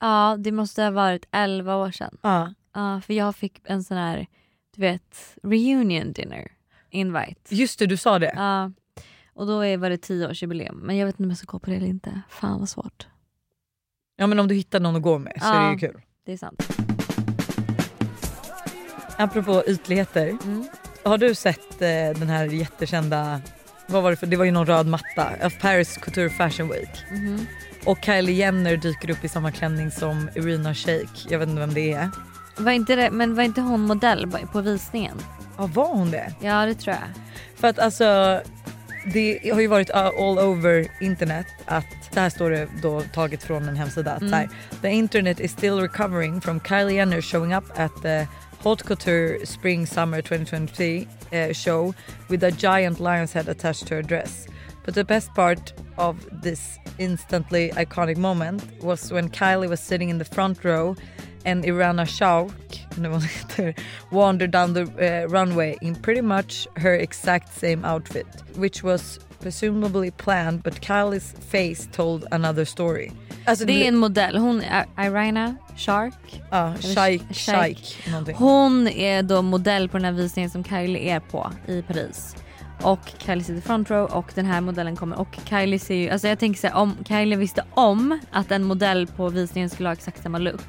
Ja 0.00 0.36
det 0.38 0.52
måste 0.52 0.82
ha 0.82 0.90
varit 0.90 1.26
11 1.32 1.76
år 1.76 1.90
sedan. 1.90 2.18
Ja. 2.22 2.54
Ja 2.74 3.00
för 3.00 3.14
jag 3.14 3.36
fick 3.36 3.60
en 3.64 3.84
sån 3.84 3.96
här 3.96 4.26
du 4.76 4.80
vet 4.80 5.36
reunion 5.42 6.12
dinner 6.12 6.52
invite. 6.90 7.54
Just 7.54 7.78
det, 7.78 7.86
du 7.86 7.96
sa 7.96 8.18
det. 8.18 8.32
Ja 8.36 8.72
och 9.38 9.46
då 9.46 9.60
är- 9.64 9.76
var 9.76 9.90
det 9.90 9.96
10-årsjubileum 10.08 10.74
men 10.82 10.96
jag 10.96 11.06
vet 11.06 11.14
inte 11.14 11.22
om 11.22 11.28
jag 11.30 11.38
ska 11.38 11.46
gå 11.52 11.58
på 11.58 11.70
det 11.70 11.76
eller 11.76 11.86
inte. 11.86 12.20
Fan 12.28 12.58
vad 12.58 12.68
svårt. 12.68 13.06
Ja 14.16 14.26
men 14.26 14.38
om 14.38 14.48
du 14.48 14.54
hittar 14.54 14.80
någon 14.80 14.96
att 14.96 15.02
gå 15.02 15.18
med 15.18 15.32
så 15.42 15.48
är 15.48 15.60
det 15.60 15.66
Ja. 15.66 15.72
ju 15.72 15.78
kul. 15.78 16.00
Det 16.26 16.32
är 16.32 16.36
sant. 16.36 16.68
Apropå 19.16 19.62
ytligheter. 19.66 20.28
Mm. 20.28 20.68
Har 21.04 21.18
du 21.18 21.34
sett 21.34 21.82
eh, 21.82 21.88
den 22.18 22.28
här 22.28 22.44
jättekända, 22.46 23.40
vad 23.86 24.02
var 24.02 24.10
det 24.10 24.16
för, 24.16 24.26
det 24.26 24.36
var 24.36 24.44
ju 24.44 24.50
någon 24.50 24.66
röd 24.66 24.86
matta, 24.86 25.50
Paris 25.60 25.96
Couture 25.96 26.30
Fashion 26.30 26.68
Week. 26.68 26.90
Mhm. 27.10 27.46
Och 27.86 27.98
Kylie 28.04 28.34
Jenner 28.34 28.76
dyker 28.76 29.10
upp 29.10 29.24
i 29.24 29.28
samma 29.28 29.52
klänning 29.52 29.90
som 29.90 30.28
Irina 30.34 30.74
Shayk, 30.74 31.26
jag 31.30 31.38
vet 31.38 31.48
inte 31.48 31.60
vem 31.60 31.74
det 31.74 31.92
är. 31.92 32.10
Var 32.58 32.72
inte 32.72 32.96
det, 32.96 33.10
men 33.10 33.34
var 33.34 33.42
inte 33.42 33.60
hon 33.60 33.80
modell 33.80 34.26
på 34.52 34.60
visningen? 34.60 35.16
Ja 35.58 35.66
var 35.66 35.88
hon 35.94 36.10
det? 36.10 36.34
Ja 36.40 36.66
det 36.66 36.74
tror 36.74 36.96
jag. 36.96 37.08
För 37.56 37.68
att 37.68 37.78
alltså 37.78 38.40
det 39.12 39.50
har 39.52 39.60
ju 39.60 39.66
varit 39.66 39.90
uh, 39.90 40.06
all 40.06 40.38
over 40.38 40.86
internet 41.00 41.46
att, 41.64 41.86
så 42.14 42.20
här 42.20 42.30
står 42.30 42.50
det 42.50 42.68
då 42.82 43.00
taget 43.00 43.42
från 43.42 43.68
en 43.68 43.76
hemsida 43.76 44.12
att 44.12 44.28
så 44.28 44.34
här, 44.34 44.48
the 44.82 44.88
internet 44.88 45.40
is 45.40 45.52
still 45.52 45.80
recovering 45.80 46.40
from 46.40 46.60
Kylie 46.60 46.96
Jenner 46.96 47.20
showing 47.20 47.54
up 47.54 47.64
at 47.76 47.92
the 48.02 48.26
Haute 48.62 48.84
Couture 48.84 49.46
Spring 49.46 49.86
Summer 49.86 50.22
2023 50.22 51.06
uh, 51.32 51.52
show 51.52 51.94
with 52.28 52.44
a 52.44 52.50
giant 52.50 53.00
lion's 53.00 53.32
head 53.32 53.48
attached 53.48 53.86
to 53.88 53.94
her 53.94 54.02
dress. 54.02 54.48
But 54.84 54.94
the 54.94 55.04
best 55.04 55.34
part 55.34 55.72
of 55.96 56.26
this 56.42 56.78
instantly 56.98 57.70
iconic 57.76 58.16
moment 58.16 58.62
was 58.82 59.12
when 59.12 59.28
Kylie 59.28 59.68
was 59.68 59.80
sitting 59.80 60.08
in 60.08 60.18
the 60.18 60.24
front 60.24 60.64
row 60.64 60.96
and 61.44 61.64
Irana 61.64 62.06
Shayk 62.06 62.86
nu 62.98 63.08
hon 63.08 63.20
heter, 63.20 63.74
wandered 64.10 64.50
down 64.50 64.74
the 64.74 64.82
uh, 64.82 65.28
runway 65.28 65.76
in 65.80 65.94
pretty 65.94 66.22
much 66.22 66.66
her 66.76 66.94
exact 66.94 67.60
same 67.60 67.84
outfit, 67.84 68.26
which 68.56 68.82
was 68.84 69.20
presumably 69.40 70.10
planned 70.10 70.62
but 70.62 70.80
Kylie's 70.80 71.32
face 71.50 71.88
told 71.92 72.24
another 72.30 72.64
story. 72.64 73.12
Alltså 73.44 73.64
Det 73.64 73.84
är 73.84 73.88
en 73.88 73.96
modell, 73.96 74.36
hon 74.36 74.62
är 74.62 74.86
Irina 74.98 75.56
Shark. 75.76 76.42
ja, 76.50 76.74
Shayk. 76.80 77.22
Shayk 77.34 78.06
någonting. 78.08 78.36
Hon 78.36 78.88
är 78.88 79.22
då 79.22 79.42
modell 79.42 79.88
på 79.88 79.96
den 79.96 80.04
här 80.04 80.12
visningen 80.12 80.50
som 80.50 80.64
Kylie 80.64 81.14
är 81.14 81.20
på 81.20 81.50
i 81.66 81.82
Paris. 81.82 82.36
Och 82.82 83.12
Kylie 83.18 83.44
sitter 83.44 83.60
front 83.60 83.90
row 83.90 84.04
och 84.04 84.32
den 84.34 84.46
här 84.46 84.60
modellen 84.60 84.96
kommer 84.96 85.18
och 85.18 85.38
Kylie 85.44 85.78
ser 85.78 85.94
ju, 85.94 86.10
alltså 86.10 86.28
jag 86.28 86.38
tänker 86.38 86.60
såhär 86.60 86.74
om 86.74 86.96
Kylie 87.08 87.36
visste 87.36 87.64
om 87.74 88.18
att 88.30 88.50
en 88.50 88.64
modell 88.64 89.06
på 89.06 89.28
visningen 89.28 89.70
skulle 89.70 89.88
ha 89.88 89.92
exakt 89.92 90.22
samma 90.22 90.38
look 90.38 90.60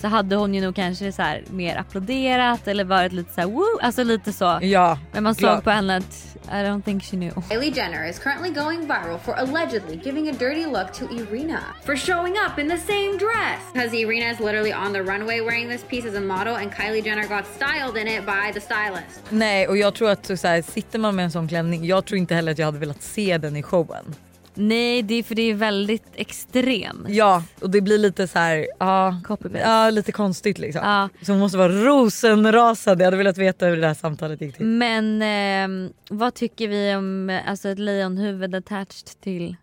så 0.00 0.08
hade 0.08 0.36
hon 0.36 0.54
ju 0.54 0.60
nog 0.60 0.74
kanske 0.76 1.12
så 1.12 1.22
här 1.22 1.44
mer 1.50 1.76
applåderat 1.76 2.68
eller 2.68 2.84
varit 2.84 3.12
lite 3.12 3.34
så 3.34 3.40
här 3.40 3.48
woo, 3.48 3.78
alltså 3.82 4.02
lite 4.04 4.32
så. 4.32 4.58
Ja, 4.62 4.98
Men 5.12 5.22
man 5.22 5.34
glad. 5.34 5.54
såg 5.54 5.64
på 5.64 5.70
henne 5.70 5.96
att 5.96 6.24
I 6.48 6.50
don't 6.50 6.82
think 6.82 7.04
she 7.04 7.16
knew. 7.16 7.32
Kylie 7.50 7.70
Jenner 7.76 8.10
is 8.10 8.18
currently 8.18 8.50
going 8.50 8.80
viral 8.86 9.18
for 9.18 9.34
allegedly 9.34 9.96
giving 10.04 10.28
a 10.28 10.32
dirty 10.32 10.66
look 10.66 10.92
to 10.92 11.04
Irina 11.04 11.60
for 11.84 11.96
showing 11.96 12.34
up 12.46 12.58
in 12.58 12.68
the 12.68 12.78
same 12.78 13.18
dress. 13.18 13.60
Because 13.74 13.96
Irina 13.96 14.30
is 14.32 14.40
literally 14.40 14.72
on 14.72 14.92
the 14.92 15.02
runway 15.02 15.40
wearing 15.40 15.68
this 15.68 15.84
piece 15.90 16.08
as 16.08 16.14
a 16.16 16.20
model, 16.20 16.54
and 16.56 16.72
Kylie 16.72 17.02
Jenner 17.04 17.28
got 17.28 17.44
styled 17.46 17.96
in 17.96 18.08
it 18.08 18.26
by 18.26 18.52
the 18.54 18.60
stylist. 18.60 19.22
Nej 19.28 19.68
och 19.68 19.76
jag 19.76 19.94
tror 19.94 20.10
att 20.10 20.26
så 20.40 20.48
här, 20.48 20.62
sitter 20.62 20.98
man 20.98 21.16
med 21.16 21.24
en 21.24 21.30
sån 21.30 21.48
klänning, 21.48 21.84
jag 21.86 22.04
tror 22.04 22.18
inte 22.18 22.34
heller 22.34 22.52
att 22.52 22.58
jag 22.58 22.66
hade 22.66 22.78
velat 22.78 23.02
se 23.02 23.38
den 23.38 23.56
i 23.56 23.62
showen. 23.62 24.14
Nej 24.58 25.02
det 25.02 25.14
är 25.14 25.22
för 25.22 25.34
det 25.34 25.42
är 25.42 25.54
väldigt 25.54 26.06
extrem. 26.14 27.06
Ja 27.08 27.42
och 27.60 27.70
det 27.70 27.80
blir 27.80 27.98
lite 27.98 28.28
så 28.28 28.38
här, 28.38 28.66
ja, 28.78 29.20
ja 29.52 29.90
lite 29.90 30.12
konstigt 30.12 30.58
liksom. 30.58 30.82
Ja. 30.84 31.08
Så 31.22 31.32
hon 31.32 31.38
måste 31.38 31.58
vara 31.58 31.72
rosenrasad, 31.72 33.00
jag 33.00 33.04
hade 33.04 33.16
velat 33.16 33.38
veta 33.38 33.66
hur 33.66 33.76
det 33.76 33.82
där 33.82 33.94
samtalet 33.94 34.40
gick 34.40 34.56
till. 34.56 34.66
Men 34.66 35.22
ehm, 35.22 35.92
vad 36.10 36.34
tycker 36.34 36.68
vi 36.68 36.94
om 36.94 37.30
eh, 37.30 37.50
alltså 37.50 37.68
ett 37.68 37.78
lejonhuvud 37.78 38.54
attached 38.54 39.20
till? 39.20 39.56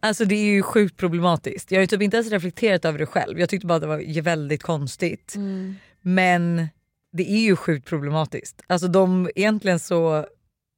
Alltså 0.00 0.24
det 0.24 0.34
är 0.34 0.44
ju 0.44 0.62
sjukt 0.62 0.96
problematiskt. 0.96 1.70
Jag 1.70 1.78
har 1.78 1.82
ju 1.82 1.86
typ 1.86 2.02
inte 2.02 2.16
ens 2.16 2.30
reflekterat 2.30 2.84
över 2.84 2.98
det 2.98 3.06
själv. 3.06 3.40
Jag 3.40 3.48
tyckte 3.48 3.66
bara 3.66 3.74
att 3.74 3.82
det 3.82 3.86
var 3.86 4.22
väldigt 4.22 4.62
konstigt. 4.62 5.34
Mm. 5.36 5.76
Men 6.00 6.68
det 7.12 7.30
är 7.30 7.40
ju 7.40 7.56
sjukt 7.56 7.88
problematiskt. 7.88 8.62
Alltså 8.66 8.88
de 8.88 9.30
egentligen 9.34 9.78
så, 9.78 10.26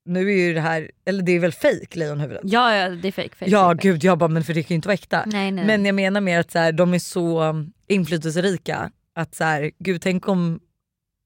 nu 0.09 0.33
är 0.33 0.47
ju 0.47 0.55
det 0.55 0.61
här, 0.61 0.91
eller 1.05 1.23
det 1.23 1.33
är 1.33 1.39
väl 1.39 1.53
fejk 1.53 1.97
lejonhuvudet? 1.97 2.43
Ja, 2.45 2.77
ja 2.77 2.89
det 2.89 3.09
är 3.09 3.13
fake. 3.13 3.37
fake 3.37 3.51
Ja 3.51 3.69
fake, 3.71 3.89
gud 3.89 4.05
jag 4.05 4.19
bara 4.19 4.29
men 4.29 4.45
för 4.45 4.55
det 4.55 4.63
kan 4.63 4.69
ju 4.69 4.75
inte 4.75 4.89
vara 4.89 4.95
äkta. 4.95 5.25
Nej, 5.27 5.51
nej. 5.51 5.67
Men 5.67 5.85
jag 5.85 5.95
menar 5.95 6.21
mer 6.21 6.41
att 6.41 6.51
så 6.51 6.59
här, 6.59 6.73
de 6.73 6.95
är 6.95 6.99
så 6.99 7.43
um, 7.43 7.73
inflytelserika 7.87 8.91
att 9.15 9.35
så 9.35 9.45
här, 9.45 9.71
gud 9.79 10.03
tänk 10.03 10.29
om 10.29 10.61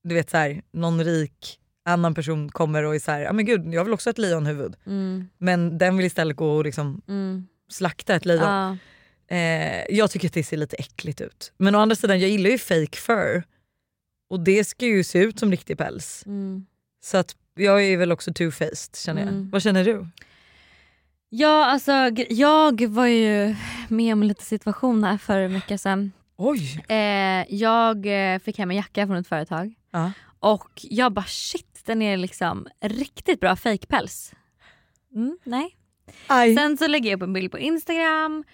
du 0.05 0.15
vet 0.15 0.31
så 0.31 0.37
här, 0.37 0.63
någon 0.73 1.05
rik 1.05 1.59
annan 1.85 2.15
person 2.15 2.49
kommer 2.49 2.83
och 2.83 2.95
är 2.95 2.99
så 2.99 3.11
här, 3.11 3.21
ja 3.21 3.33
men 3.33 3.45
gud 3.45 3.75
jag 3.75 3.85
vill 3.85 3.93
också 3.95 4.09
ha 4.09 4.13
ett 4.13 4.19
lejonhuvud. 4.19 4.77
Mm, 4.87 5.29
Men 5.39 5.79
den 5.79 5.97
vill 5.97 6.07
istället 6.07 6.37
gå 6.37 6.57
och 6.57 6.65
liksom 6.65 7.03
mm. 7.09 7.47
slakta 7.71 8.15
ett 8.15 8.25
lejon. 8.25 8.43
Ja. 8.43 8.77
Eh, 9.37 9.85
jag 9.91 10.11
tycker 10.11 10.29
att 10.29 10.35
det 10.35 10.45
ser 10.45 10.57
lite 10.57 10.77
äckligt 10.77 11.21
ut. 11.21 11.53
Men 11.57 11.75
å 11.75 11.79
andra 11.79 11.97
sidan, 11.97 12.21
jag 12.21 12.31
gillar 12.31 12.51
ju 12.51 12.59
fake 12.59 12.99
fur. 12.99 13.43
Och 14.31 14.41
det 14.41 14.65
ska 14.65 14.87
ju 14.87 15.05
se 15.05 15.19
ut 15.19 15.39
som 15.39 15.51
riktig 15.51 15.79
päls. 15.79 16.23
Mm. 16.27 16.67
Så 17.05 17.17
att 17.17 17.37
jag 17.55 17.85
är 17.85 17.97
väl 17.97 18.13
också 18.13 18.31
two-faced 18.31 19.05
känner 19.05 19.21
jag. 19.23 19.29
Mm. 19.29 19.51
Vad 19.51 19.63
känner 19.63 19.85
du? 19.85 20.07
ja 21.29 21.65
alltså 21.67 21.93
jag 22.29 22.87
var 22.89 23.07
ju 23.07 23.55
med 23.89 24.13
om 24.13 24.23
lite 24.23 24.45
situation 24.45 25.05
här 25.05 25.19
för 25.19 25.39
en 25.39 25.53
vecka 25.53 25.79
sedan. 25.79 26.13
Oj! 26.37 26.85
Eh, 26.89 27.55
jag 27.55 28.07
eh, 28.35 28.39
fick 28.39 28.59
hem 28.59 28.71
en 28.71 28.77
jacka 28.77 29.07
från 29.07 29.17
ett 29.17 29.29
företag 29.29 29.75
Ja. 29.91 30.13
och 30.41 30.71
jag 30.83 31.13
bara 31.13 31.25
shit 31.25 31.81
den 31.85 32.03
är 32.03 32.17
liksom 32.17 32.69
riktigt 32.81 33.41
bra 33.41 33.57
fejkpäls. 33.57 34.33
Mm, 35.15 35.39
nej. 35.45 35.77
Aj. 36.27 36.57
Sen 36.57 36.77
så 36.79 36.87
lägger 36.87 37.11
jag 37.11 37.17
upp 37.17 37.23
en 37.23 37.33
bild 37.33 37.51
på 37.51 37.59
Instagram 37.59 38.45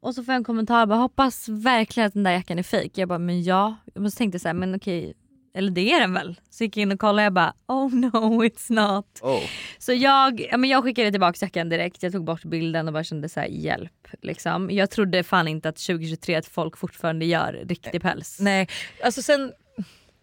och 0.00 0.14
så 0.14 0.24
får 0.24 0.32
jag 0.32 0.38
en 0.38 0.44
kommentar 0.44 0.86
bara 0.86 0.98
hoppas 0.98 1.48
verkligen 1.48 2.06
att 2.06 2.14
den 2.14 2.22
där 2.22 2.32
jackan 2.32 2.58
är 2.58 2.62
fejk. 2.62 2.98
Jag 2.98 3.08
bara 3.08 3.18
men 3.18 3.42
ja. 3.42 3.76
Och 3.94 4.12
så 4.12 4.16
tänkte 4.18 4.34
jag 4.36 4.42
så 4.42 4.48
här, 4.48 4.54
men 4.54 4.74
okej 4.74 5.14
eller 5.54 5.70
det 5.70 5.92
är 5.92 6.00
den 6.00 6.14
väl? 6.14 6.40
Så 6.50 6.64
gick 6.64 6.76
jag 6.76 6.82
in 6.82 6.92
och 6.92 6.98
kollade 6.98 7.22
och 7.22 7.24
jag 7.24 7.32
bara 7.32 7.54
oh 7.66 7.94
no 7.94 8.44
it's 8.44 8.72
not. 8.72 9.20
Så 9.78 9.92
jag, 9.92 10.40
ja, 10.50 10.56
men 10.56 10.70
jag 10.70 10.84
skickade 10.84 11.10
tillbaka 11.10 11.38
jackan 11.40 11.68
direkt, 11.68 12.02
jag 12.02 12.12
tog 12.12 12.24
bort 12.24 12.44
bilden 12.44 12.86
och 12.86 12.92
bara 12.92 13.04
kände 13.04 13.28
så 13.28 13.40
här, 13.40 13.46
hjälp. 13.46 14.08
Liksom. 14.22 14.70
Jag 14.70 14.90
trodde 14.90 15.22
fan 15.22 15.48
inte 15.48 15.68
att 15.68 15.76
2023 15.76 16.34
att 16.34 16.46
folk 16.46 16.76
fortfarande 16.76 17.24
gör 17.24 17.52
riktig 17.68 18.02
päls. 18.02 18.40
Nej, 18.40 18.68
alltså 19.04 19.22
sen, 19.22 19.52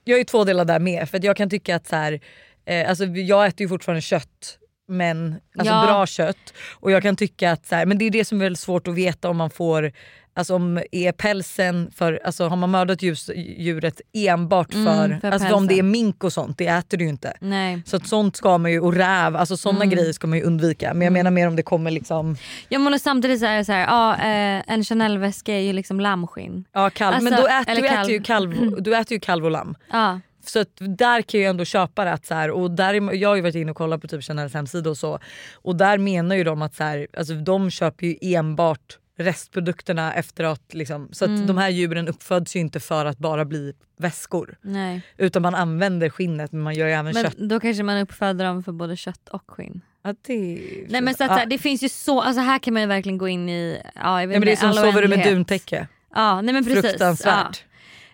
jag 0.04 0.16
är 0.16 0.20
ju 0.20 0.26
två 0.26 0.44
delar 0.44 0.66
där 0.66 0.80
med. 0.80 1.10
För 1.10 1.18
att 1.18 1.24
jag 1.24 1.38
kan 1.38 1.50
tycka 1.50 1.76
att 1.76 1.88
så 1.88 1.96
här, 1.96 2.20
eh, 2.66 2.90
alltså 2.90 3.06
jag 3.06 3.48
äter 3.48 3.62
ju 3.62 3.70
fortfarande 3.70 4.02
kött. 4.02 4.58
Men 4.88 5.36
alltså 5.58 5.74
Ja. 5.74 5.86
bra 5.86 6.06
kött. 6.06 6.54
Och 6.80 6.92
jag 6.92 7.04
kan 7.04 7.16
tycka 7.16 7.52
att 7.52 7.66
så 7.66 7.76
här, 7.76 7.86
men 7.86 7.98
det 7.98 8.06
är 8.06 8.12
det 8.12 8.26
som 8.26 8.42
är 8.42 8.54
svårt 8.56 8.88
att 8.88 8.94
veta 8.96 9.30
om 9.30 9.38
man 9.38 9.50
får 9.50 9.92
Alltså 10.34 10.56
om 10.56 10.82
är 10.92 11.12
pälsen 11.12 11.92
för, 11.96 12.20
alltså 12.26 12.48
har 12.48 12.58
man 12.58 12.70
mördat 12.72 13.02
djuret 13.02 14.02
enbart 14.14 14.74
för, 14.74 15.06
Mm, 15.06 15.22
för 15.22 15.32
alltså 15.32 15.54
om 15.56 15.68
det 15.68 15.80
är 15.80 15.84
mink 15.84 16.24
och 16.24 16.34
sånt, 16.34 16.58
det 16.58 16.68
äter 16.68 16.98
du 16.98 17.04
ju 17.04 17.10
inte. 17.10 17.34
Nej. 17.42 17.82
Så 17.86 17.96
att 17.96 18.08
sånt 18.08 18.36
ska 18.36 18.58
man 18.58 18.72
ju, 18.72 18.80
och 18.80 18.94
räv, 18.94 19.36
alltså 19.36 19.58
sådana 19.58 19.84
Mm. 19.84 19.90
grejer 19.96 20.14
ska 20.14 20.28
man 20.28 20.38
ju 20.38 20.44
undvika. 20.44 20.94
Men 20.94 21.02
jag 21.06 21.14
menar 21.14 21.32
mer 21.32 21.48
om 21.48 21.56
det 21.56 21.64
kommer 21.64 21.92
liksom, 21.92 22.38
Ja 22.70 22.80
men 22.80 22.94
och 22.94 23.02
samtidigt 23.02 23.40
så 23.40 23.46
är 23.46 23.58
det 23.58 23.66
så 23.66 23.72
här, 23.72 23.82
ja, 23.86 24.14
eh, 24.16 24.64
en 24.74 24.84
Chanel-väska 24.84 25.54
är 25.54 25.60
ju 25.60 25.74
liksom 25.74 26.00
lammskinn. 26.00 26.66
ja 26.74 26.90
kalv. 26.90 27.24
men 27.24 27.34
Alltså, 27.34 27.48
då 27.48 27.54
äter, 27.54 27.76
du, 27.82 27.88
äter 27.88 27.96
kalv. 27.96 28.10
ju 28.12 28.22
kalv, 28.24 28.76
du 28.84 28.96
äter 28.96 29.14
ju 29.14 29.20
kalv 29.20 29.46
och 29.46 29.52
lamm. 29.52 29.76
Ja. 29.92 30.20
Så 30.46 30.60
att 30.60 30.70
där 30.80 31.22
kan 31.22 31.40
jag 31.42 31.50
ändå 31.50 31.66
köpa 31.66 32.06
det 32.06 32.12
att 32.12 32.26
så 32.26 32.34
här, 32.34 32.52
och 32.52 32.72
där 32.72 32.94
är, 32.94 33.14
jag 33.14 33.30
har 33.30 33.36
ju 33.36 33.42
varit 33.42 33.56
inne 33.56 33.72
och 33.72 33.78
kollat 33.78 34.02
på 34.02 34.08
typ 34.08 34.24
Chanels 34.24 34.54
hemsida 34.54 34.90
och 34.90 34.98
så 34.98 35.20
och 35.54 35.76
där 35.76 35.98
menar 35.98 36.36
ju 36.36 36.44
de 36.44 36.62
att 36.62 36.76
så 36.76 36.84
här, 36.84 37.08
alltså 37.18 37.34
de 37.34 37.70
köper 37.72 38.08
ju 38.08 38.16
enbart 38.22 38.98
restprodukterna 39.18 40.14
efteråt. 40.14 40.74
Liksom. 40.74 41.10
Så 41.12 41.26
att 41.26 41.30
Mm. 41.30 41.48
de 41.48 41.58
här 41.58 41.70
djuren 41.70 42.08
uppföds 42.08 42.56
ju 42.56 42.60
inte 42.60 42.80
för 42.80 43.06
att 43.06 43.18
bara 43.18 43.46
bli 43.46 43.74
väskor. 43.98 44.58
Nej. 44.62 45.02
Utan 45.18 45.42
man 45.42 45.56
använder 45.56 46.10
skinnet 46.10 46.52
men 46.52 46.62
man 46.62 46.74
gör 46.76 46.88
ju 46.88 46.94
även 46.94 47.14
Men 47.14 47.24
kött. 47.24 47.38
då 47.38 47.60
kanske 47.60 47.84
man 47.84 47.98
uppföder 48.02 48.46
dem 48.46 48.64
för 48.64 48.72
både 48.72 48.98
kött 48.98 49.30
och 49.30 49.44
skinn. 49.52 49.82
Ja, 50.04 50.14
det... 50.22 50.62
Nej 50.90 51.02
men 51.02 51.14
så 51.14 51.24
att, 51.24 51.30
här, 51.30 51.46
det 51.46 51.58
finns 51.58 51.84
ju 51.84 51.90
så, 51.90 52.22
alltså 52.22 52.42
här 52.42 52.60
kan 52.60 52.74
man 52.74 52.82
ju 52.82 52.88
verkligen 52.88 53.18
gå 53.18 53.28
in 53.28 53.50
i, 53.50 53.82
ja, 53.96 54.22
jag 54.22 54.28
vet 54.28 54.34
ja, 54.36 54.40
men 54.40 54.46
det 54.46 54.52
är 54.52 54.56
som 54.56 54.74
sover 54.74 55.02
du 55.02 55.08
med 55.08 55.26
duntäcke. 55.26 55.88
Ja 56.16 56.42
nej 56.42 56.54
men 56.54 56.66
precis. 56.66 56.82
Fruktansvärt. 56.82 57.64
Ja. 57.64 57.71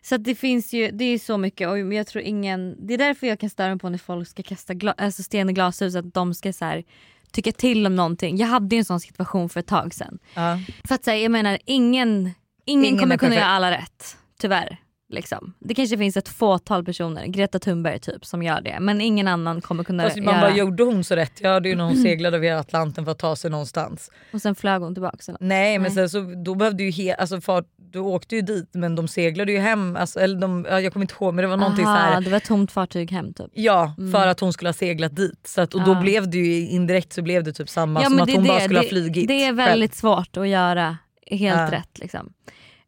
Så 0.09 0.17
det 0.17 0.35
finns 0.35 0.73
ju, 0.73 0.91
det 0.91 1.03
är 1.05 1.19
så 1.19 1.37
mycket 1.37 1.69
och 1.69 1.93
jag 1.93 2.07
tror 2.07 2.23
ingen, 2.23 2.87
det 2.87 2.93
är 2.93 2.97
därför 2.97 3.27
jag 3.27 3.39
kan 3.39 3.49
störa 3.49 3.69
mig 3.69 3.79
på 3.79 3.89
när 3.89 3.97
folk 3.97 4.27
ska 4.27 4.43
kasta 4.43 4.73
gla, 4.73 4.91
alltså 4.97 5.23
sten 5.23 5.49
i 5.49 5.53
glashus 5.53 5.95
att 5.95 6.13
de 6.13 6.33
ska 6.33 6.53
så 6.53 6.65
här, 6.65 6.83
tycka 7.31 7.51
till 7.51 7.85
om 7.85 7.95
någonting. 7.95 8.37
Jag 8.37 8.47
hade 8.47 8.75
ju 8.75 8.79
en 8.79 8.85
sån 8.85 8.99
situation 8.99 9.49
för 9.49 9.59
ett 9.59 9.67
tag 9.67 9.93
sedan. 9.93 10.19
Ja. 10.33 10.59
För 10.87 10.95
att 10.95 11.03
säga, 11.03 11.21
jag 11.23 11.31
menar 11.31 11.57
ingen, 11.65 12.31
ingen, 12.65 12.85
Ingen 12.85 12.99
kommer 12.99 13.17
kunna 13.17 13.35
göra 13.35 13.45
alla 13.45 13.71
rätt. 13.71 14.17
Tyvärr. 14.39 14.77
Liksom. 15.09 15.53
Det 15.59 15.73
kanske 15.73 15.97
finns 15.97 16.17
ett 16.17 16.29
fåtal 16.29 16.85
personer, 16.85 17.25
Greta 17.25 17.59
Thunberg 17.59 17.99
typ, 17.99 18.25
som 18.25 18.43
gör 18.43 18.61
det. 18.61 18.77
Men 18.79 19.01
ingen 19.01 19.27
annan 19.27 19.61
kommer 19.61 19.83
kunna 19.83 20.03
Fast 20.03 20.15
man 20.17 20.25
göra 20.25 20.41
bara, 20.41 20.57
gjorde 20.57 20.83
hon 20.83 21.03
så 21.03 21.15
rätt? 21.15 21.39
Ja 21.41 21.59
det 21.59 21.67
är 21.67 21.69
ju 21.69 21.75
när 21.75 21.83
hon 21.83 21.95
seglade 22.03 22.37
över 22.37 22.51
Atlanten 22.53 23.05
för 23.05 23.11
att 23.11 23.19
ta 23.19 23.35
sig 23.35 23.51
någonstans. 23.51 24.11
Och 24.33 24.41
sen 24.41 24.55
flög 24.55 24.81
hon 24.81 24.95
tillbaka. 24.95 25.17
eller 25.27 25.31
något. 25.33 25.41
Nej 25.41 25.79
men 25.79 25.83
Nej. 25.83 25.91
sen 25.91 26.09
så, 26.09 26.33
då 26.45 26.55
behövde 26.55 26.83
ju 26.83 26.89
he- 26.89 27.15
alltså 27.15 27.41
fart, 27.41 27.65
du 27.91 27.99
åkte 27.99 28.35
ju 28.35 28.41
dit 28.41 28.69
men 28.73 28.95
de 28.95 29.07
seglade 29.07 29.51
ju 29.51 29.57
hem, 29.57 29.95
alltså, 29.95 30.19
eller 30.19 30.39
de, 30.39 30.65
ja, 30.69 30.81
jag 30.81 30.93
kommer 30.93 31.03
inte 31.03 31.13
ihåg 31.21 31.33
men 31.33 31.41
det 31.43 31.47
var 31.49 31.57
någonting 31.57 31.85
så 31.85 31.91
Aha, 31.91 31.97
här. 31.99 32.21
Det 32.21 32.29
var 32.29 32.37
ett 32.37 32.45
tomt 32.45 32.71
fartyg 32.71 33.11
hem 33.11 33.33
typ. 33.33 33.47
Ja 33.53 33.93
Mm. 33.97 34.11
för 34.11 34.27
att 34.27 34.39
hon 34.39 34.53
skulle 34.53 34.67
ha 34.69 34.73
seglat 34.73 35.15
dit. 35.15 35.39
Så 35.47 35.61
att, 35.61 35.73
och 35.73 35.83
då 35.83 35.91
Ja. 35.91 36.01
blev 36.01 36.29
det 36.29 36.37
ju 36.37 36.69
indirekt 36.69 37.13
så 37.13 37.21
blev 37.21 37.43
det 37.43 37.53
typ 37.53 37.69
samma 37.69 38.01
Ja, 38.01 38.09
som 38.09 38.19
att 38.19 38.27
det 38.27 38.33
hon 38.35 38.43
bara 38.47 38.57
det. 38.57 38.63
skulle 38.63 38.79
det, 38.79 38.85
ha 38.85 38.89
flugit 38.89 39.27
Det 39.27 39.33
är 39.33 39.45
själv. 39.47 39.57
väldigt 39.57 39.95
svårt 39.95 40.37
att 40.37 40.47
göra 40.47 40.97
helt 41.31 41.71
Ja. 41.71 41.71
rätt. 41.71 41.99
Liksom. 41.99 42.33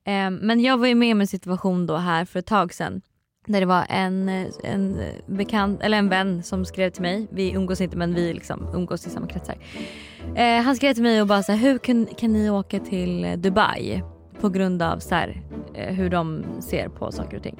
Ehm, 0.05 0.35
men 0.35 0.59
jag 0.61 0.77
var 0.77 0.87
ju 0.87 0.95
med 0.95 1.11
om 1.13 1.21
en 1.21 1.27
situation 1.27 1.87
då 1.87 1.95
här 1.97 2.25
för 2.25 2.39
ett 2.39 2.45
tag 2.45 2.73
sedan. 2.73 3.01
Där 3.47 3.59
det 3.59 3.65
var 3.65 3.85
en, 3.89 4.29
eh, 4.29 4.47
en 4.63 5.01
bekant, 5.27 5.81
eller 5.81 5.97
en 5.97 6.09
vän 6.09 6.43
som 6.43 6.65
skrev 6.65 6.89
till 6.89 7.01
mig. 7.01 7.27
Vi 7.31 7.51
umgås 7.51 7.81
inte 7.81 7.97
men 7.97 8.13
vi 8.13 8.33
liksom 8.33 8.67
umgås 8.75 9.07
i 9.07 9.09
samma 9.09 9.27
kretsar. 9.27 9.55
Eh, 10.35 10.61
han 10.61 10.75
skrev 10.75 10.93
till 10.93 11.03
mig 11.03 11.21
och 11.21 11.27
bara 11.27 11.43
så 11.43 11.51
här, 11.51 11.59
hur 11.59 11.77
kan, 11.77 12.05
kan 12.05 12.33
ni 12.33 12.49
åka 12.49 12.79
till 12.79 13.25
eh, 13.25 13.33
Dubai? 13.37 14.01
På 14.41 14.49
grund 14.49 14.81
av 14.81 14.99
så 14.99 15.15
här, 15.15 15.41
eh, 15.73 15.93
hur 15.95 16.09
de 16.09 16.43
ser 16.59 16.89
på 16.89 17.11
saker 17.11 17.37
och 17.37 17.43
ting. 17.43 17.59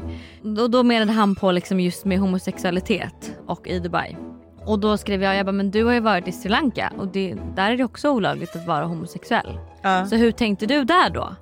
Och 0.60 0.72
då 0.72 0.84
menade 0.84 1.12
han 1.12 1.36
på 1.36 1.52
liksom 1.52 1.80
just 1.80 2.06
med 2.06 2.20
homosexualitet 2.20 3.34
och 3.48 3.68
i 3.68 3.80
Dubai. 3.80 4.18
Och 4.66 4.80
då 4.80 4.98
skrev 4.98 5.24
jag, 5.24 5.36
jag 5.36 5.46
bara, 5.46 5.52
men 5.52 5.72
du 5.72 5.84
har 5.84 5.94
ju 5.94 6.00
varit 6.00 6.28
i 6.28 6.32
Sri 6.32 6.50
Lanka 6.50 6.94
och 6.98 7.08
det, 7.08 7.36
där 7.56 7.72
är 7.72 7.78
det 7.78 7.84
också 7.84 8.10
olagligt 8.10 8.56
att 8.56 8.68
vara 8.68 8.86
homosexuell. 8.86 9.60
Ja. 9.82 10.06
Så 10.06 10.16
hur 10.16 10.32
tänkte 10.32 10.66
du 10.66 10.84
där 10.84 11.10
då? 11.10 11.36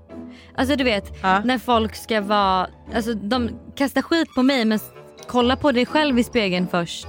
Alltså 0.56 0.76
du 0.76 0.84
vet, 0.84 1.18
Ja. 1.22 1.42
när 1.44 1.58
folk 1.58 1.96
ska 1.96 2.22
vara, 2.22 2.68
alltså 2.96 3.14
de 3.14 3.50
kastar 3.76 4.02
skit 4.02 4.28
på 4.36 4.44
mig 4.44 4.66
men 4.66 4.80
kolla 5.28 5.56
på 5.56 5.72
dig 5.72 5.86
själv 5.86 6.20
i 6.20 6.24
spegeln 6.24 6.68
först. 6.68 7.08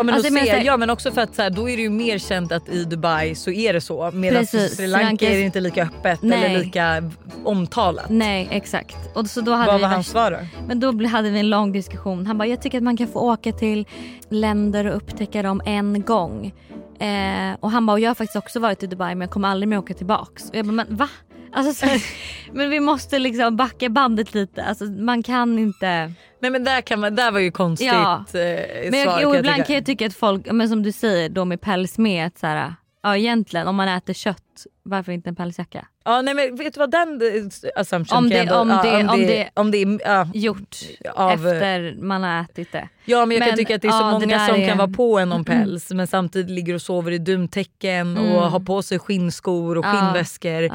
Ja 0.00 0.04
men, 0.04 0.14
Alltså, 0.14 0.32
menar 0.32 0.46
ser, 0.46 0.64
ja, 0.64 0.76
men 0.76 0.90
också 0.90 1.12
för 1.12 1.20
att 1.20 1.34
så 1.34 1.42
här, 1.42 1.50
då 1.50 1.68
är 1.68 1.76
det 1.76 1.82
ju 1.82 1.90
mer 1.90 2.18
känt 2.18 2.52
att 2.52 2.68
i 2.68 2.84
Dubai 2.84 3.34
så 3.34 3.50
är 3.50 3.72
det 3.72 3.80
så. 3.80 4.10
Medan 4.10 4.42
i 4.42 4.46
Precis, 4.46 4.76
Sri 4.76 4.86
Lanka 4.86 5.30
är 5.30 5.34
det 5.34 5.40
inte 5.40 5.60
lika 5.60 5.82
öppet 5.82 6.22
Nej. 6.22 6.44
eller 6.44 6.64
lika 6.64 7.10
omtalat. 7.44 8.06
Nej 8.08 8.48
exakt. 8.50 8.96
Och 9.14 9.26
så 9.26 9.40
då 9.40 9.52
hade 9.52 9.66
Vad 9.66 9.76
vi 9.76 9.82
var 9.82 9.88
hans 9.88 10.08
svar 10.08 10.30
då? 10.30 10.38
Men 10.66 10.80
då 10.80 11.06
hade 11.06 11.30
vi 11.30 11.40
en 11.40 11.50
lång 11.50 11.72
diskussion. 11.72 12.26
Han 12.26 12.38
bara, 12.38 12.48
jag 12.48 12.62
tycker 12.62 12.78
att 12.78 12.84
man 12.84 12.96
kan 12.96 13.08
få 13.08 13.20
åka 13.20 13.52
till 13.52 13.86
länder 14.28 14.84
och 14.84 14.96
upptäcka 14.96 15.42
dem 15.42 15.62
en 15.64 16.02
gång. 16.02 16.52
Eh, 16.98 17.56
och 17.60 17.70
han 17.70 17.86
bara, 17.86 17.92
och 17.92 18.00
jag 18.00 18.10
har 18.10 18.14
faktiskt 18.14 18.36
också 18.36 18.60
varit 18.60 18.82
i 18.82 18.86
Dubai 18.86 19.14
men 19.14 19.20
jag 19.20 19.30
kommer 19.30 19.48
aldrig 19.48 19.68
mer 19.68 19.78
åka 19.78 19.94
tillbaks. 19.94 20.50
Och 20.50 20.56
jag 20.56 20.66
bara, 20.66 20.72
men 20.72 20.96
va? 20.96 21.08
Alltså, 21.52 21.86
så 21.86 21.92
men 22.52 22.70
vi 22.70 22.80
måste 22.80 23.18
liksom 23.18 23.56
backa 23.56 23.88
bandet 23.88 24.34
lite. 24.34 24.64
Alltså, 24.64 24.84
man 24.84 25.22
kan 25.22 25.58
inte... 25.58 26.12
Nej 26.42 26.50
men 26.50 26.64
där, 26.64 26.80
kan 26.80 27.00
man, 27.00 27.14
där 27.16 27.30
var 27.32 27.40
ju 27.40 27.50
konstigt 27.50 27.86
Ja. 27.88 28.24
eh, 28.34 28.90
Men 28.90 29.02
svar 29.02 29.12
jag, 29.12 29.22
jo, 29.22 29.30
kan 29.30 29.38
ibland 29.38 29.56
tycka. 29.56 29.64
kan 29.66 29.74
jag 29.74 29.86
tycka 29.86 30.06
att 30.06 30.14
folk, 30.14 30.52
men 30.52 30.68
som 30.68 30.82
du 30.82 30.92
säger 30.92 31.28
då 31.28 31.44
med 31.44 31.60
päls 31.60 31.98
med 31.98 32.26
att 32.26 32.38
så 32.38 32.46
här, 32.46 32.74
ja 33.02 33.16
egentligen 33.16 33.68
om 33.68 33.76
man 33.76 33.88
äter 33.88 34.12
kött, 34.14 34.36
varför 34.82 35.12
inte 35.12 35.28
en 35.28 35.36
pälsjacka? 35.36 35.86
Ja 36.04 36.22
nej 36.22 36.34
men 36.34 36.56
vet 36.56 36.74
du 36.74 36.78
vad 36.78 36.90
den 36.90 37.20
eh, 37.22 37.80
assumption 37.80 38.18
Om 38.18 38.24
kan 38.24 38.30
det- 38.30 38.36
jag 38.36 38.42
ändå, 38.46 38.60
om 38.60 38.68
ja, 38.70 38.82
det- 38.82 39.02
om 39.04 39.08
om 39.10 39.20
det, 39.20 39.26
det- 39.26 39.50
om 39.54 39.70
det 39.70 39.78
är, 39.82 39.98
ja, 40.04 40.28
Gjort 40.34 40.76
av, 41.14 41.30
efter 41.30 41.94
man 42.02 42.22
har 42.22 42.40
ätit 42.42 42.72
det. 42.72 42.88
Ja 43.04 43.26
men 43.26 43.36
jag 43.36 43.42
kan 43.46 43.48
Men, 43.50 43.56
tycka 43.58 43.74
att 43.74 43.82
det 43.82 43.88
är 43.88 43.92
så 43.92 43.98
ja, 43.98 44.10
många 44.18 44.46
som 44.46 44.56
är- 44.56 44.68
kan 44.68 44.78
vara 44.78 44.88
på 44.88 45.18
en 45.18 45.32
om 45.32 45.44
päls 45.44 45.90
men 45.90 46.06
samtidigt 46.06 46.50
ligger 46.50 46.74
och 46.74 46.82
sover 46.82 47.12
i 47.12 47.18
duntäcken 47.18 48.16
Mm. 48.16 48.32
och 48.32 48.50
har 48.50 48.60
på 48.60 48.82
sig 48.82 48.98
skinnskor 48.98 49.78
och 49.78 49.84
skinnväskor. 49.86 50.70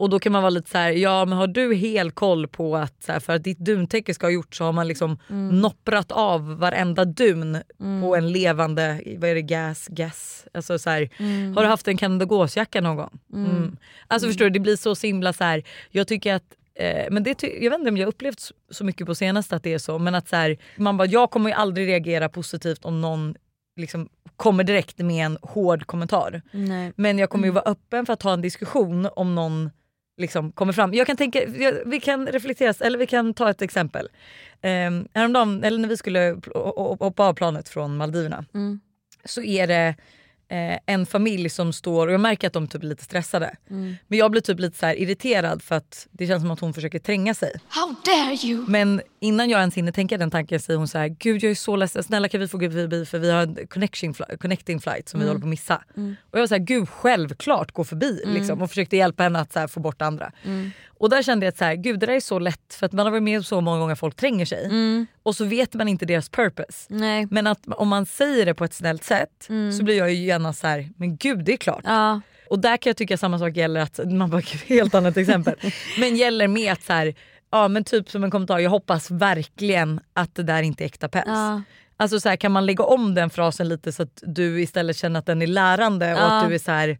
Och 0.00 0.10
då 0.10 0.18
kan 0.18 0.32
man 0.32 0.42
vara 0.42 0.50
lite 0.50 0.70
så 0.70 0.78
här, 0.78 0.90
ja 0.92 1.24
men 1.24 1.38
har 1.38 1.46
du 1.46 1.74
hel 1.74 2.10
koll 2.10 2.48
på 2.48 2.76
att 2.76 3.02
så 3.02 3.12
här, 3.12 3.20
för 3.20 3.32
att 3.32 3.44
ditt 3.44 3.58
duntäcke 3.58 4.14
ska 4.14 4.26
ha 4.26 4.30
gjort 4.32 4.54
så 4.54 4.64
har 4.64 4.72
man 4.72 4.88
liksom 4.88 5.18
Mm. 5.30 5.60
nopprat 5.60 6.12
av 6.12 6.58
varenda 6.58 7.04
dun 7.04 7.58
på 8.02 8.16
en 8.16 8.32
levande, 8.32 9.02
vad 9.18 9.30
är 9.30 9.34
det, 9.34 9.42
gas, 9.42 9.88
gas. 9.90 10.46
Alltså 10.54 10.78
så 10.78 10.90
här, 10.90 11.10
Mm. 11.18 11.56
Har 11.56 11.62
du 11.62 11.68
haft 11.68 11.88
en 11.88 11.96
Canada 11.96 12.24
Gås-jacka 12.24 12.80
någon 12.80 12.96
gång? 12.96 13.18
Mm. 13.34 13.76
Alltså 14.08 14.28
förstår 14.28 14.44
du, 14.44 14.50
det 14.50 14.60
blir 14.60 14.76
så 14.76 15.06
himla 15.06 15.32
så 15.32 15.44
här. 15.44 15.62
jag 15.90 16.08
tycker 16.08 16.34
att 16.34 16.44
eh, 16.74 17.04
men 17.10 17.22
det, 17.22 17.42
jag 17.42 17.70
vet 17.70 17.78
inte 17.78 17.90
om 17.90 17.96
jag 17.96 18.06
har 18.06 18.12
upplevt 18.12 18.40
så- 18.40 18.54
så 18.70 18.84
mycket 18.84 19.06
på 19.06 19.14
senaste 19.14 19.56
att 19.56 19.62
det 19.62 19.72
är 19.74 19.78
så 19.78 19.98
men 19.98 20.14
att 20.14 20.28
så 20.28 20.36
här, 20.36 20.56
man 20.76 20.96
bara, 20.96 21.08
jag 21.08 21.30
kommer 21.30 21.50
ju 21.50 21.54
aldrig 21.56 21.88
reagera 21.88 22.28
positivt 22.28 22.84
om 22.84 23.00
någon 23.00 23.34
liksom 23.76 24.08
kommer 24.36 24.64
direkt 24.64 24.98
med 24.98 25.26
en 25.26 25.38
hård 25.42 25.86
kommentar. 25.86 26.42
Nej. 26.52 26.92
Men 26.96 27.18
jag 27.18 27.30
kommer 27.30 27.44
ju 27.44 27.50
vara 27.52 27.64
öppen 27.70 28.06
för 28.06 28.12
att 28.12 28.20
ta 28.20 28.32
en 28.32 28.40
diskussion 28.40 29.08
om 29.16 29.34
någon 29.34 29.70
liksom 30.20 30.52
kommer 30.52 30.72
fram. 30.72 30.94
Jag 30.94 31.06
kan 31.06 31.16
tänka, 31.16 31.40
vi 31.86 32.00
kan 32.00 32.26
reflektera, 32.26 32.74
eller 32.86 32.98
vi 32.98 33.06
kan 33.06 33.34
ta 33.34 33.50
ett 33.50 33.62
exempel. 33.62 34.08
Um, 34.62 35.08
häromdagen, 35.14 35.64
eller 35.64 35.78
när 35.78 35.88
vi 35.88 35.96
skulle 35.96 36.40
hoppa 37.00 37.24
av 37.24 37.34
planet 37.34 37.68
från 37.68 37.96
Maldiverna 37.96 38.44
Mm. 38.54 38.80
så 39.24 39.42
är 39.42 39.66
det 39.66 39.94
eh, 40.50 40.78
en 40.86 41.06
familj 41.06 41.48
som 41.48 41.72
står, 41.72 42.06
och 42.06 42.12
jag 42.12 42.20
märker 42.20 42.46
att 42.46 42.52
de 42.52 42.68
typ 42.68 42.82
är 42.82 42.86
lite 42.86 43.04
stressade. 43.04 43.56
Mm. 43.70 43.96
Men 44.08 44.18
jag 44.18 44.30
blir 44.30 44.40
typ 44.40 44.60
lite 44.60 44.78
så 44.78 44.86
irriterad 44.86 45.62
för 45.62 45.74
att 45.74 46.06
det 46.10 46.26
känns 46.26 46.42
som 46.42 46.50
att 46.50 46.60
hon 46.60 46.74
försöker 46.74 46.98
tränga 46.98 47.34
sig. 47.34 47.52
How 47.68 47.94
dare 48.04 48.36
you! 48.46 48.64
Men 48.68 49.00
innan 49.20 49.50
jag 49.50 49.60
ens 49.60 49.74
hinner 49.74 49.92
tänka 49.92 50.18
den 50.18 50.30
tanken 50.30 50.60
säger 50.60 50.78
hon 50.78 50.88
så 50.88 50.98
här: 50.98 51.08
gud 51.08 51.42
jag 51.42 51.50
är 51.50 51.54
så 51.54 51.76
ledsen, 51.76 52.02
snälla 52.02 52.28
kan 52.28 52.40
vi 52.40 52.48
få 52.48 52.58
gå 52.58 52.70
förbi 52.70 53.06
för 53.06 53.18
vi 53.18 53.30
har 53.30 53.42
en 53.42 53.66
connection 53.66 54.14
fli- 54.14 54.36
connecting 54.36 54.80
flight 54.80 55.08
som 55.08 55.20
vi 55.20 55.26
håller 55.26 55.40
på 55.40 55.46
att 55.46 55.50
missa. 55.50 55.82
Och 56.30 56.38
jag 56.38 56.40
var 56.40 56.46
så 56.46 56.54
här, 56.54 56.62
gud 56.62 56.88
självklart 56.88 57.72
gå 57.72 57.84
förbi 57.84 58.22
liksom, 58.26 58.62
och 58.62 58.68
försökte 58.68 58.96
hjälpa 58.96 59.22
henne 59.22 59.38
att 59.40 59.54
här, 59.54 59.66
få 59.66 59.80
bort 59.80 60.02
andra. 60.02 60.32
Och 61.00 61.10
där 61.10 61.22
kände 61.22 61.46
jag 61.46 61.50
att 61.52 61.58
så 61.58 61.64
här, 61.64 61.74
gud 61.74 62.00
det 62.00 62.06
där 62.06 62.12
är 62.12 62.20
så 62.20 62.38
lätt 62.38 62.74
för 62.74 62.86
att 62.86 62.92
man 62.92 63.06
har 63.06 63.10
varit 63.10 63.22
med 63.22 63.44
så 63.46 63.60
många 63.60 63.78
gånger 63.78 63.94
folk 63.94 64.16
tränger 64.16 64.44
sig 64.44 64.70
och 65.22 65.36
så 65.36 65.44
vet 65.44 65.74
man 65.74 65.88
inte 65.88 66.06
deras 66.06 66.28
purpose. 66.28 66.86
Nej. 66.88 67.26
Men 67.30 67.46
att 67.46 67.60
om 67.66 67.88
man 67.88 68.06
säger 68.06 68.46
det 68.46 68.54
på 68.54 68.64
ett 68.64 68.74
snällt 68.74 69.04
sätt 69.04 69.48
så 69.78 69.84
blir 69.84 69.98
jag 69.98 70.12
ju 70.12 70.24
gärna 70.24 70.52
så 70.52 70.66
här, 70.66 70.88
men 70.96 71.16
gud 71.16 71.44
det 71.44 71.52
är 71.52 71.56
klart. 71.56 71.82
Ja. 71.84 72.20
Och 72.50 72.58
där 72.58 72.76
kan 72.76 72.90
jag 72.90 72.96
tycka 72.96 73.16
samma 73.16 73.38
sak 73.38 73.56
gäller 73.56 73.80
att, 73.80 74.00
man 74.12 74.30
bara 74.30 74.40
helt 74.66 74.94
annat 74.94 75.16
exempel. 75.16 75.54
Men 75.98 76.16
gäller 76.16 76.48
med 76.48 76.72
att 76.72 76.82
så 76.82 76.92
här, 76.92 77.14
ja 77.50 77.68
men 77.68 77.84
typ 77.84 78.10
som 78.10 78.24
en 78.24 78.30
kommentar, 78.30 78.58
jag 78.58 78.70
hoppas 78.70 79.10
verkligen 79.10 80.00
att 80.12 80.34
det 80.34 80.42
där 80.42 80.62
inte 80.62 80.84
är 80.84 80.86
äkta 80.86 81.08
päls. 81.08 81.24
Ja. 81.26 81.62
Alltså 81.96 82.20
så 82.20 82.28
här, 82.28 82.36
kan 82.36 82.52
man 82.52 82.66
lägga 82.66 82.84
om 82.84 83.14
den 83.14 83.30
frasen 83.30 83.68
lite 83.68 83.92
så 83.92 84.02
att 84.02 84.22
du 84.26 84.62
istället 84.62 84.96
känner 84.96 85.18
att 85.20 85.26
den 85.26 85.42
är 85.42 85.46
lärande 85.46 86.12
och 86.14 86.20
Ja. 86.20 86.40
att 86.40 86.48
du 86.48 86.54
är 86.54 86.58
så 86.58 86.70
här. 86.70 86.98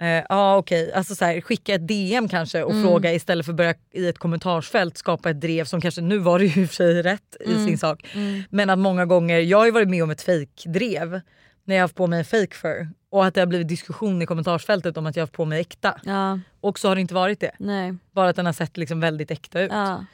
Eh, 0.00 0.24
Ja 0.28 0.56
okej, 0.56 0.92
alltså 0.92 1.14
så 1.14 1.24
här, 1.24 1.40
skicka 1.40 1.74
ett 1.74 1.88
DM 1.88 2.28
kanske 2.28 2.62
och 2.62 2.82
fråga 2.82 3.12
istället 3.12 3.46
för 3.46 3.52
att 3.52 3.56
börja 3.56 3.74
i 3.92 4.08
ett 4.08 4.18
kommentarsfält 4.18 4.96
skapa 4.96 5.30
ett 5.30 5.40
drev 5.40 5.64
som 5.64 5.80
kanske, 5.80 6.00
nu 6.00 6.18
var 6.18 6.38
det 6.38 6.44
ju 6.44 6.62
i 6.62 6.64
och 6.64 6.68
för 6.68 6.74
sig 6.76 7.02
rätt 7.02 7.36
i 7.40 7.54
sin 7.54 7.78
sak. 7.78 8.06
Men 8.50 8.70
att 8.70 8.78
många 8.78 9.06
gånger, 9.06 9.38
jag 9.38 9.58
har 9.58 9.66
ju 9.66 9.70
varit 9.72 9.88
med 9.88 10.02
om 10.02 10.10
ett 10.10 10.22
fejkdrev 10.22 11.20
när 11.64 11.74
jag 11.74 11.82
har 11.82 11.84
haft 11.84 11.94
på 11.94 12.06
mig 12.06 12.18
en 12.18 12.24
fake 12.24 12.56
fur 12.56 12.88
och 13.10 13.26
att 13.26 13.34
det 13.34 13.40
har 13.40 13.46
blivit 13.46 13.68
diskussion 13.68 14.22
i 14.22 14.26
kommentarsfältet 14.26 14.96
om 14.96 15.06
att 15.06 15.16
jag 15.16 15.20
har 15.20 15.26
haft 15.26 15.32
på 15.32 15.44
mig 15.44 15.60
äkta. 15.60 16.00
Ja. 16.04 16.40
Och 16.60 16.78
så 16.78 16.88
har 16.88 16.94
det 16.94 17.00
inte 17.00 17.14
varit 17.14 17.40
det. 17.40 17.50
Nej. 17.58 17.94
Bara 18.12 18.28
att 18.28 18.36
den 18.36 18.46
har 18.46 18.52
sett 18.52 18.76
liksom 18.76 19.00
väldigt 19.00 19.30
äkta 19.30 19.60
ut. 19.60 19.72
Ja. 19.72 20.04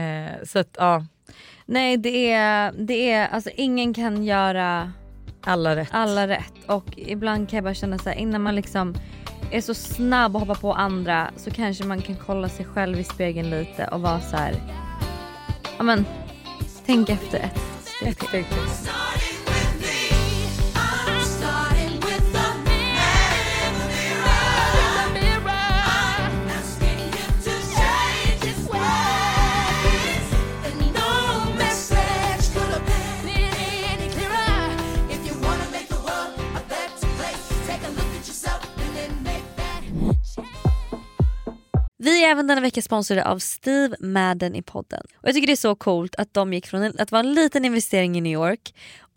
Eh, 0.00 0.44
så 0.44 0.58
att 0.58 0.76
ja, 0.78 1.06
Nej 1.66 1.96
det 1.96 2.30
är, 2.30 2.72
det 2.78 3.10
är, 3.10 3.28
alltså 3.28 3.50
ingen 3.54 3.94
kan 3.94 4.24
göra 4.24 4.92
alla 5.40 5.76
rätt. 5.76 5.88
alla 5.90 6.28
rätt 6.28 6.52
och 6.66 6.84
ibland 6.96 7.48
kan 7.48 7.56
jag 7.56 7.64
bara 7.64 7.74
känna 7.74 7.98
så 7.98 8.08
här 8.08 8.16
innan 8.16 8.42
man 8.42 8.54
liksom 8.54 8.94
är 9.50 9.60
så 9.60 9.74
snabb 9.74 10.34
och 10.34 10.40
hoppar 10.40 10.54
på 10.54 10.72
andra 10.72 11.30
så 11.36 11.50
kanske 11.50 11.84
man 11.84 12.02
kan 12.02 12.16
kolla 12.26 12.48
sig 12.48 12.66
själv 12.66 12.98
i 13.00 13.04
spegeln 13.04 13.50
lite 13.50 13.86
och 13.86 14.00
vara 14.00 14.20
så 14.20 14.36
här. 14.36 14.54
Ja 15.76 15.82
men 15.82 16.04
tänk 16.86 17.08
efter 17.08 17.38
ett 17.38 17.60
steg 17.84 18.18
till. 18.18 18.44
Även 42.30 42.46
denna 42.46 42.60
vecka 42.60 42.82
sponsrade 42.82 43.24
av 43.24 43.38
Steve 43.38 43.96
Madden 44.00 44.54
i 44.54 44.62
podden. 44.62 45.02
Och 45.14 45.28
jag 45.28 45.34
tycker 45.34 45.46
det 45.46 45.52
är 45.52 45.56
så 45.56 45.74
coolt 45.74 46.14
att 46.14 46.34
de 46.34 46.52
gick 46.52 46.66
från 46.66 46.82
en- 46.82 46.94
att 46.98 47.12
vara 47.12 47.20
en 47.20 47.34
liten 47.34 47.64
investering 47.64 48.18
i 48.18 48.20
New 48.20 48.32
York 48.32 48.74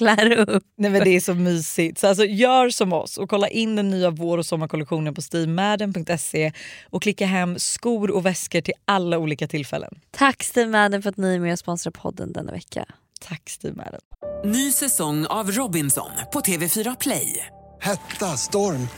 klär 0.00 0.32
upp. 0.32 0.64
Nej 0.76 0.90
men 0.90 1.04
det 1.04 1.16
är 1.16 1.20
så 1.20 1.34
mysigt. 1.34 1.98
Så 1.98 2.06
alltså, 2.06 2.24
gör 2.24 2.70
som 2.70 2.92
oss 2.92 3.18
och 3.18 3.30
kolla 3.30 3.48
in 3.48 3.76
den 3.76 3.90
nya 3.90 4.10
vår 4.10 4.38
och 4.38 4.46
sommarkollektionen 4.46 5.14
på 5.14 5.22
stevemadden.se 5.22 6.52
och 6.90 7.02
klicka 7.02 7.26
hem 7.26 7.58
skor 7.58 8.10
och 8.10 8.26
väskor 8.26 8.60
till 8.60 8.74
alla 8.84 9.18
olika 9.18 9.48
tillfällen. 9.48 9.94
Tack 10.10 10.42
Steve 10.42 10.70
Madden 10.70 11.02
för 11.02 11.10
att 11.10 11.16
ni 11.16 11.34
är 11.34 11.38
med 11.38 11.52
och 11.52 11.58
sponsrar 11.58 11.90
podden 11.90 12.32
denna 12.32 12.52
vecka. 12.52 12.84
Tack 13.28 13.50
Steve 13.50 13.74
Madden. 13.74 14.00
Ny 14.44 14.72
säsong 14.72 15.26
av 15.26 15.50
Robinson 15.50 16.10
på 16.32 16.40
TV4 16.40 16.96
Play. 17.00 17.46
Hetta, 17.80 18.26
storm, 18.36 18.88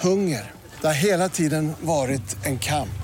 hunger. 0.00 0.50
Det 0.80 0.86
har 0.86 0.94
hela 0.94 1.28
tiden 1.28 1.72
varit 1.80 2.46
en 2.46 2.58
kamp. 2.58 2.98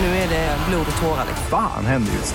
Nu 0.00 0.06
är 0.06 0.28
det 0.28 0.56
blod 0.68 0.86
och 0.92 1.02
tårar. 1.02 1.24
liksom. 1.26 1.46
Fan 1.50 1.86
händer 1.86 2.12
just 2.12 2.34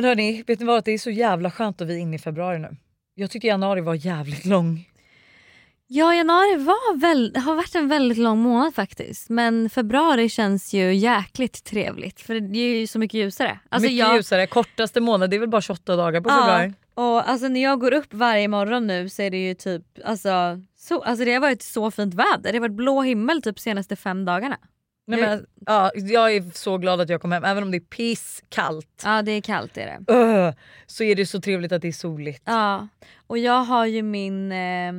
Men 0.00 0.08
hörni, 0.08 0.44
vet 0.46 0.60
ni 0.60 0.66
vad? 0.66 0.84
Det 0.84 0.92
är 0.92 0.98
så 0.98 1.10
jävla 1.10 1.50
skönt 1.50 1.80
att 1.80 1.88
vi 1.88 1.94
är 1.94 1.98
inne 1.98 2.16
i 2.16 2.18
februari 2.18 2.58
nu. 2.58 2.76
Jag 3.14 3.30
tyckte 3.30 3.46
januari 3.46 3.80
var 3.80 3.94
jävligt 3.94 4.44
lång. 4.44 4.88
Ja 5.86 6.14
januari 6.14 6.56
var 6.56 6.96
väl, 6.96 7.36
har 7.36 7.54
varit 7.54 7.74
en 7.74 7.88
väldigt 7.88 8.18
lång 8.18 8.38
månad 8.38 8.74
faktiskt. 8.74 9.28
Men 9.28 9.70
februari 9.70 10.28
känns 10.28 10.74
ju 10.74 10.94
jäkligt 10.94 11.64
trevligt 11.64 12.20
för 12.20 12.40
det 12.40 12.58
är 12.58 12.78
ju 12.80 12.86
så 12.86 12.98
mycket 12.98 13.20
ljusare. 13.20 13.58
Alltså 13.68 13.90
Mycket 13.90 14.06
jag, 14.06 14.16
ljusare, 14.16 14.46
kortaste 14.46 15.00
månad, 15.00 15.30
det 15.30 15.36
är 15.36 15.40
väl 15.40 15.48
bara 15.48 15.60
28 15.60 15.96
dagar 15.96 16.20
på 16.20 16.30
februari. 16.30 16.72
och 16.94 17.28
alltså 17.28 17.48
när 17.48 17.62
jag 17.62 17.80
går 17.80 17.92
upp 17.92 18.14
varje 18.14 18.48
morgon 18.48 18.86
nu 18.86 19.08
så 19.08 19.22
är 19.22 19.30
det 19.30 19.46
ju 19.48 19.54
typ, 19.54 19.82
alltså, 20.04 20.60
så, 20.76 21.02
alltså 21.02 21.24
det 21.24 21.32
har 21.32 21.40
varit 21.40 21.62
så 21.62 21.90
fint 21.90 22.14
väder. 22.14 22.52
Det 22.52 22.52
har 22.52 22.60
varit 22.60 22.72
blå 22.76 23.02
himmel 23.02 23.42
typ 23.42 23.58
senaste 23.58 23.96
fem 23.96 24.24
dagarna. 24.24 24.58
Nej, 25.10 25.20
men, 25.20 25.46
ja, 25.66 25.90
jag 25.94 26.34
är 26.34 26.44
så 26.54 26.78
glad 26.78 27.00
att 27.00 27.08
jag 27.08 27.20
kom 27.20 27.32
hem, 27.32 27.44
även 27.44 27.62
om 27.62 27.70
det 27.70 27.76
är 27.76 27.80
pisskallt. 27.80 29.02
Ja 29.04 29.22
det 29.22 29.32
är 29.32 29.40
kallt 29.40 29.76
är 29.76 29.86
det. 29.86 30.12
Öh, 30.14 30.54
så 30.86 31.04
är 31.04 31.14
det 31.14 31.26
så 31.26 31.40
trevligt 31.40 31.72
att 31.72 31.82
det 31.82 31.88
är 31.88 31.92
soligt. 31.92 32.42
Ja, 32.44 32.88
och 33.26 33.38
jag 33.38 33.64
har 33.64 33.86
ju 33.86 34.02
min, 34.02 34.52
eh, 34.52 34.92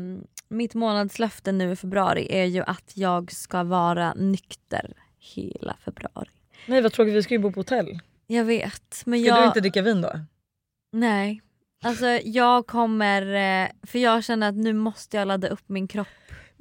mitt 0.50 0.74
månadslöfte 0.74 1.52
nu 1.52 1.72
i 1.72 1.76
februari 1.76 2.28
är 2.30 2.46
ju 2.46 2.62
att 2.62 2.92
jag 2.94 3.32
ska 3.32 3.64
vara 3.64 4.14
nykter 4.14 4.94
hela 5.20 5.76
februari. 5.86 6.30
Nej 6.66 6.82
vad 6.82 6.94
tråkigt, 6.94 7.14
vi 7.14 7.24
ska 7.24 7.34
ju 7.34 7.40
bo 7.40 7.52
på 7.52 7.60
hotell. 7.60 8.00
Jag 8.28 8.46
vet. 8.46 9.04
Men 9.06 9.20
Ska 9.20 9.28
jag, 9.28 9.42
du 9.42 9.46
inte 9.48 9.60
dricka 9.60 9.82
vin 9.82 10.02
då? 10.02 10.20
Nej. 10.92 11.42
Alltså 11.84 12.06
jag 12.24 12.68
kommer, 12.68 13.22
eh, 13.22 13.70
för 13.88 14.00
jag 14.00 14.24
känner 14.24 14.50
att 14.50 14.56
nu 14.56 14.74
måste 14.74 15.18
jag 15.18 15.28
ladda 15.28 15.48
upp 15.48 15.64
min 15.70 15.88
kropp. 15.88 16.08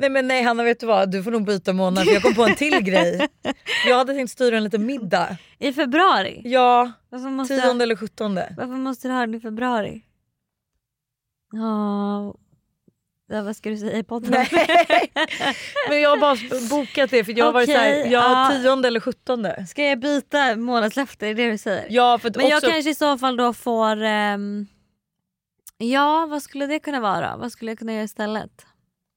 Nej 0.01 0.11
men 0.11 0.29
nej 0.29 0.43
Hanna 0.43 0.63
vet 0.63 0.81
du 0.81 0.87
vad, 0.87 1.11
du 1.11 1.23
får 1.23 1.31
nog 1.31 1.45
byta 1.45 1.73
månad 1.73 2.05
för 2.05 2.13
jag 2.13 2.23
kom 2.23 2.35
på 2.35 2.45
en 2.45 2.55
till 2.55 2.81
grej. 2.81 3.29
Jag 3.87 3.97
hade 3.97 4.15
tänkt 4.15 4.31
styra 4.31 4.57
en 4.57 4.65
liten 4.65 4.87
middag. 4.87 5.37
I 5.59 5.73
februari? 5.73 6.41
Ja, 6.45 6.93
tionde 7.11 7.65
jag, 7.67 7.83
eller 7.83 7.97
sjuttonde. 7.97 8.55
varför 8.57 8.73
måste 8.73 9.09
du 9.09 9.15
ha 9.15 9.21
den 9.21 9.35
i 9.35 9.41
februari? 9.41 10.03
Ja, 11.53 12.35
ja, 13.29 13.43
vad 13.43 13.57
ska 13.57 13.71
du 13.71 13.77
säga 13.77 13.99
i 13.99 14.03
podden? 14.03 14.31
Nej. 14.31 15.13
Men 15.89 16.01
jag 16.01 16.11
har 16.11 16.17
bara 16.17 16.37
bokat 16.71 17.11
det 17.11 17.25
för 17.25 17.39
jag 17.39 17.45
har 17.45 17.53
varit 17.53 17.69
Okej, 17.69 18.03
såhär, 18.03 18.13
ja, 18.13 18.53
tionde 18.53 18.89
eller 18.89 19.01
sjuttonde. 19.01 19.67
Ska 19.67 19.85
jag 19.85 20.01
byta 20.01 20.57
månadslöfte? 20.57 21.27
Är 21.27 21.35
det 21.35 21.51
du 21.51 21.59
säger? 21.59 21.87
Ja 21.91 22.19
för 22.19 22.33
Men 22.37 22.49
jag 22.49 22.57
också, 22.57 22.71
kanske 22.71 22.91
i 22.91 22.95
så 22.95 23.19
fall 23.19 23.37
då 23.37 23.53
får... 23.53 24.03
ehm, 24.03 24.67
ja, 25.79 26.27
vad 26.31 26.43
skulle 26.43 26.67
det 26.67 26.79
kunna 26.79 27.01
vara? 27.01 27.37
Vad 27.37 27.53
skulle 27.53 27.71
jag 27.71 27.79
kunna 27.79 27.93
göra 27.93 28.05
istället? 28.05 28.67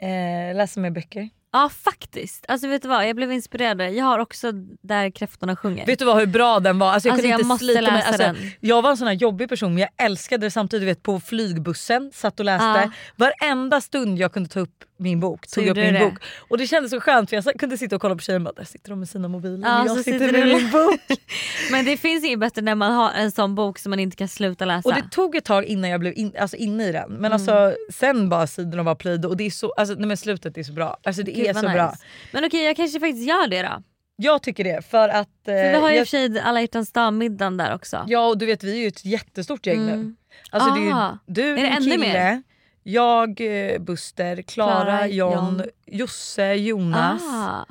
Eh, 0.02 0.56
läsa 0.56 0.80
mer 0.80 0.90
böcker. 0.92 1.30
Ja 1.56 1.70
faktiskt. 1.70 2.46
Alltså 2.48 2.68
vet 2.68 2.82
du 2.82 2.88
vad, 2.88 3.08
jag 3.10 3.16
blev 3.16 3.32
inspirerad. 3.32 3.94
Jag 3.94 4.06
har 4.06 4.20
också 4.20 4.52
Där 4.82 5.10
kräftorna 5.10 5.56
sjunger. 5.56 5.86
Vet 5.86 6.00
du 6.00 6.06
vad 6.06 6.18
hur 6.18 6.26
bra 6.26 6.60
den 6.60 6.80
var? 6.80 6.92
Alltså 6.92 7.08
jag 7.08 7.14
Alltså, 7.14 7.22
kunde 7.22 7.32
jag 7.34 7.40
inte 7.40 7.48
måste 7.48 7.66
slita 7.66 7.82
mig. 7.82 7.92
läsa 7.92 8.08
Alltså, 8.08 8.24
den. 8.24 8.38
jag 8.60 8.82
var 8.82 8.90
en 8.90 8.98
sån 8.98 9.08
här 9.08 9.14
jobbig 9.14 9.50
person 9.50 9.74
men 9.74 9.82
jag 9.82 10.06
älskade 10.06 10.46
det 10.46 10.52
samtidigt. 10.52 10.88
Vet, 10.88 11.04
på 11.04 11.20
flygbussen, 11.20 12.12
satt 12.14 12.40
och 12.40 12.46
läste. 12.46 12.66
Ja. 12.66 12.92
Varenda 13.16 13.82
stund 13.82 14.20
jag 14.20 14.34
kunde 14.34 14.50
ta 14.50 14.60
upp 14.60 14.84
min 15.04 15.20
bok 15.20 15.48
tog 15.48 15.68
upp 15.68 15.78
min 15.78 15.94
det? 15.94 16.00
bok. 16.00 16.14
Och 16.38 16.58
det 16.58 16.68
kändes 16.68 16.92
så 16.92 17.00
skönt 17.02 17.30
för 17.30 17.36
jag 17.46 17.60
kunde 17.60 17.78
sitta 17.78 17.96
och 17.96 18.02
kolla 18.02 18.16
på 18.16 18.22
tjejerna 18.22 18.50
och 18.50 18.56
bara, 18.56 18.62
där 18.62 18.68
sitter 18.70 18.90
de 18.90 19.00
med 19.00 19.10
sina 19.10 19.28
mobiler 19.28 19.68
Ja, 19.70 19.82
och 19.82 19.88
jag 19.88 19.98
sitter, 19.98 20.12
sitter 20.20 20.32
med 20.32 20.48
min 20.48 20.72
bok. 20.72 21.00
Men 21.72 21.86
det 21.86 21.98
finns 21.98 22.24
inget 22.26 22.40
bättre 22.40 22.62
när 22.62 22.76
man 22.76 22.92
har 22.92 23.12
en 23.12 23.32
sån 23.32 23.56
bok 23.56 23.80
som 23.80 23.90
man 23.90 24.00
inte 24.00 24.18
kan 24.18 24.28
sluta 24.28 24.66
läsa. 24.66 24.90
Och 24.90 24.96
det 24.96 25.04
tog 25.12 25.36
ett 25.36 25.46
tag 25.46 25.66
innan 25.66 25.90
jag 25.90 26.00
blev 26.00 26.14
in, 26.18 26.34
alltså 26.40 26.58
inne 26.58 26.88
i 26.88 26.92
den. 26.92 27.10
Men 27.12 27.20
Mm. 27.20 27.34
alltså, 27.34 27.76
sen 27.94 28.30
bara 28.30 28.48
sidorna 28.48 28.84
var 28.84 28.96
plöjda 28.96 29.28
och 29.28 29.38
det 29.38 29.44
är 29.44 29.50
så, 29.52 29.72
alltså, 29.72 29.96
nej, 29.96 30.08
men 30.08 30.18
slutet 30.18 30.58
är 30.58 30.64
så 30.64 30.74
bra. 30.74 30.98
Alltså, 31.04 31.24
det 31.24 31.32
Gud, 31.32 31.46
är 31.48 31.54
så 31.54 31.62
nice. 31.62 31.74
bra. 31.74 31.94
Men 32.32 32.46
okej 32.46 32.64
jag 32.66 32.76
kanske 32.76 33.00
faktiskt 33.00 33.28
gör 33.28 33.48
det 33.48 33.62
då. 33.62 33.84
Jag 34.16 34.44
tycker 34.44 34.64
det 34.64 34.86
för 34.86 35.10
att... 35.10 35.18
eh, 35.48 35.54
För 35.54 35.70
vi 35.70 35.76
har 35.76 35.90
ju 35.90 35.96
i 35.96 35.98
och 35.98 36.00
jag, 36.00 36.08
för 36.08 36.18
sig 36.34 36.40
alla 36.40 36.62
hjärtans 36.62 36.92
dag-middagen 36.92 37.58
där 37.58 37.76
också. 37.76 38.06
ja 38.08 38.28
och 38.28 38.38
du 38.38 38.46
vet 38.46 38.64
vi 38.64 38.72
är 38.72 38.82
ju 38.82 38.88
ett 38.88 39.06
jättestort 39.06 39.66
gäng 39.66 39.86
nu. 39.86 39.92
Mm. 39.92 40.16
Alltså, 40.52 40.70
det 40.74 40.80
är 40.82 40.86
ju 40.86 40.92
Ah. 40.94 41.18
du, 41.26 41.44
Är 41.44 41.58
ännu 41.58 41.92
kille, 41.92 41.98
mer? 41.98 42.44
Jag, 42.84 43.42
eh, 43.42 43.80
Buster, 43.80 44.42
Klara, 44.42 45.08
John, 45.08 45.32
John. 45.34 45.62
Josse, 45.86 46.54
Jonas. 46.54 47.22
Ah. 47.24 47.66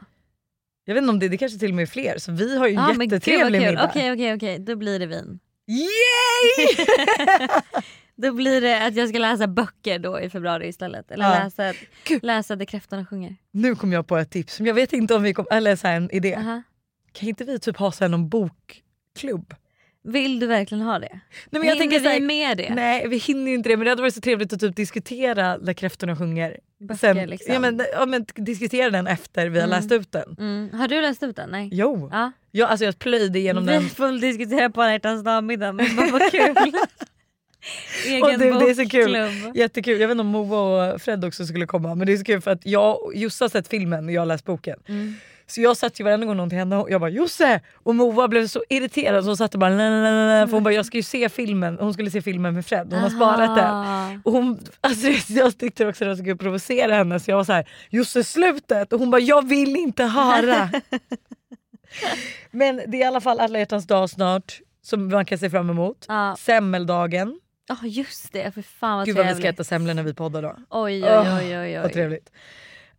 Jag 0.84 0.94
vet 0.94 1.02
inte 1.02 1.10
om 1.10 1.18
det, 1.18 1.28
det 1.28 1.36
kanske 1.38 1.58
till 1.58 1.68
och 1.70 1.74
med 1.74 1.82
är 1.82 1.86
fler. 1.86 2.18
Så 2.18 2.32
vi 2.32 2.58
har 2.58 2.66
ju 2.66 2.72
en 2.74 2.78
Ah, 2.78 2.88
gud, 2.92 3.02
jättetrevlig 3.12 3.60
kul. 3.60 3.70
middag. 3.70 3.84
Okej 3.90 4.12
okej 4.12 4.34
okej, 4.34 4.58
då 4.58 4.76
blir 4.76 4.98
det 4.98 5.06
vin. 5.06 5.38
Yay! 5.66 6.86
Då 8.16 8.32
blir 8.32 8.60
det 8.60 8.86
att 8.86 8.94
jag 8.94 9.08
ska 9.08 9.18
läsa 9.18 9.46
böcker 9.46 9.98
då 9.98 10.20
i 10.20 10.30
februari 10.30 10.68
istället. 10.68 11.10
Eller 11.10 11.24
Ja. 11.24 11.44
läsa, 11.44 11.72
läsa 12.22 12.56
Det 12.56 12.66
kräftorna 12.66 13.06
sjunger. 13.06 13.36
nu 13.50 13.74
kom 13.74 13.92
jag 13.92 14.06
på 14.06 14.16
ett 14.16 14.30
tips. 14.30 14.60
Jag 14.60 14.74
vet 14.74 14.92
inte 14.92 15.14
om 15.14 15.22
vi 15.22 15.34
kommer... 15.34 15.52
Eller 15.52 15.76
så 15.76 15.86
en 15.88 16.10
idé. 16.10 16.34
Aha. 16.34 16.62
Kan 17.12 17.28
inte 17.28 17.44
vi 17.44 17.58
typ 17.58 17.76
ha 17.76 17.92
så 17.92 18.04
här 18.04 18.08
någon 18.08 18.28
bokklubb? 18.28 19.54
Vill 20.04 20.40
du 20.40 20.46
verkligen 20.46 20.82
ha 20.82 20.98
det? 20.98 21.08
Nej, 21.10 21.20
men 21.50 21.62
jag 21.62 21.68
Hinner 21.74 21.78
tänker 21.78 21.98
så 22.00 22.08
här, 22.08 22.20
vi 22.20 22.26
med 22.26 22.56
det? 22.56 22.74
Nej 22.74 23.08
vi 23.08 23.16
hinner 23.16 23.48
ju 23.48 23.54
inte 23.54 23.68
det 23.68 23.76
men 23.76 23.84
det 23.84 23.90
hade 23.90 24.02
varit 24.02 24.14
så 24.14 24.20
trevligt 24.20 24.52
att 24.52 24.60
typ 24.60 24.76
diskutera 24.76 25.58
Där 25.58 25.72
kräftorna 25.72 26.16
sjunger. 26.16 26.58
Böcker 26.80 27.26
liksom. 27.26 27.54
ja, 27.54 27.60
men, 27.60 27.82
ja, 27.92 28.06
men 28.06 28.26
diskutera 28.34 28.90
den 28.90 29.06
efter 29.06 29.46
vi 29.48 29.58
har 29.60 29.66
Mm. 29.66 29.76
läst 29.78 29.92
ut 29.92 30.12
den. 30.12 30.36
Mm. 30.38 30.70
Har 30.78 30.88
du 30.88 31.00
läst 31.00 31.22
ut 31.22 31.36
den? 31.36 31.50
Nej. 31.50 31.68
Jo, 31.72 32.08
Ja. 32.12 32.32
ja, 32.50 32.66
alltså 32.66 32.84
jag 32.84 32.98
plöjde 32.98 33.38
igenom 33.38 33.66
vi 33.66 33.72
den. 33.72 33.88
får 33.88 34.20
diskutera 34.20 34.70
på 34.70 34.82
alla 34.82 34.92
hjärtans 34.92 35.24
dag-middag 35.24 35.72
men 35.72 35.86
vad 36.12 36.30
kul. 36.30 36.54
Egen 38.06 38.22
Och 38.22 38.28
det, 38.30 38.36
det 38.38 38.70
är 38.70 38.74
så 38.74 38.88
kul. 38.88 39.16
Jättekul. 39.54 40.00
Jag 40.00 40.08
vet 40.08 40.12
inte 40.14 40.20
om 40.20 40.26
Moa 40.26 40.92
och 40.92 41.02
Fred 41.02 41.24
också 41.24 41.46
skulle 41.46 41.66
komma 41.66 41.94
men 41.94 42.06
det 42.06 42.12
är 42.12 42.16
så 42.16 42.24
kul 42.24 42.40
för 42.40 42.50
att 42.50 42.66
jag 42.66 42.98
Jossa 43.14 43.44
har 43.44 43.48
sett 43.50 43.68
filmen 43.68 44.06
och 44.06 44.12
jag 44.12 44.20
har 44.20 44.26
läst 44.26 44.44
boken. 44.44 44.78
Mm. 44.88 45.14
Så 45.54 45.60
jag 45.60 45.76
satt 45.76 46.00
ju 46.00 46.04
varenda 46.04 46.26
gång 46.26 46.36
någon 46.36 46.48
till 46.48 46.58
henne 46.58 46.76
och 46.76 46.90
jag 46.90 47.00
bara 47.00 47.10
Josse! 47.10 47.60
Och 47.74 47.94
Moa 47.94 48.28
blev 48.28 48.46
så 48.46 48.62
irriterad 48.68 49.24
så 49.24 49.30
hon 49.30 49.36
satt 49.36 49.54
och 49.54 49.60
bara 49.60 49.70
"Lalalala", 49.70 50.46
för 50.46 50.52
hon 50.52 50.62
bara 50.64 50.74
jag 50.74 50.86
ska 50.86 50.96
ju 50.96 51.02
se 51.02 51.28
filmen, 51.28 51.76
hon 51.80 51.92
skulle 51.92 52.10
se 52.10 52.22
filmen 52.22 52.54
med 52.54 52.66
Fred, 52.66 52.92
hon 52.92 53.02
har 53.02 53.10
sparat 53.10 53.56
den. 53.56 54.20
Och 54.24 54.32
hon, 54.32 54.58
alltså, 54.80 55.08
jag 55.32 55.58
tyckte 55.58 55.86
också 55.86 56.04
att 56.04 56.08
jag 56.08 56.18
skulle 56.18 56.36
provocera 56.36 56.94
henne 56.94 57.20
så 57.20 57.30
jag 57.30 57.36
var 57.36 57.44
så 57.44 57.52
här 57.52 57.68
Josse 57.90 58.24
slutet! 58.24 58.92
Och 58.92 58.98
hon 59.00 59.10
bara 59.10 59.20
jag 59.20 59.48
vill 59.48 59.76
inte 59.76 60.04
höra. 60.04 60.70
Men 62.50 62.76
det 62.76 62.96
är 62.96 63.00
i 63.00 63.04
alla 63.04 63.20
fall 63.20 63.40
alla 63.40 63.58
hjärtans 63.58 63.86
dag 63.86 64.10
snart 64.10 64.60
som 64.82 65.08
man 65.08 65.24
kan 65.24 65.38
se 65.38 65.50
fram 65.50 65.70
emot. 65.70 66.04
Ja. 66.08 66.36
Semmeldagen. 66.38 67.40
Ja 67.68 67.76
just 67.82 68.32
det, 68.32 68.54
för 68.54 68.62
fan 68.62 68.96
vad 68.96 69.06
Gud 69.06 69.16
vad 69.16 69.26
vi 69.26 69.32
ska 69.32 69.40
trevligt. 69.40 69.54
äta 69.60 69.64
semlor 69.64 69.94
när 69.94 70.02
vi 70.02 70.14
poddar 70.14 70.42
då. 70.42 70.56
Oj 70.70 71.04
oj 71.04 71.10
Åh, 71.10 71.38
oj 71.38 71.58
oj. 71.58 71.76
Vad 71.76 71.86
oj. 71.86 71.92
trevligt. 71.92 72.30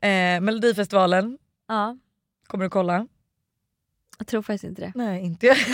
Eh, 0.01 0.41
Melodifestivalen, 0.41 1.38
Ja, 1.68 1.97
kommer 2.54 2.66
du 2.66 2.70
kolla? 2.70 3.08
jag 4.18 4.28
tror 4.28 4.41
faktiskt 4.41 4.64
inte 4.64 4.82
det. 4.82 4.91
Nej 4.95 5.22
inte 5.22 5.45
jag 5.47 5.58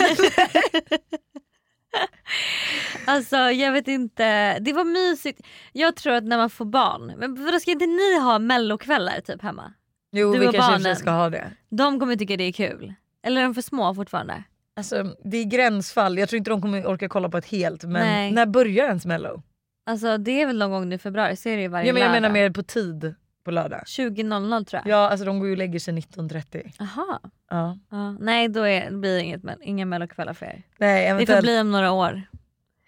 Alltså 3.06 3.36
jag 3.36 3.72
vet 3.72 3.88
inte, 3.88 4.58
det 4.58 4.72
var 4.72 4.84
mysigt. 4.84 5.40
Jag 5.72 5.96
tror 5.96 6.12
att 6.14 6.24
när 6.24 6.36
man 6.36 6.50
får 6.50 6.64
barn, 6.64 7.12
men 7.16 7.44
vadå 7.44 7.60
ska 7.60 7.70
inte 7.70 7.86
ni 7.86 8.18
ha 8.20 8.38
mellokvällar 8.38 9.20
typ 9.20 9.42
hemma? 9.42 9.72
Jo 10.12 10.32
Du 10.32 10.38
vi 10.38 10.44
kanske 10.44 10.60
barnen. 10.72 10.96
ska 10.96 11.10
ha 11.10 11.30
det. 11.30 11.52
De 11.68 12.00
kommer 12.00 12.16
tycka 12.16 12.36
det 12.36 12.44
är 12.44 12.52
kul. 12.52 12.94
Eller 13.22 13.40
är 13.40 13.44
de 13.44 13.54
för 13.54 13.62
små 13.62 13.94
fortfarande? 13.94 14.42
Alltså, 14.76 15.16
det 15.24 15.36
är 15.36 15.44
gränsfall, 15.44 16.18
jag 16.18 16.28
tror 16.28 16.38
inte 16.38 16.50
de 16.50 16.62
kommer 16.62 16.86
orka 16.86 17.08
kolla 17.08 17.28
på 17.28 17.38
ett 17.38 17.46
helt 17.46 17.84
men 17.84 17.92
Nej. 18.06 18.32
när 18.32 18.46
börjar 18.46 18.86
ens 18.86 19.06
mello? 19.06 19.42
Alltså 19.86 20.18
det 20.18 20.42
är 20.42 20.46
väl 20.46 20.58
någon 20.58 20.70
gång 20.70 20.88
nu 20.88 20.94
i 20.94 20.98
februari, 20.98 21.36
så 21.36 21.48
är 21.48 21.56
det 21.56 21.62
ju 21.62 21.68
varje 21.68 21.86
Ja, 21.86 21.92
men 21.92 22.02
jag 22.02 22.08
lördag. 22.08 22.22
menar 22.22 22.32
mer 22.34 22.50
på 22.50 22.62
tid 22.62 23.14
på 23.44 23.50
lördag. 23.50 23.82
20.00 23.86 24.64
tror 24.64 24.82
jag. 24.84 24.92
Ja 24.92 25.08
alltså 25.10 25.26
de 25.26 25.38
går 25.38 25.48
ju 25.48 25.52
och 25.52 25.58
lägger 25.58 25.78
sig 25.78 25.94
19.30. 25.94 26.72
Aha. 26.80 27.20
Ja. 27.50 27.78
Ja. 27.90 28.12
Nej 28.20 28.48
då 28.48 28.62
är, 28.62 28.90
blir 28.90 29.14
det 29.14 29.22
inget, 29.22 29.42
inga 29.62 29.86
mellokvällar 29.86 30.34
för 30.34 30.46
er. 30.46 30.62
Nej 30.78 31.14
Det 31.14 31.26
får 31.34 31.42
bli 31.42 31.60
om 31.60 31.72
några 31.72 31.92
år. 31.92 32.22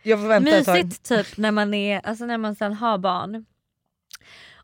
Jag 0.02 0.20
får 0.20 0.28
vänta. 0.28 0.50
Mysigt 0.74 1.08
typ 1.08 1.36
när 1.36 1.50
man, 1.50 1.74
är, 1.74 2.00
alltså 2.06 2.24
när 2.26 2.38
man 2.38 2.54
sen 2.54 2.72
har 2.72 2.98
barn. 2.98 3.44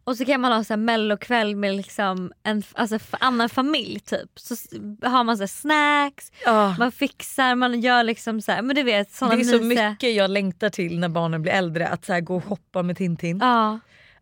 Och 0.05 0.16
så 0.16 0.24
kan 0.24 0.41
man 0.41 0.53
ha 0.53 0.64
så 0.64 0.72
här 0.72 0.78
mellokväll 0.78 1.57
med 1.57 1.74
liksom 1.74 2.32
en 2.43 2.62
alltså, 2.72 2.99
annan 3.20 3.49
familj 3.49 4.01
typ. 4.01 4.30
Så 4.34 4.55
har 5.03 5.24
man 5.24 5.39
så 5.39 5.47
snacks, 5.49 6.32
Ja. 6.45 6.76
man 6.78 6.93
fixar, 6.93 7.55
man 7.55 7.80
gör 7.80 8.03
liksom 8.03 8.41
så 8.41 8.53
här, 8.53 8.62
men 8.62 8.76
du 8.76 8.82
vet 8.82 9.12
såna 9.12 9.34
Det 9.34 9.41
är 9.41 9.45
så 9.45 9.64
mysiga... 9.64 9.91
mycket 9.91 10.14
jag 10.14 10.30
längtar 10.30 10.70
till 10.70 10.99
när 10.99 11.09
barnen 11.09 11.43
blir 11.43 11.53
äldre. 11.53 11.89
Att 11.89 12.05
så 12.05 12.12
här, 12.12 12.20
gå 12.20 12.36
och 12.36 12.45
hoppa 12.45 12.82
med 12.82 12.97
Tintin. 12.97 13.39
Ja. 13.43 13.78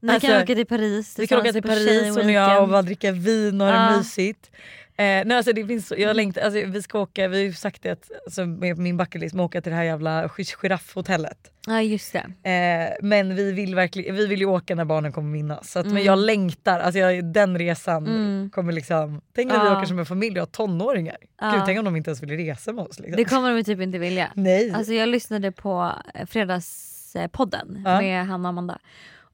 Ni 0.07 0.13
Alltså, 0.13 0.29
kan 0.29 0.43
åka 0.43 0.55
till 0.55 0.67
Paris 0.67 1.19
Vi 1.19 1.27
kan 1.27 1.41
åka 1.41 1.53
till 1.53 1.63
Paris 1.63 2.17
hon 2.17 2.25
och 2.25 2.31
jag 2.31 2.63
och 2.63 2.69
bara 2.69 2.83
dricka 2.83 3.13
vin 3.13 3.61
och 3.61 3.67
ha 3.67 3.75
Ja. 3.75 3.91
det 3.91 3.97
mysigt. 3.97 4.51
Eh, 4.99 5.05
nej, 5.05 5.33
alltså 5.33 5.53
det 5.53 5.67
finns 5.67 5.93
jag 5.99 6.17
längtar, 6.17 6.41
alltså 6.43 6.61
vi 6.67 6.83
ska 6.83 6.99
åka, 7.01 7.29
vi 7.29 7.37
har 7.37 7.45
ju 7.45 7.53
sagt 7.53 7.83
det 7.83 7.91
att, 7.91 8.11
alltså 8.27 8.47
med 8.47 8.79
min 8.79 8.97
bucketlist, 8.97 9.35
åka 9.35 9.61
till 9.61 9.71
det 9.73 9.77
här 9.77 9.85
jävla 9.85 10.27
gi- 10.27 10.57
giraffhotellet. 10.63 11.39
Ja 11.67 11.83
just 11.83 12.13
det. 12.43 12.51
Eh, 12.51 13.07
men 13.07 13.35
vi 13.37 13.53
vill, 13.53 13.75
verkligen, 13.75 14.15
vi 14.15 14.27
vill 14.27 14.41
ju 14.41 14.47
åka 14.47 14.75
när 14.75 14.85
barnen 14.85 15.13
kommer 15.13 15.29
minnas. 15.31 15.71
Så 15.73 15.79
att, 15.79 15.87
Men 15.87 15.93
Mm. 15.93 16.07
jag 16.07 16.19
längtar, 16.19 16.81
alltså 16.81 16.99
jag, 16.99 17.25
den 17.33 17.59
resan 17.59 18.07
Mm. 18.07 18.51
kommer 18.51 18.73
liksom... 18.73 19.21
Tänk 19.35 19.53
när 19.53 19.61
vi 19.63 19.67
Ja. 19.67 19.77
åker 19.79 19.87
som 19.87 19.99
en 19.99 20.07
familj 20.07 20.41
och 20.41 20.43
har 20.43 20.47
tonåringar. 20.47 21.17
Ja. 21.41 21.51
Gud, 21.51 21.63
tänk 21.67 21.79
om 21.79 21.85
de 21.85 21.97
inte 21.97 22.11
ens 22.11 22.23
vill 22.23 22.31
resa 22.31 22.73
med 22.73 22.85
oss. 22.85 22.99
Liksom. 22.99 23.17
Det 23.17 23.25
kommer 23.25 23.55
de 23.57 23.65
typ 23.65 23.81
inte 23.81 23.99
vilja. 23.99 24.31
Nej. 24.35 24.73
Alltså 24.73 24.93
jag 24.93 25.09
lyssnade 25.09 25.53
på 25.53 25.93
eh, 26.15 26.27
fredagspodden 26.27 27.83
Ja. 27.85 28.01
med 28.01 28.27
Hanna 28.27 28.49
och 28.49 28.53
Amanda. 28.53 28.79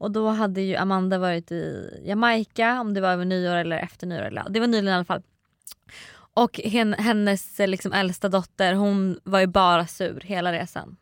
Och 0.03 0.11
då 0.11 0.29
hade 0.29 0.61
ju 0.61 0.77
Amanda 0.77 1.19
varit 1.19 1.53
i 1.53 1.91
Jamaica, 2.05 2.81
om 2.81 2.95
det 2.95 3.01
var 3.01 3.09
över 3.09 3.25
nyår 3.25 3.57
eller 3.57 3.77
efter 3.77 4.07
nyår. 4.07 4.23
Eller, 4.23 4.47
det 4.51 4.61
var 4.61 4.67
nyligen 4.67 4.93
i 4.93 4.95
alla 4.95 5.05
fall. 5.05 5.23
Och 6.35 6.61
hen, 6.65 6.95
hennes 6.95 7.61
eh, 7.61 7.69
liksom, 7.69 7.93
äldsta 7.93 8.29
dotter 8.29 8.75
hon 8.75 9.21
var 9.25 9.41
ju 9.41 9.47
bara 9.47 9.87
sur 9.87 10.21
hela 10.21 10.53
resan. 10.53 10.97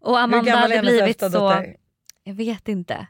Och 0.00 0.16
Hur 0.16 0.24
Amanda 0.24 0.50
gammal 0.50 0.58
är 0.58 0.62
hade 0.62 0.74
hennes 0.74 0.90
blivit 0.90 1.22
äldsta 1.22 1.30
så... 1.30 1.48
dotter? 1.48 1.76
Jag 2.24 2.34
vet 2.34 2.68
inte. 2.68 3.06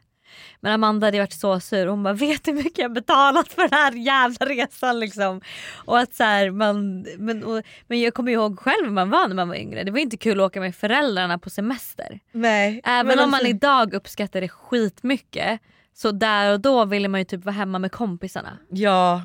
Men 0.59 0.71
Amanda 0.73 1.07
hade 1.07 1.19
varit 1.19 1.33
så 1.33 1.59
sur. 1.59 1.87
Hon 1.87 2.03
bara 2.03 2.13
vet 2.13 2.43
du 2.43 2.51
hur 2.51 2.57
mycket 2.63 2.77
jag 2.77 2.93
betalat 2.93 3.47
för 3.47 3.61
den 3.61 3.73
här 3.73 3.91
jävla 3.91 4.45
resan 4.45 4.99
liksom. 4.99 5.41
Och 5.85 5.99
att 5.99 6.13
så 6.13 6.23
här, 6.23 6.51
man, 6.51 7.01
men, 7.17 7.43
och, 7.43 7.63
men 7.87 8.01
jag 8.01 8.13
kommer 8.13 8.31
ihåg 8.31 8.59
själv 8.59 8.85
hur 8.85 8.91
man 8.91 9.09
var 9.09 9.27
när 9.27 9.35
man 9.35 9.47
var 9.47 9.55
yngre. 9.55 9.83
Det 9.83 9.91
var 9.91 9.99
inte 9.99 10.17
kul 10.17 10.39
att 10.39 10.45
åka 10.45 10.59
med 10.59 10.75
föräldrarna 10.75 11.39
på 11.39 11.49
semester. 11.49 12.19
Nej. 12.31 12.81
Även 12.83 13.19
om 13.19 13.29
man 13.31 13.33
alltså- 13.33 13.47
idag 13.49 13.93
uppskattar 13.93 14.41
det 14.41 14.49
skitmycket. 14.49 15.59
Så 15.93 16.11
där 16.11 16.53
och 16.53 16.59
då 16.59 16.85
ville 16.85 17.07
man 17.07 17.19
ju 17.21 17.25
typ 17.25 17.45
vara 17.45 17.55
hemma 17.55 17.79
med 17.79 17.91
kompisarna. 17.91 18.57
Ja, 18.69 19.21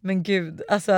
men 0.00 0.22
gud. 0.22 0.62
Alltså, 0.68 0.92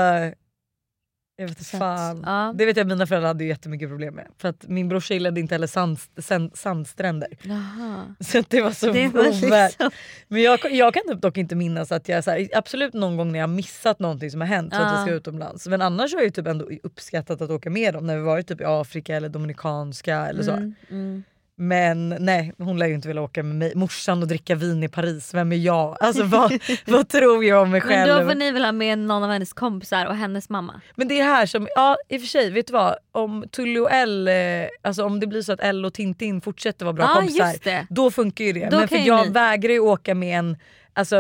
jag 1.43 1.49
vet 1.49 1.59
inte 1.59 1.71
fan. 1.79 2.23
ja. 2.27 2.53
Det 2.57 2.67
vet 2.67 2.77
jag 2.77 2.87
mina 2.87 3.07
föräldrar 3.07 3.29
hade 3.29 3.45
jättemycket 3.45 3.89
problem 3.89 4.15
med. 4.15 4.27
För 4.39 4.49
att 4.49 4.69
min 4.69 4.89
brorsa 4.89 5.15
gillade 5.15 5.41
inte 5.41 5.55
heller 5.55 5.67
sand, 5.67 5.99
sand, 6.19 6.51
sandstränder. 6.55 7.29
Jaha. 7.43 8.15
Så 8.21 8.43
det 8.49 8.63
var 8.63 8.71
så 8.71 8.93
Det 8.93 9.09
var 9.09 9.25
liksom... 9.25 9.91
Men 10.29 10.43
jag, 10.43 10.59
jag 10.73 10.95
kan 10.95 11.03
typ 11.09 11.23
dock 11.23 11.37
inte 11.37 11.55
minnas 11.55 11.93
att 11.93 12.09
jag 12.09 12.25
så 12.25 12.31
här, 12.31 12.49
absolut 12.55 12.93
någon 12.95 13.17
gång 13.17 13.33
när 13.33 13.39
jag 13.39 13.51
missat 13.51 13.99
någonting 13.99 14.31
som 14.31 14.41
har 14.41 14.49
hänt 14.49 14.75
så 14.75 14.81
att 14.81 14.93
jag 14.93 15.01
Ja. 15.01 15.03
ska 15.07 15.15
utomlands. 15.15 15.67
Men 15.67 15.83
annars 15.83 16.13
har 16.13 16.19
jag 16.21 16.25
ju 16.25 16.31
typ 16.31 16.47
ändå 16.47 16.69
uppskattat 16.83 17.41
att 17.41 17.51
åka 17.51 17.71
med 17.71 17.95
dem 17.95 18.07
när 18.07 18.17
vi 18.17 18.23
varit 18.23 18.49
typ 18.49 18.61
i 18.61 18.65
Afrika 18.65 19.17
eller 19.17 19.29
Dominikanska 19.29 20.17
eller 20.27 20.43
så. 20.43 20.51
Mm, 20.53 20.75
mm. 20.91 21.23
Men 21.63 22.09
nej, 22.09 22.53
hon 22.59 22.79
lär 22.79 22.87
ju 22.87 22.95
inte 22.95 23.09
vilja 23.09 23.23
åka 23.23 23.43
med 23.43 23.57
mig. 23.57 23.73
Morsan 23.75 24.23
och 24.23 24.29
dricka 24.29 24.55
vin 24.55 24.83
i 24.83 24.89
Paris, 24.89 25.35
vem 25.35 25.53
är 25.53 25.57
jag? 25.57 25.97
Alltså 26.01 26.23
vad, 26.23 26.53
vad 26.87 27.09
tror 27.09 27.45
jag 27.45 27.63
om 27.63 27.71
mig 27.71 27.81
Men 27.81 27.89
själv? 27.89 28.23
då 28.23 28.29
får 28.29 28.35
ni 28.35 28.51
väl 28.51 28.65
ha 28.65 28.73
med 28.73 28.99
någon 28.99 29.23
av 29.23 29.31
hennes 29.31 29.53
kompisar 29.53 30.07
och 30.07 30.17
hennes 30.17 30.49
mamma. 30.49 30.81
Men 30.95 31.09
det 31.09 31.21
är 31.21 31.25
här 31.25 31.47
som, 31.47 31.69
ja 31.75 31.97
i 32.09 32.17
och 32.17 32.21
för 32.21 32.29
sig, 32.29 32.51
vet 32.51 32.67
du 32.67 32.73
vad? 32.73 32.97
Om 33.13 33.45
Tully 33.51 33.81
och 33.81 33.91
Elle, 33.93 34.63
eh, 34.63 34.69
alltså 34.83 35.05
om 35.05 35.21
det 35.21 35.27
blir 35.27 35.43
så 35.43 35.53
att 35.53 35.61
Elle 35.61 35.87
och 35.87 35.95
Tintin 35.95 36.41
fortsätter 36.41 36.85
vara 36.85 36.93
bra 36.93 37.05
Ja 37.05 37.15
kompisar, 37.15 37.87
då 37.95 38.11
funkar 38.11 38.45
ju 38.45 38.53
det. 38.53 38.69
Då 38.71 38.79
Men 38.79 38.89
för 38.89 38.97
jag 39.07 39.27
ni- 39.27 39.33
vägrar 39.33 39.73
ju 39.73 39.81
åka 39.81 40.15
med 40.15 40.39
en, 40.39 40.57
alltså, 40.93 41.17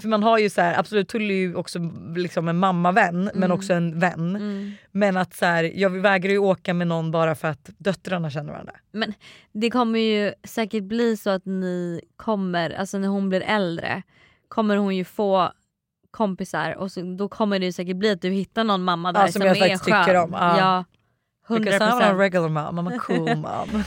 för 0.00 0.08
man 0.08 0.22
har 0.22 0.38
ju 0.38 0.50
så 0.50 0.60
här, 0.60 0.78
absolut 0.78 1.08
Tully 1.08 1.34
är 1.34 1.38
ju 1.38 1.54
också 1.54 1.78
liksom 2.16 2.48
en 2.48 2.56
mammavän 2.58 3.30
men 3.34 3.50
också 3.52 3.72
en 3.72 3.98
vän. 3.98 4.36
Mm. 4.36 4.72
Men 4.92 5.16
att 5.16 5.34
så 5.34 5.44
här, 5.46 5.64
jag 5.74 5.90
vägrar 5.90 6.32
ju 6.32 6.38
åka 6.38 6.74
med 6.74 6.86
någon 6.86 7.10
bara 7.10 7.34
för 7.34 7.48
att 7.48 7.70
döttrarna 7.78 8.30
känner 8.30 8.52
varandra. 8.52 8.72
Men 8.92 9.14
det 9.52 9.70
kommer 9.70 9.98
ju 9.98 10.32
säkert 10.44 10.84
bli 10.84 11.16
så 11.16 11.30
att 11.30 11.44
ni 11.44 12.00
kommer, 12.16 12.70
alltså 12.70 12.98
när 12.98 13.08
hon 13.08 13.28
blir 13.28 13.40
äldre, 13.40 14.02
kommer 14.48 14.76
hon 14.76 14.96
ju 14.96 15.04
få 15.04 15.52
kompisar 16.10 16.72
och 16.74 16.92
så, 16.92 17.16
då 17.18 17.28
kommer 17.28 17.58
det 17.58 17.66
ju 17.66 17.72
säkert 17.72 17.96
bli 17.96 18.10
att 18.10 18.22
du 18.22 18.30
hittar 18.30 18.64
någon 18.64 18.82
mamma 18.84 19.12
där 19.12 19.20
Ja, 19.20 19.26
som 19.26 19.32
som, 19.32 19.42
jag 19.48 19.56
är 19.56 19.68
skön. 19.78 19.78
tycker 19.78 20.16
om. 20.22 20.32
Ja. 20.32 20.58
Ja, 20.58 20.84
100 21.48 21.64
Because 21.64 21.84
I'm 21.84 21.94
not 21.94 22.02
a 22.02 22.14
regular 22.14 22.48
mom, 22.48 22.78
I'm 22.78 22.96
a 22.96 22.98
cool 22.98 23.36
mom. 23.36 23.84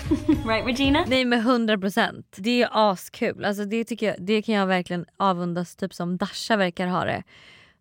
Right, 0.48 0.66
Regina? 0.68 1.06
Nej 1.08 1.26
men 1.26 1.40
100 1.40 1.78
procent. 1.78 2.36
Det 2.38 2.64
är 2.64 2.70
askul. 2.92 3.46
Alltså, 3.46 3.66
det, 3.66 3.84
tycker 3.84 4.06
jag, 4.08 4.16
det 4.20 4.42
kan 4.42 4.56
jag 4.56 4.68
verkligen 4.68 5.06
avundas, 5.18 5.76
typ 5.76 5.94
som 5.94 6.18
Dasha 6.18 6.56
verkar 6.58 6.88
ha 6.88 7.06
det. 7.06 7.24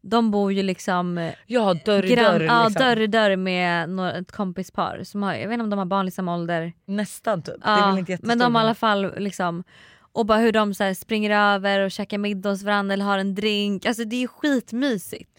De 0.01 0.31
bor 0.31 0.53
ju 0.53 0.62
liksom 0.62 1.18
eh, 1.18 1.33
ja 1.47 1.74
dörr 1.85 2.05
i 2.05 2.16
dörr. 2.16 2.41
ja, 2.41 2.64
Liksom. 2.68 2.83
dörr 2.85 3.01
i 3.01 3.07
dörr 3.07 3.37
med 3.37 3.89
några, 3.89 4.12
ett 4.12 4.33
kompispar. 4.33 5.01
Som 5.05 5.22
har, 5.22 5.35
jag 5.35 5.49
vet 5.49 5.55
inte 5.55 5.64
om 5.64 5.70
de 5.70 5.79
har 5.79 5.87
barn 5.87 6.09
i 6.09 6.11
samma 6.11 6.35
ålder. 6.35 6.72
Nästan 6.87 7.43
typ. 7.43 7.55
det 7.62 7.68
är 7.68 7.79
Ja, 7.79 7.87
väl 7.91 7.99
inte 7.99 8.18
men 8.22 8.39
de 8.39 8.55
har 8.55 8.62
i 8.62 8.64
alla 8.64 8.74
fall 8.74 9.14
liksom 9.18 9.64
och 10.12 10.26
bara 10.26 10.39
hur 10.39 10.53
de 10.53 10.74
så 10.74 10.85
här 10.85 10.95
springer 10.95 11.31
över 11.55 11.81
och 11.81 11.91
käkar 11.91 12.18
middag 12.18 12.51
hos 12.51 12.62
varandra 12.62 12.93
eller 12.95 13.05
har 13.05 13.18
en 13.18 13.35
drink. 13.35 13.87
Alltså 13.87 14.05
det 14.05 14.16
är 14.16 14.20
ju 14.20 14.29
skitmysigt. 14.29 15.31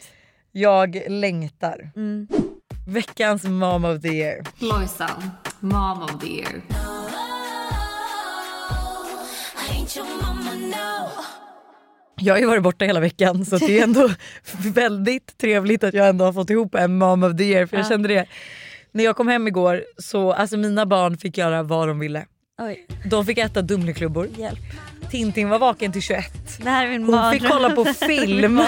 Jag 0.51 1.01
längtar. 1.09 1.91
Mm. 1.95 2.27
Veckans 2.89 3.43
mom 3.43 3.85
of 3.85 4.01
the 4.01 4.09
year. 4.09 4.41
Lojsan, 4.59 5.31
mom 5.59 6.01
of 6.03 6.19
the 6.21 6.27
year. 6.27 6.61
Jag 12.21 12.33
har 12.33 12.39
ju 12.39 12.45
varit 12.47 12.63
borta 12.63 12.85
hela 12.85 12.99
veckan 12.99 13.45
så 13.45 13.57
det 13.57 13.79
är 13.79 13.83
ändå 13.83 14.09
väldigt 14.73 15.37
trevligt 15.37 15.83
att 15.83 15.93
jag 15.93 16.09
ändå 16.09 16.25
har 16.25 16.33
fått 16.33 16.49
ihop 16.49 16.75
en 16.75 16.97
mom 16.97 17.23
of 17.23 17.37
the 17.37 17.43
year. 17.43 17.65
För 17.65 17.77
jag 17.77 17.85
Ja. 17.85 17.89
kände 17.89 18.07
det, 18.09 18.25
när 18.91 19.03
jag 19.03 19.15
kom 19.15 19.27
hem 19.27 19.47
igår 19.47 19.83
så 19.97 20.31
alltså 20.33 20.57
mina 20.57 20.85
barn 20.85 21.17
fick 21.17 21.37
göra 21.37 21.63
vad 21.63 21.87
de 21.87 21.99
ville. 21.99 22.25
Oj, 22.61 22.87
De 23.05 23.25
fick 23.25 23.37
äta 23.37 23.61
Dumleklubbor. 23.61 24.27
hjälp. 24.37 24.59
Tintin 25.11 25.49
var 25.49 25.59
vaken 25.59 25.91
till 25.91 26.01
21. 26.01 26.25
Det 26.63 26.69
här 26.69 26.85
är 26.85 26.89
min 26.89 27.03
Hon 27.03 27.15
mardröm. 27.15 27.39
fick 27.39 27.49
kolla 27.49 27.69
på 27.69 27.85
film. 27.85 28.61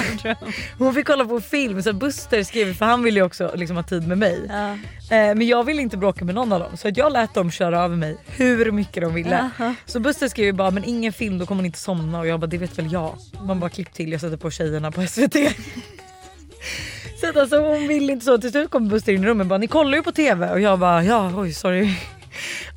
Hon 0.78 0.94
fick 0.94 1.08
kolla 1.08 1.26
på 1.26 1.42
film 1.42 1.84
så 1.84 1.94
Buster 1.94 2.44
skrev, 2.44 2.74
för 2.74 2.86
han 2.86 3.04
ville 3.04 3.20
ju 3.20 3.26
också 3.26 3.52
liksom 3.56 3.76
ha 3.76 3.84
tid 3.84 4.08
med 4.08 4.18
mig. 4.18 4.40
Ja. 4.50 4.72
Eh, 5.16 5.36
men 5.36 5.48
jag 5.48 5.64
ville 5.64 5.82
inte 5.82 5.98
bråka 5.98 6.26
med 6.26 6.36
någon 6.36 6.52
av 6.52 6.60
dem 6.60 6.78
så 6.78 6.88
att 6.88 6.98
jag 6.98 7.14
lät 7.14 7.34
dem 7.34 7.52
köra 7.52 7.80
över 7.84 7.96
mig 7.96 8.18
hur 8.28 8.72
mycket 8.72 9.04
de 9.04 9.14
ville. 9.14 9.50
Jaha. 9.58 9.76
Så 9.86 10.00
Buster 10.00 10.28
skrev 10.28 10.46
ju 10.46 10.52
bara 10.54 10.72
men 10.72 10.84
ingen 10.84 11.14
film 11.14 11.38
då 11.38 11.46
kommer 11.46 11.60
hon 11.60 11.66
inte 11.66 11.80
somna 11.80 12.20
och 12.20 12.28
jag 12.28 12.40
bara 12.40 12.48
det 12.48 12.58
vet 12.58 12.80
väl 12.80 12.94
jag. 12.94 13.16
Man 13.42 13.60
bara 13.60 13.70
klipp 13.70 13.94
till 13.94 14.12
jag 14.12 14.22
sätter 14.22 14.38
på 14.38 14.52
tjejerna 14.52 14.92
på 14.92 15.08
SVT. 15.08 15.36
så 17.22 17.30
att 17.30 17.38
alltså 17.38 17.60
hon 17.60 17.88
vill 17.88 18.10
inte 18.10 18.26
så. 18.26 18.38
Till 18.38 18.52
slut 18.52 18.70
kom 18.70 18.88
Buster 18.88 19.14
in 19.14 19.24
i 19.24 19.28
rummet 19.28 19.46
och 19.46 19.50
bara 19.50 19.58
ni 19.58 19.68
kollar 19.68 19.98
ju 19.98 20.04
på 20.04 20.12
TV 20.12 20.50
och 20.50 20.60
jag 20.60 20.80
bara 20.80 21.04
ja 21.04 21.32
oj 21.36 21.54
sorry. 21.54 21.90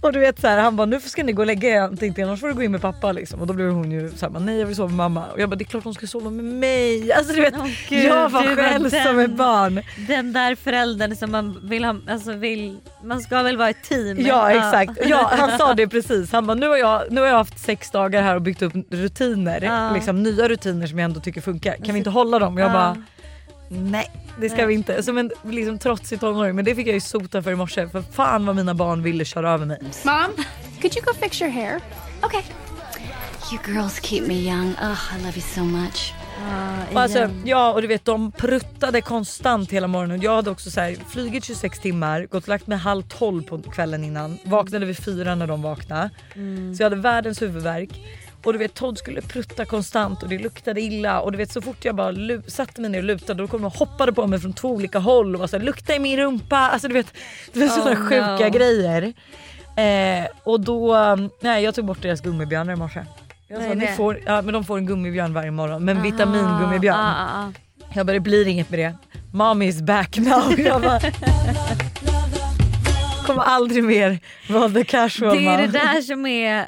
Och 0.00 0.12
du 0.12 0.18
vet 0.18 0.40
så 0.40 0.46
här, 0.48 0.58
han 0.58 0.76
bara 0.76 0.86
nu 0.86 1.00
ska 1.00 1.22
ni 1.24 1.32
gå 1.32 1.42
och 1.42 1.46
lägga 1.46 1.68
er 1.68 1.96
tänkte 1.96 2.22
annars 2.22 2.40
får 2.40 2.48
du 2.48 2.54
gå 2.54 2.62
in 2.62 2.72
med 2.72 2.80
pappa 2.80 3.12
liksom. 3.12 3.40
Och 3.40 3.46
då 3.46 3.54
blev 3.54 3.70
hon 3.70 3.90
ju 3.92 4.10
såhär 4.16 4.40
nej 4.40 4.58
jag 4.58 4.66
vill 4.66 4.76
sova 4.76 4.88
med 4.88 4.96
mamma. 4.96 5.24
Och 5.26 5.40
jag 5.40 5.48
bara 5.50 5.56
det 5.56 5.62
är 5.62 5.66
klart 5.66 5.84
hon 5.84 5.94
ska 5.94 6.06
sova 6.06 6.30
med 6.30 6.44
mig. 6.44 7.12
Alltså 7.12 7.32
du 7.32 7.40
vet 7.40 7.54
Åh, 7.56 7.66
gud, 7.88 8.04
jag 8.04 8.28
var 8.30 8.56
själv 8.56 8.90
den- 8.90 9.04
som 9.04 9.18
ett 9.18 9.30
barn. 9.36 9.80
Den 10.08 10.32
där 10.32 10.54
föräldern 10.54 11.16
som 11.16 11.30
man 11.32 11.60
vill 11.68 11.84
ha, 11.84 11.96
alltså 12.08 12.32
vill, 12.32 12.76
man 13.04 13.20
ska 13.20 13.42
väl 13.42 13.56
vara 13.56 13.70
ett 13.70 13.82
team? 13.88 14.16
Ja 14.20 14.50
exakt. 14.50 15.00
Ja, 15.06 15.30
han 15.38 15.58
sa 15.58 15.74
det 15.74 15.88
precis. 15.88 16.32
Han 16.32 16.46
bara 16.46 16.54
nu 16.54 16.68
har, 16.68 16.76
jag, 16.76 17.02
nu 17.10 17.20
har 17.20 17.28
jag 17.28 17.36
haft 17.36 17.58
sex 17.58 17.90
dagar 17.90 18.22
här 18.22 18.34
och 18.34 18.42
byggt 18.42 18.62
upp 18.62 18.72
rutiner. 18.90 19.60
Ja. 19.62 19.90
Liksom, 19.94 20.22
nya 20.22 20.48
rutiner 20.48 20.86
som 20.86 20.98
jag 20.98 21.04
ändå 21.04 21.20
tycker 21.20 21.40
funkar. 21.40 21.76
Kan 21.84 21.94
vi 21.94 21.98
inte 21.98 22.10
hålla 22.10 22.38
dem? 22.38 22.58
Jag 22.58 22.68
Ja. 22.68 22.72
bara 22.72 23.02
nej 23.74 24.10
det 24.40 24.50
ska 24.50 24.66
vi 24.66 24.74
inte. 24.74 25.02
Som 25.02 25.18
en 25.18 25.30
liksom, 25.42 25.78
trotsig 25.78 26.20
tonåring. 26.20 26.56
Men 26.56 26.64
det 26.64 26.74
fick 26.74 26.86
jag 26.86 26.94
ju 26.94 27.00
sota 27.00 27.42
för 27.42 27.52
i 27.52 27.56
morse. 27.56 27.88
För 27.88 28.02
fan 28.02 28.46
vad 28.46 28.56
mina 28.56 28.74
barn 28.74 29.02
ville 29.02 29.24
köra 29.24 29.50
över 29.50 29.66
mig. 29.66 29.78
Mom, 30.04 30.44
could 30.80 30.96
you 30.96 31.04
go 31.04 31.12
fix 31.20 31.42
your 31.42 31.52
hair? 31.52 31.80
Okay. 32.22 32.42
You 33.52 33.74
girls 33.74 34.00
keep 34.00 34.22
me 34.26 34.34
young. 34.34 34.74
Ugh, 34.82 35.18
I 35.18 35.22
love 35.22 35.36
you 35.36 35.40
so 35.40 35.64
much. 35.64 36.12
Och 36.92 37.00
alltså, 37.00 37.30
ja 37.44 37.72
och 37.72 37.82
du 37.82 37.88
vet 37.88 38.04
de 38.04 38.32
pruttade 38.32 39.00
konstant 39.00 39.70
hela 39.70 39.86
morgonen. 39.86 40.20
Jag 40.20 40.36
hade 40.36 40.50
också 40.50 40.70
så 40.70 40.80
här, 40.80 40.96
flugit 41.08 41.44
26 41.44 41.78
timmar, 41.78 42.20
gått 42.20 42.42
och 42.42 42.48
lagt 42.48 42.66
mig 42.66 42.78
halv 42.78 43.02
12 43.02 43.42
på 43.42 43.58
kvällen 43.58 44.04
innan. 44.04 44.38
Vaknade 44.44 44.86
vid 44.86 45.04
fyra 45.04 45.34
när 45.34 45.46
de 45.46 45.62
vaknade. 45.62 46.10
Mm. 46.34 46.74
Så 46.74 46.82
jag 46.82 46.90
hade 46.90 47.02
världens 47.02 47.42
huvudvärk. 47.42 47.90
Och 48.44 48.52
du 48.52 48.58
vet 48.58 48.74
Todd 48.74 48.98
skulle 48.98 49.22
prutta 49.22 49.64
konstant 49.64 50.22
och 50.22 50.28
det 50.28 50.38
luktade 50.38 50.80
illa 50.80 51.20
och 51.20 51.32
du 51.32 51.38
vet 51.38 51.52
så 51.52 51.60
fort 51.60 51.84
jag 51.84 51.94
bara 51.94 52.14
satte 52.46 52.80
mig 52.80 52.90
ner 52.90 52.98
och 52.98 53.04
lutade 53.04 53.42
då 53.42 53.48
kom 53.48 53.60
de 53.62 53.66
och 53.66 53.74
hoppade 53.74 54.12
på 54.12 54.26
mig 54.26 54.40
från 54.40 54.52
två 54.52 54.68
olika 54.70 54.98
håll 54.98 55.34
och 55.34 55.40
var 55.40 55.46
såhär 55.46 55.64
lukta 55.64 55.94
i 55.94 55.98
min 55.98 56.16
rumpa. 56.18 56.56
Alltså 56.56 56.88
du 56.88 56.94
vet 56.94 57.06
det 57.52 57.60
var 57.60 57.68
sådana 57.68 57.90
Oh, 57.90 58.08
sjuka 58.08 58.44
no. 58.46 58.50
grejer. 58.50 59.12
Eh, 59.76 60.26
och 60.42 60.60
då, 60.60 60.96
nej 61.40 61.64
jag 61.64 61.74
tog 61.74 61.84
bort 61.84 62.02
deras 62.02 62.20
gummibjörnar 62.20 62.72
i 62.72 62.76
morse. 62.76 63.04
Jag 63.48 63.62
sa, 63.62 63.68
är 63.68 63.74
ni 63.74 63.86
får, 63.86 64.20
ja, 64.26 64.42
men 64.42 64.54
de 64.54 64.64
får 64.64 64.78
en 64.78 64.86
gummibjörn 64.86 65.34
varje 65.34 65.50
morgon 65.50 65.84
men 65.84 65.96
Aha, 65.96 66.04
vitamingummibjörn. 66.04 66.96
ah, 66.96 67.14
ah, 67.14 67.44
ah. 67.48 67.52
Jag 67.94 68.06
bara 68.06 68.12
det 68.12 68.20
blir 68.20 68.48
inget 68.48 68.70
med 68.70 68.78
det. 68.78 68.94
Mommy 69.32 69.66
is 69.66 69.82
back 69.82 70.16
now. 70.18 70.54
Kommer 73.26 73.42
aldrig 73.42 73.84
mer 73.84 74.18
vara 74.48 74.68
the 74.68 74.84
casual 74.84 75.36
Det 75.36 75.46
är 75.46 75.58
det 75.58 75.66
där 75.66 76.00
som 76.00 76.26
är, 76.26 76.66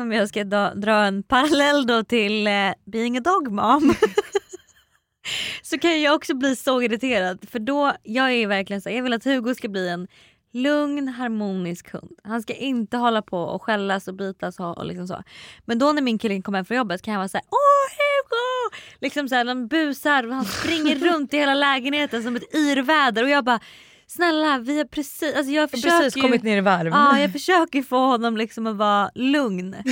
om 0.00 0.12
jag 0.12 0.28
ska 0.28 0.44
dra, 0.44 0.74
dra 0.74 1.04
en 1.04 1.22
parallell 1.22 1.86
då 1.86 2.04
till 2.04 2.46
eh, 2.46 2.52
being 2.84 3.16
a 3.16 3.20
dog 3.20 3.52
mom. 3.52 3.94
så 5.62 5.78
kan 5.78 6.02
jag 6.02 6.14
också 6.14 6.34
bli 6.34 6.56
så 6.56 6.82
irriterad 6.82 7.48
för 7.50 7.58
då, 7.58 7.92
jag 8.02 8.32
är 8.32 8.46
verkligen 8.46 8.82
så 8.82 8.90
jag 8.90 9.02
vill 9.02 9.12
att 9.12 9.24
Hugo 9.24 9.54
ska 9.54 9.68
bli 9.68 9.88
en 9.88 10.08
lugn 10.52 11.08
harmonisk 11.08 11.92
hund. 11.92 12.18
Han 12.24 12.42
ska 12.42 12.54
inte 12.54 12.96
hålla 12.96 13.22
på 13.22 13.38
och 13.38 13.62
skällas 13.62 14.08
och 14.08 14.14
bitas 14.14 14.60
och, 14.60 14.78
och 14.78 14.86
liksom 14.86 15.08
så. 15.08 15.22
Men 15.64 15.78
då 15.78 15.92
när 15.92 16.02
min 16.02 16.18
kille 16.18 16.42
kommer 16.42 16.58
hem 16.58 16.64
från 16.64 16.76
jobbet 16.76 17.02
kan 17.02 17.12
jag 17.12 17.18
vara 17.18 17.28
såhär 17.28 17.44
åh 17.50 17.90
Hugo! 17.96 18.76
Liksom 19.00 19.28
såhär 19.28 19.44
de 19.44 19.68
busar 19.68 20.26
och 20.26 20.34
han 20.34 20.44
springer 20.44 20.96
runt 21.12 21.34
i 21.34 21.36
hela 21.36 21.54
lägenheten 21.54 22.22
som 22.22 22.36
ett 22.36 22.54
yrväder 22.54 23.22
och 23.22 23.28
jag 23.28 23.44
bara 23.44 23.60
snälla 24.06 24.58
vi 24.58 24.78
har 24.78 24.84
precis, 24.84 25.34
alltså 25.36 25.52
jag 25.52 25.70
försöker 25.70 25.98
precis 25.98 26.16
ju- 26.16 26.20
kommit 26.20 26.42
ner 26.42 26.56
i 26.56 26.60
varv. 26.60 26.86
Ja 26.88 27.18
jag 27.18 27.32
försöker 27.32 27.82
få 27.82 27.96
honom 27.98 28.36
liksom 28.36 28.66
att 28.66 28.76
vara 28.76 29.10
lugn. 29.14 29.76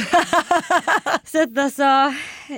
så 1.25 1.43
att 1.43 1.59
alltså 1.59 1.83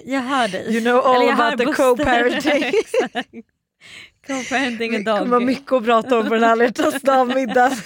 jag 0.05 0.21
hör 0.21 0.49
dig. 0.49 0.73
You 0.75 0.81
know 0.81 1.07
all 1.07 1.23
Eller 1.23 1.33
about 1.33 1.59
the 1.59 1.65
co-parenting. 1.83 2.73
Co-parenting 4.27 4.95
a 4.95 4.99
Det 4.99 5.05
kommer 5.05 5.21
dog. 5.21 5.29
vara 5.29 5.41
mycket 5.41 5.73
att 5.73 5.85
prata 5.85 6.19
om 6.19 6.27
på 6.29 6.35
den 6.35 6.43
här 6.43 6.51
alla 6.51 6.71
dag-middagen. 7.03 7.73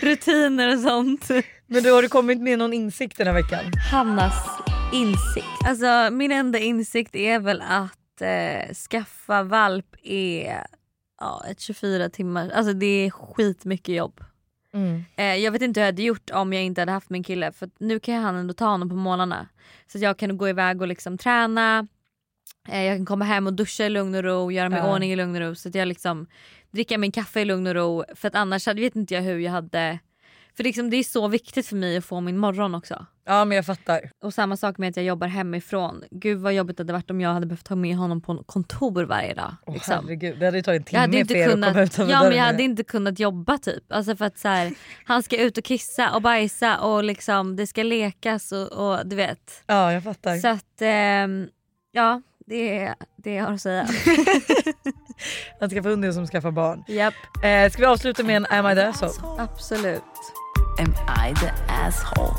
Rutiner 0.00 0.74
och 0.74 0.80
sånt. 0.80 1.28
Men 1.66 1.82
du 1.82 1.92
har 1.92 2.02
du 2.02 2.08
kommit 2.08 2.40
med 2.40 2.58
någon 2.58 2.72
insikt 2.72 3.18
den 3.18 3.26
här 3.26 3.34
veckan? 3.34 3.64
Hannas 3.92 4.34
insikt. 4.92 5.46
Alltså 5.68 6.08
min 6.12 6.32
enda 6.32 6.58
insikt 6.58 7.14
är 7.16 7.38
väl 7.38 7.62
att 7.68 8.20
eh, 8.20 8.74
skaffa 8.74 9.42
valp 9.42 9.86
är 10.02 10.66
ja, 11.20 11.44
ett 11.50 11.60
24 11.60 12.08
timmar, 12.08 12.50
alltså 12.50 12.72
det 12.72 12.86
är 12.86 13.10
skitmycket 13.10 13.94
jobb. 13.94 14.20
Mm. 14.72 15.04
Eh, 15.16 15.34
jag 15.36 15.52
vet 15.52 15.62
inte 15.62 15.80
hur 15.80 15.82
jag 15.84 15.92
hade 15.92 16.02
gjort 16.02 16.30
om 16.30 16.52
jag 16.52 16.62
inte 16.62 16.80
hade 16.80 16.92
haft 16.92 17.10
min 17.10 17.22
kille 17.22 17.52
för 17.52 17.70
nu 17.78 18.00
kan 18.00 18.14
han 18.22 18.34
ändå 18.36 18.54
ta 18.54 18.66
honom 18.66 18.88
på 18.88 18.94
morgnarna. 18.94 19.48
Så 19.86 19.98
att 19.98 20.02
jag 20.02 20.18
kan 20.18 20.36
gå 20.36 20.48
iväg 20.48 20.80
och 20.82 20.88
liksom 20.88 21.18
träna, 21.18 21.86
eh, 22.68 22.82
jag 22.82 22.98
kan 22.98 23.06
komma 23.06 23.24
hem 23.24 23.46
och 23.46 23.52
duscha 23.54 23.84
i 23.84 23.88
lugn 23.90 24.14
och 24.14 24.22
ro, 24.24 24.50
göra 24.52 24.68
mig 24.68 24.78
i 24.78 24.82
Ja. 24.82 24.94
ordning 24.94 25.12
i 25.12 25.16
lugn 25.16 25.34
och 25.34 25.40
ro 25.40 25.54
så 25.54 25.68
att 25.68 25.74
jag 25.74 25.88
liksom 25.88 26.26
dricka 26.70 26.98
min 26.98 27.12
kaffe 27.12 27.40
i 27.40 27.44
lugn 27.44 27.66
och 27.66 27.74
ro 27.74 28.04
för 28.14 28.28
att 28.28 28.34
annars 28.34 28.66
hade, 28.66 28.80
vet 28.80 28.96
inte 28.96 29.14
jag 29.14 29.22
hur 29.22 29.38
jag 29.38 29.52
hade 29.52 29.98
för 30.56 30.64
liksom, 30.64 30.90
det 30.90 30.96
är 30.96 31.02
så 31.02 31.28
viktigt 31.28 31.66
för 31.66 31.76
mig 31.76 31.96
att 31.96 32.04
få 32.04 32.20
min 32.20 32.38
morgon 32.38 32.74
också. 32.74 33.06
Ja 33.26 33.44
men 33.44 33.56
jag 33.56 33.66
fattar. 33.66 34.10
Och 34.22 34.34
samma 34.34 34.56
sak 34.56 34.78
med 34.78 34.88
att 34.88 34.96
jag 34.96 35.04
jobbar 35.04 35.26
hemifrån. 35.26 36.04
Gud 36.10 36.38
vad 36.38 36.54
jobbigt 36.54 36.76
det 36.76 36.80
hade 36.80 36.92
varit 36.92 37.10
om 37.10 37.20
jag 37.20 37.30
hade 37.30 37.46
behövt 37.46 37.66
ta 37.66 37.76
med 37.76 37.96
honom 37.96 38.20
på 38.20 38.42
kontor 38.42 39.04
varje 39.04 39.34
dag. 39.34 39.56
Åh, 39.66 39.74
liksom. 39.74 39.94
herregud, 39.94 40.38
det 40.38 40.46
hade 40.46 40.62
tagit 40.62 40.92
en 40.92 41.10
timme 41.10 41.24
för 41.24 41.36
er 41.36 41.46
att 41.46 41.52
kunnat, 41.52 41.72
komma 41.72 41.84
utanför 41.84 42.12
ja, 42.12 42.22
men 42.22 42.36
jag 42.36 42.44
hade 42.44 42.62
inte 42.62 42.84
kunnat 42.84 43.18
jobba 43.18 43.58
typ. 43.58 43.92
Alltså 43.92 44.16
för 44.16 44.24
att 44.24 44.38
så 44.38 44.48
här, 44.48 44.74
han 45.04 45.22
ska 45.22 45.42
ut 45.42 45.58
och 45.58 45.64
kissa 45.64 46.14
och 46.14 46.22
bajsa 46.22 46.78
och 46.78 47.04
liksom, 47.04 47.56
det 47.56 47.66
ska 47.66 47.82
lekas 47.82 48.52
och, 48.52 48.72
och 48.72 49.06
du 49.06 49.16
vet. 49.16 49.64
Ja 49.66 49.92
jag 49.92 50.04
fattar. 50.04 50.36
Så 50.36 50.48
att 50.48 50.80
ehm, 50.80 51.48
ja 51.92 52.22
det 52.46 52.78
är 52.78 52.94
det 53.16 53.34
jag 53.34 53.44
har 53.44 53.52
att 53.52 53.60
säga. 53.60 53.82
Att 55.60 55.70
skaffa 55.70 55.88
hund 55.88 56.04
är 56.04 56.12
som 56.12 56.24
att 56.24 56.30
skaffa 56.30 56.50
barn. 56.50 56.84
Japp. 56.88 57.14
Eh, 57.44 57.70
ska 57.70 57.80
vi 57.80 57.86
avsluta 57.86 58.22
med 58.22 58.36
en 58.36 58.46
Am 58.46 58.72
I 58.72 58.74
the 58.74 58.82
asshole? 58.82 59.12
Absolut. 59.38 60.02
Am 60.78 60.94
I 61.30 61.34
the 61.34 61.52
asshole? 61.68 62.34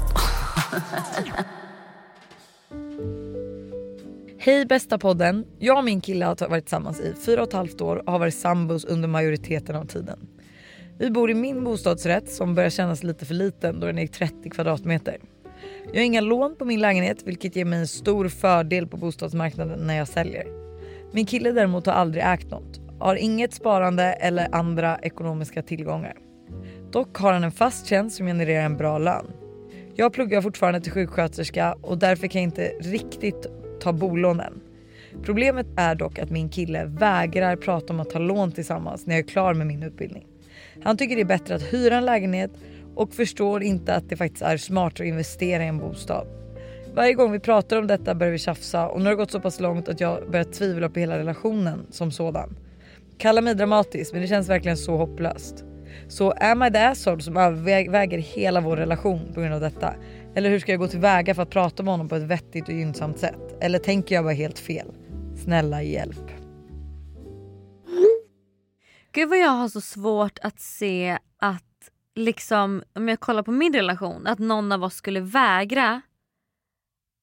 Hej 4.39 4.65
bästa 4.65 4.97
podden. 4.97 5.45
Jag 5.59 5.77
och 5.77 5.83
min 5.83 6.01
kille 6.01 6.25
har 6.25 6.49
varit 6.49 6.65
tillsammans 6.65 6.99
i 6.99 7.13
fyra 7.25 7.41
och 7.41 7.47
ett 7.47 7.53
halvt 7.53 7.81
år 7.81 7.95
och 7.95 8.11
har 8.11 8.19
varit 8.19 8.35
sambos 8.35 8.85
under 8.85 9.07
majoriteten 9.07 9.75
av 9.75 9.85
tiden. 9.85 10.19
Vi 10.97 11.11
bor 11.11 11.31
i 11.31 11.33
min 11.33 11.63
bostadsrätt 11.63 12.29
som 12.29 12.55
börjar 12.55 12.69
kännas 12.69 13.03
lite 13.03 13.25
för 13.25 13.33
liten 13.33 13.79
då 13.79 13.87
den 13.87 13.97
är 13.97 14.07
30 14.07 14.49
kvadratmeter. 14.49 15.17
Jag 15.85 15.99
har 15.99 16.05
inga 16.05 16.21
lån 16.21 16.55
på 16.55 16.65
min 16.65 16.79
lägenhet 16.79 17.23
vilket 17.23 17.55
ger 17.55 17.65
mig 17.65 17.79
en 17.79 17.87
stor 17.87 18.29
fördel 18.29 18.87
på 18.87 18.97
bostadsmarknaden 18.97 19.79
när 19.79 19.97
jag 19.97 20.07
säljer. 20.07 20.45
Min 21.11 21.25
kille 21.25 21.51
däremot 21.51 21.85
har 21.85 21.93
aldrig 21.93 22.23
ägt 22.23 22.51
något, 22.51 22.79
har 22.99 23.15
inget 23.15 23.53
sparande 23.53 24.03
eller 24.03 24.55
andra 24.55 24.97
ekonomiska 25.01 25.61
tillgångar. 25.61 26.26
Dock 26.91 27.17
har 27.17 27.33
han 27.33 27.43
en 27.43 27.51
fast 27.51 27.87
tjänst 27.87 28.17
som 28.17 28.25
genererar 28.25 28.65
en 28.65 28.77
bra 28.77 28.97
lön. 28.97 29.25
Jag 29.95 30.13
pluggar 30.13 30.41
fortfarande 30.41 30.81
till 30.81 30.91
sjuksköterska 30.91 31.75
och 31.81 31.97
därför 31.97 32.27
kan 32.27 32.41
jag 32.41 32.47
inte 32.47 32.71
riktigt 32.79 33.45
ta 33.81 33.93
bolån 33.93 34.39
än. 34.39 34.61
Problemet 35.23 35.67
är 35.77 35.95
dock 35.95 36.19
att 36.19 36.29
min 36.29 36.49
kille 36.49 36.85
vägrar 36.85 37.55
prata 37.55 37.93
om 37.93 37.99
att 37.99 38.09
ta 38.09 38.19
lån 38.19 38.51
tillsammans 38.51 39.05
när 39.05 39.15
jag 39.15 39.23
är 39.23 39.27
klar 39.27 39.53
med 39.53 39.67
min 39.67 39.83
utbildning. 39.83 40.27
Han 40.83 40.97
tycker 40.97 41.15
det 41.15 41.21
är 41.21 41.25
bättre 41.25 41.55
att 41.55 41.73
hyra 41.73 41.97
en 41.97 42.05
lägenhet 42.05 42.51
och 42.95 43.13
förstår 43.13 43.63
inte 43.63 43.95
att 43.95 44.09
det 44.09 44.17
faktiskt 44.17 44.41
är 44.41 44.57
smart 44.57 44.93
att 44.93 45.05
investera 45.05 45.63
i 45.63 45.67
en 45.67 45.77
bostad. 45.77 46.27
Varje 46.93 47.13
gång 47.13 47.31
vi 47.31 47.39
pratar 47.39 47.77
om 47.77 47.87
detta 47.87 48.15
börjar 48.15 48.31
vi 48.31 48.39
tjafsa 48.39 48.87
och 48.87 48.99
nu 48.99 49.05
har 49.05 49.11
det 49.11 49.15
gått 49.15 49.31
så 49.31 49.39
pass 49.39 49.59
långt 49.59 49.89
att 49.89 49.99
jag 49.99 50.31
börjar 50.31 50.43
tvivla 50.43 50.89
på 50.89 50.99
hela 50.99 51.17
relationen 51.17 51.85
som 51.91 52.11
sådan. 52.11 52.55
Kalla 53.17 53.41
mig 53.41 53.55
dramatisk 53.55 54.13
men 54.13 54.21
det 54.21 54.27
känns 54.27 54.49
verkligen 54.49 54.77
så 54.77 54.97
hopplöst. 54.97 55.66
Så 56.09 56.31
am 56.31 56.63
I 56.63 56.71
the 56.71 56.77
asshole 56.77 57.21
som 57.21 57.37
överväger 57.37 58.17
hela 58.17 58.61
vår 58.61 58.77
relation 58.77 59.33
på 59.33 59.41
grund 59.41 59.53
av 59.53 59.61
detta? 59.61 59.93
Eller 60.35 60.49
hur 60.49 60.59
ska 60.59 60.71
jag 60.71 60.79
gå 60.79 60.87
tillväga 60.87 61.35
för 61.35 61.41
att 61.41 61.49
prata 61.49 61.83
med 61.83 61.93
honom 61.93 62.09
på 62.09 62.15
ett 62.15 62.23
vettigt 62.23 62.67
och 62.67 62.73
gynnsamt 62.73 63.19
sätt? 63.19 63.57
Eller 63.61 63.79
tänker 63.79 64.15
jag 64.15 64.23
bara 64.23 64.33
helt 64.33 64.59
fel? 64.59 64.87
Snälla 65.43 65.83
hjälp. 65.83 66.31
Gud 69.11 69.29
vad 69.29 69.39
jag 69.39 69.49
har 69.49 69.69
så 69.69 69.81
svårt 69.81 70.39
att 70.41 70.59
se 70.59 71.17
att 71.39 71.63
liksom 72.15 72.83
om 72.95 73.09
jag 73.09 73.19
kollar 73.19 73.43
på 73.43 73.51
min 73.51 73.73
relation 73.73 74.27
att 74.27 74.39
någon 74.39 74.71
av 74.71 74.83
oss 74.83 74.95
skulle 74.95 75.19
vägra 75.19 76.01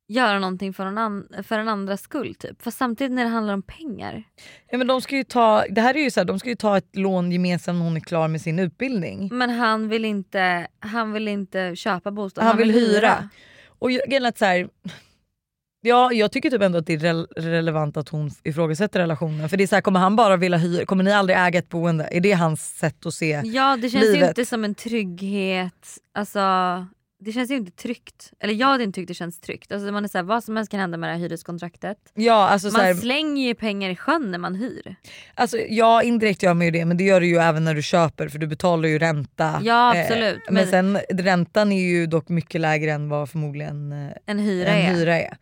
göra 0.09 0.39
någonting 0.39 0.73
för, 0.73 0.91
någon 0.91 1.25
för 1.45 1.59
en 1.59 1.69
andras 1.69 2.01
skull 2.03 2.35
typ. 2.35 2.63
För 2.63 2.71
samtidigt 2.71 3.13
när 3.13 3.25
det 3.25 3.31
handlar 3.31 3.55
om 3.55 3.63
pengar. 3.63 4.23
Ja 4.71 4.79
men 4.79 4.87
de 4.87 5.01
ska 5.01 5.17
ju 5.17 5.25
ta, 5.25 5.65
det 5.71 5.81
här 5.81 5.97
är 5.97 6.01
ju 6.01 6.11
så 6.11 6.21
här, 6.21 6.25
de 6.25 6.39
ska 6.39 6.49
ju 6.49 6.55
ta 6.57 6.77
ett 6.77 6.97
lån 6.97 7.33
gemensamt 7.33 7.79
när 7.79 7.85
hon 7.85 7.97
är 7.97 8.01
klar 8.01 8.29
med 8.29 8.41
sin 8.41 8.59
utbildning. 8.59 9.29
Men 9.33 9.51
han 9.51 9.89
vill 9.89 10.05
inte, 10.05 10.67
han 10.79 11.13
vill 11.13 11.29
inte 11.29 11.77
köpa 11.77 12.11
bostad. 12.11 12.45
Han, 12.45 12.57
vill 12.57 12.71
hyra. 12.71 13.29
Och 13.79 13.91
jag- 13.91 14.25
att 14.27 14.39
så 14.39 14.45
här, 14.45 14.69
Ja, 15.87 16.13
jag 16.13 16.33
tycker 16.33 16.51
typ 16.51 16.63
ändå 16.63 16.79
att 16.79 16.87
det 16.87 16.93
är 16.93 16.99
rel- 16.99 17.27
relevant 17.37 17.97
att 17.97 18.09
hon 18.09 18.31
ifrågasätter 18.43 19.01
relationen. 19.01 19.49
För 19.49 19.57
det 19.57 19.63
är 19.63 19.67
så 19.67 19.75
här, 19.75 19.83
kommer 19.83 20.01
han 20.01 20.17
bara 20.17 20.37
vilja 20.37 20.59
hyra? 20.59 20.87
Kommer 20.87 21.05
ni 21.05 21.13
aldrig 21.13 21.39
äga 21.39 21.59
ett 21.59 21.69
boende? 21.69 22.09
Är 22.11 22.21
det 22.21 22.33
hans 22.33 22.77
sätt 22.79 23.07
att 23.07 23.15
se 23.15 23.41
Ja 23.45 23.77
det 23.83 23.91
känns 23.91 24.05
ju 24.05 24.13
livet? 24.13 24.29
inte 24.29 24.45
som 24.45 24.65
en 24.65 24.75
trygghet. 24.75 25.99
Alltså 26.15 26.41
det 27.21 27.33
känns 27.33 27.51
ju 27.51 27.55
inte 27.57 27.73
tryggt. 27.73 28.33
Eller 28.41 28.55
jag 28.55 28.67
hade 28.67 28.85
inte 28.85 28.97
tyckt 28.97 29.09
det 29.09 29.15
känns 29.15 29.41
tryggt. 29.41 29.73
Alltså 29.73 29.93
man 29.93 30.05
är 30.05 30.09
så 30.09 30.19
här, 30.19 30.23
vad 30.23 30.45
som 30.45 30.57
helst 30.57 30.71
kan 30.71 30.81
hända 30.81 30.99
med 30.99 31.09
det 31.11 31.15
här 31.15 31.21
hyreskontraktet. 31.21 31.97
Ja, 32.15 32.49
alltså, 32.49 32.71
så 32.71 32.77
man 32.77 32.87
här, 32.87 32.95
slänger 32.95 33.47
ju 33.47 33.55
pengar 33.55 33.91
i 33.91 33.97
sjön 33.97 34.31
när 34.31 34.39
man 34.39 34.55
hyr. 34.55 34.97
alltså, 35.35 35.59
ja 35.69 36.03
indirekt 36.03 36.43
gör 36.43 36.55
man 36.55 36.65
ju 36.65 36.71
det 36.71 36.85
men 36.85 36.97
det 36.97 37.05
gör 37.05 37.21
du 37.21 37.27
ju 37.27 37.37
även 37.37 37.65
när 37.65 37.75
du 37.75 37.83
köper 37.83 38.29
för 38.29 38.39
du 38.39 38.47
betalar 38.47 38.89
ju 38.89 38.99
ränta. 38.99 39.61
Ja, 39.65 40.01
absolut. 40.01 40.41
men, 40.47 40.55
Men- 40.55 40.67
sen 40.67 40.99
räntan 41.11 41.73
är 41.73 41.83
ju 41.83 42.07
dock 42.07 42.29
mycket 42.29 42.61
lägre 42.61 42.93
än 42.93 43.09
vad 43.09 43.31
förmodligen 43.31 43.93
eh, 43.93 44.11
En 44.27 44.39
hyra 44.39 44.69
en 44.69 44.91
är. 44.91 44.95
hyra 44.95 45.21
är. 45.21 45.37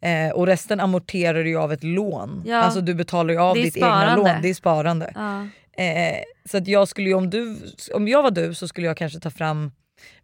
Eh, 0.00 0.32
och 0.32 0.46
resten 0.46 0.80
amorterar 0.80 1.44
du 1.44 1.48
ju 1.50 1.58
av 1.58 1.72
ett 1.72 1.84
lån. 1.84 2.42
Ja. 2.46 2.56
Alltså 2.56 2.80
du 2.80 2.94
betalar 2.94 3.34
ju 3.34 3.40
av 3.40 3.54
ditt 3.54 3.76
egna 3.76 3.86
sparande. 3.88 4.16
lån, 4.32 4.42
det 4.42 4.48
är 4.50 4.54
sparande. 4.54 5.12
Ja. 5.14 5.46
Eh, 5.84 6.16
så 6.50 6.56
att 6.56 6.68
jag 6.68 6.88
skulle 6.88 7.08
ju, 7.08 7.14
om, 7.14 7.30
du, 7.30 7.56
om 7.94 8.08
jag 8.08 8.22
var 8.22 8.30
du 8.30 8.54
så 8.54 8.68
skulle 8.68 8.86
jag 8.86 8.96
kanske 8.96 9.20
ta 9.20 9.30
fram 9.30 9.72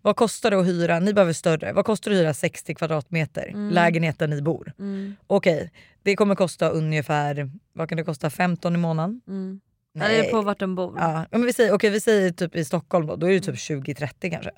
vad 0.02 0.16
kostar 0.16 0.50
det 0.50 0.60
att 0.60 0.66
hyra, 0.66 1.00
ni 1.00 1.14
behöver 1.14 1.32
större, 1.32 1.72
vad 1.72 1.84
kostar 1.84 2.10
det 2.10 2.16
att 2.16 2.20
hyra 2.22 2.34
60 2.34 2.74
kvadratmeter 2.74 3.48
Mm. 3.48 3.70
lägenhet 3.70 4.18
där 4.18 4.26
ni 4.26 4.42
bor? 4.42 4.72
Mm. 4.78 5.16
Okej, 5.26 5.72
det 6.02 6.16
kommer 6.16 6.34
kosta 6.34 6.68
ungefär, 6.68 7.50
vad 7.72 7.88
kan 7.88 7.98
det 7.98 8.04
kosta, 8.04 8.30
15 8.30 8.74
i 8.74 8.78
månaden? 8.78 9.20
Mm. 9.28 9.60
Det 9.94 10.26
är 10.26 10.30
på 10.30 10.42
vart 10.42 10.58
de 10.58 10.74
bor. 10.74 10.94
Ja, 10.98 11.26
men 11.30 11.44
vi 11.46 11.52
säger, 11.52 11.72
okej, 11.72 11.90
vi 11.90 12.00
säger 12.00 12.30
typ 12.30 12.56
i 12.56 12.64
Stockholm 12.64 13.06
då, 13.06 13.16
då 13.16 13.26
är 13.26 13.32
det 13.32 13.40
typ 13.40 13.54
20-30 13.54 14.30
kanske. 14.30 14.50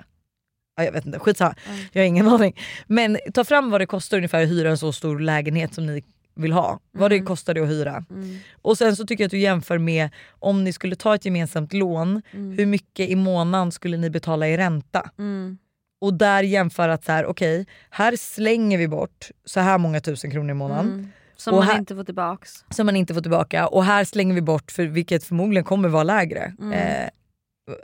Ja, 0.75 0.83
jag 0.83 0.91
vet 0.91 1.05
inte, 1.05 1.19
skitsamma. 1.19 1.55
Jag 1.91 2.01
har 2.01 2.07
ingen 2.07 2.27
aning. 2.27 2.59
Men 2.87 3.17
ta 3.33 3.43
fram 3.43 3.69
vad 3.71 3.81
det 3.81 3.85
kostar 3.85 4.17
ungefär 4.17 4.43
att 4.43 4.49
hyra 4.49 4.69
en 4.69 4.77
så 4.77 4.93
stor 4.93 5.19
lägenhet 5.19 5.73
som 5.73 5.85
ni 5.85 6.03
vill 6.35 6.51
ha. 6.51 6.79
Vad 6.91 7.11
det 7.11 7.19
kostar 7.21 7.53
det 7.53 7.61
att 7.61 7.69
hyra. 7.69 8.05
Mm. 8.09 8.37
Och 8.61 8.77
sen 8.77 8.95
så 8.95 9.05
tycker 9.05 9.23
jag 9.23 9.27
att 9.27 9.31
du 9.31 9.39
jämför 9.39 9.77
med 9.77 10.09
om 10.39 10.63
ni 10.63 10.73
skulle 10.73 10.95
ta 10.95 11.15
ett 11.15 11.25
gemensamt 11.25 11.73
lån, 11.73 12.21
Mm. 12.31 12.57
hur 12.57 12.65
mycket 12.65 13.09
i 13.09 13.15
månaden 13.15 13.71
skulle 13.71 13.97
ni 13.97 14.09
betala 14.09 14.47
i 14.47 14.57
ränta? 14.57 15.09
Mm. 15.19 15.57
Och 16.01 16.13
där 16.13 16.43
jämför 16.43 16.89
att 16.89 17.03
så 17.05 17.11
här, 17.11 17.25
okej, 17.25 17.65
här 17.89 18.15
slänger 18.15 18.77
vi 18.77 18.87
bort 18.87 19.29
så 19.45 19.59
här 19.59 19.77
många 19.77 19.99
tusen 20.01 20.31
kronor 20.31 20.51
i 20.51 20.53
månaden. 20.53 20.85
Mm. 20.87 21.11
Som 21.35 21.53
Och 21.53 21.59
man 21.59 21.67
här- 21.67 21.77
inte 21.79 21.95
får 21.95 22.03
tillbaks. 22.03 22.65
som 22.69 22.85
man 22.85 22.95
inte 22.95 23.13
får 23.13 23.21
tillbaka 23.21 23.67
och 23.67 23.83
här 23.83 24.03
slänger 24.03 24.35
vi 24.35 24.41
bort 24.41 24.71
för 24.71 24.83
vilket 24.85 25.23
förmodligen 25.23 25.63
kommer 25.63 25.89
vara 25.89 26.03
lägre. 26.03 26.53
Mm. 26.59 26.71
Eh, 26.73 27.09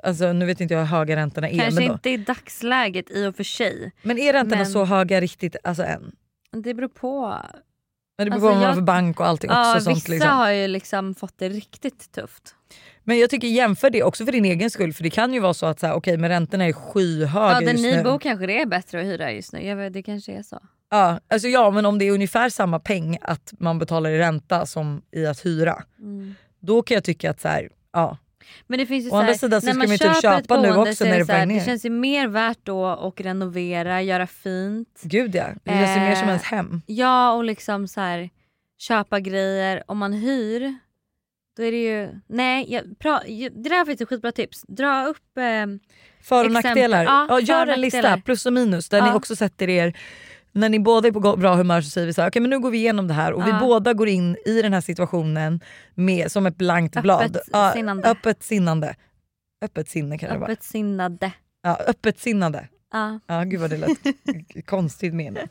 alltså 0.03 0.33
nu 0.33 0.45
vet 0.45 0.61
inte 0.61 0.73
jag 0.73 0.81
hur 0.81 0.87
höga 0.87 1.15
räntorna 1.15 1.49
är. 1.49 1.59
Kanske 1.59 1.83
inte 1.83 2.09
i 2.09 2.17
dagsläget 2.17 3.11
i 3.11 3.25
och 3.27 3.35
för 3.35 3.43
sig. 3.43 3.91
men 4.03 4.17
är 4.19 4.33
räntorna 4.33 4.61
men- 4.61 4.71
så 4.71 4.85
höga 4.85 5.21
riktigt 5.21 5.55
alltså 5.63 5.83
än? 5.83 6.11
Det 6.51 6.73
beror 6.73 6.87
på. 6.87 7.35
Men 8.19 8.25
det 8.25 8.31
beror 8.31 8.35
Alltså, 8.35 8.47
på 8.47 8.53
vad 8.53 8.57
man 8.61 8.67
har 8.67 8.73
för 8.75 8.81
bank 8.81 9.19
och 9.19 9.27
allting 9.27 9.49
Ja, 9.49 9.71
också. 9.75 9.83
Sånt, 9.83 9.97
vissa 9.97 10.11
liksom. 10.11 10.29
har 10.29 10.51
ju 10.51 10.67
liksom 10.67 11.15
fått 11.15 11.33
det 11.37 11.49
riktigt 11.49 12.11
tufft. 12.11 12.55
Men 13.03 13.19
jag 13.19 13.29
tycker 13.29 13.47
jämför 13.47 13.89
det 13.89 14.03
också 14.03 14.25
för 14.25 14.31
din 14.31 14.45
egen 14.45 14.69
skull 14.69 14.93
för 14.93 15.03
det 15.03 15.09
kan 15.09 15.33
ju 15.33 15.39
vara 15.39 15.53
så 15.53 15.65
att 15.65 15.79
så 15.79 15.87
här, 15.87 15.93
okej 15.93 16.17
men 16.17 16.29
räntorna 16.29 16.65
är 16.65 16.73
skyhöga 16.73 17.53
Ja, 17.53 17.59
där 17.59 17.71
just 17.71 17.83
ni 17.83 17.95
nu. 17.97 18.03
bor 18.03 18.19
kanske 18.19 18.45
det 18.47 18.61
är 18.61 18.65
bättre 18.65 18.99
att 18.99 19.05
hyra 19.05 19.31
just 19.31 19.53
nu. 19.53 19.75
Vet, 19.75 19.93
det 19.93 20.03
kanske 20.03 20.31
är 20.31 20.43
så. 20.43 20.59
Ja, 20.91 21.19
alltså 21.27 21.47
ja 21.47 21.71
men 21.71 21.85
om 21.85 21.99
det 21.99 22.05
är 22.05 22.11
ungefär 22.11 22.49
samma 22.49 22.79
peng 22.79 23.17
att 23.21 23.53
man 23.59 23.79
betalar 23.79 24.09
i 24.09 24.17
ränta 24.17 24.65
som 24.65 25.01
i 25.11 25.25
att 25.25 25.45
hyra. 25.45 25.83
Mm. 25.99 26.35
Då 26.59 26.81
kan 26.81 26.95
jag 26.95 27.03
tycka 27.03 27.31
att 27.31 27.41
så 27.41 27.47
här, 27.47 27.69
ja. 27.93 28.17
Men 28.67 28.79
det 28.79 28.85
finns 28.85 29.05
ju 29.05 29.09
Å 29.09 29.15
andra 29.15 29.33
sidan 29.33 29.61
så 29.61 29.65
när 29.65 29.73
ska 29.73 29.77
man 29.79 29.87
man 29.89 29.97
typ 29.97 30.21
köpa 30.21 30.61
nu 30.61 30.75
också 30.75 30.95
så 30.95 31.05
är 31.05 31.09
när 31.09 31.19
det 31.19 31.25
så 31.25 31.31
här, 31.31 31.37
börjar 31.37 31.45
Det 31.45 31.53
ner. 31.53 31.65
känns 31.65 31.85
ju 31.85 31.89
mer 31.89 32.27
värt 32.27 32.59
då 32.63 32.85
att 32.85 33.21
renovera, 33.21 34.01
göra 34.01 34.27
fint. 34.27 34.99
Gud 35.03 35.35
ja, 35.35 35.47
det 35.63 35.71
känns 35.71 35.97
ju 35.97 36.01
mer 36.01 36.15
som 36.15 36.23
Eh, 36.23 36.27
ens 36.29 36.43
hem. 36.43 36.81
Ja 36.85 37.31
och 37.31 37.43
liksom 37.43 37.87
så 37.87 38.01
här, 38.01 38.29
köpa 38.79 39.19
grejer. 39.19 39.83
Om 39.87 39.97
man 39.97 40.13
hyr 40.13 40.75
då 41.57 41.63
är 41.63 41.71
det 41.71 41.83
ju... 41.83 42.09
Nej, 42.27 42.65
jag, 42.73 42.99
pra, 42.99 43.21
det 43.51 43.69
där 43.69 43.85
finns 43.85 44.01
ett 44.01 44.09
skitbra 44.09 44.31
tips. 44.31 44.65
Dra 44.67 45.05
upp... 45.05 45.37
Eh, 45.37 45.43
För 46.21 46.45
och 46.45 46.45
exempel- 46.45 46.53
nackdelar. 46.53 47.03
Ja, 47.03 47.25
Ja, 47.29 47.39
gör 47.39 47.67
en 47.67 47.81
lista, 47.81 48.17
plus 48.25 48.45
och 48.45 48.53
minus, 48.53 48.89
där 48.89 49.01
ni 49.01 49.07
Ja. 49.07 49.15
också 49.15 49.35
sätter 49.35 49.69
er 49.69 49.97
när 50.51 50.69
ni 50.69 50.79
båda 50.79 51.07
är 51.07 51.11
på 51.11 51.19
bra 51.37 51.55
humör 51.55 51.81
så 51.81 51.89
säger 51.89 52.07
vi 52.07 52.13
så 52.13 52.21
här, 52.21 52.29
okej 52.29 52.41
men 52.41 52.49
nu 52.49 52.59
går 52.59 52.71
vi 52.71 52.77
igenom 52.77 53.07
det 53.07 53.13
här 53.13 53.33
och 53.33 53.45
vi 53.45 53.49
Ja. 53.49 53.59
båda 53.59 53.93
går 53.93 54.07
in 54.07 54.37
i 54.45 54.61
den 54.61 54.73
här 54.73 54.81
situationen 54.81 55.59
med, 55.95 56.31
som 56.31 56.45
ett 56.45 56.57
blankt 56.57 56.95
Öppet 56.97 57.03
blad. 57.03 57.37
Ja, 57.51 57.71
sinnande. 57.73 58.09
Öppet 58.09 58.43
sinnande. 58.43 58.95
Öppet 59.61 59.89
sinne 59.89 60.17
kan 60.17 60.29
det 60.33 60.37
vara. 60.37 60.51
öppet 60.51 60.63
sinnade. 60.63 61.31
Ja, 61.63 61.77
öppet 61.87 62.19
sinnande. 62.19 62.67
Ja. 62.91 63.19
Ja 63.27 63.43
gud 63.43 63.59
vad 63.59 63.69
det 63.69 63.77
lät 63.77 63.97
konstigt 64.65 65.13
det. 65.17 65.47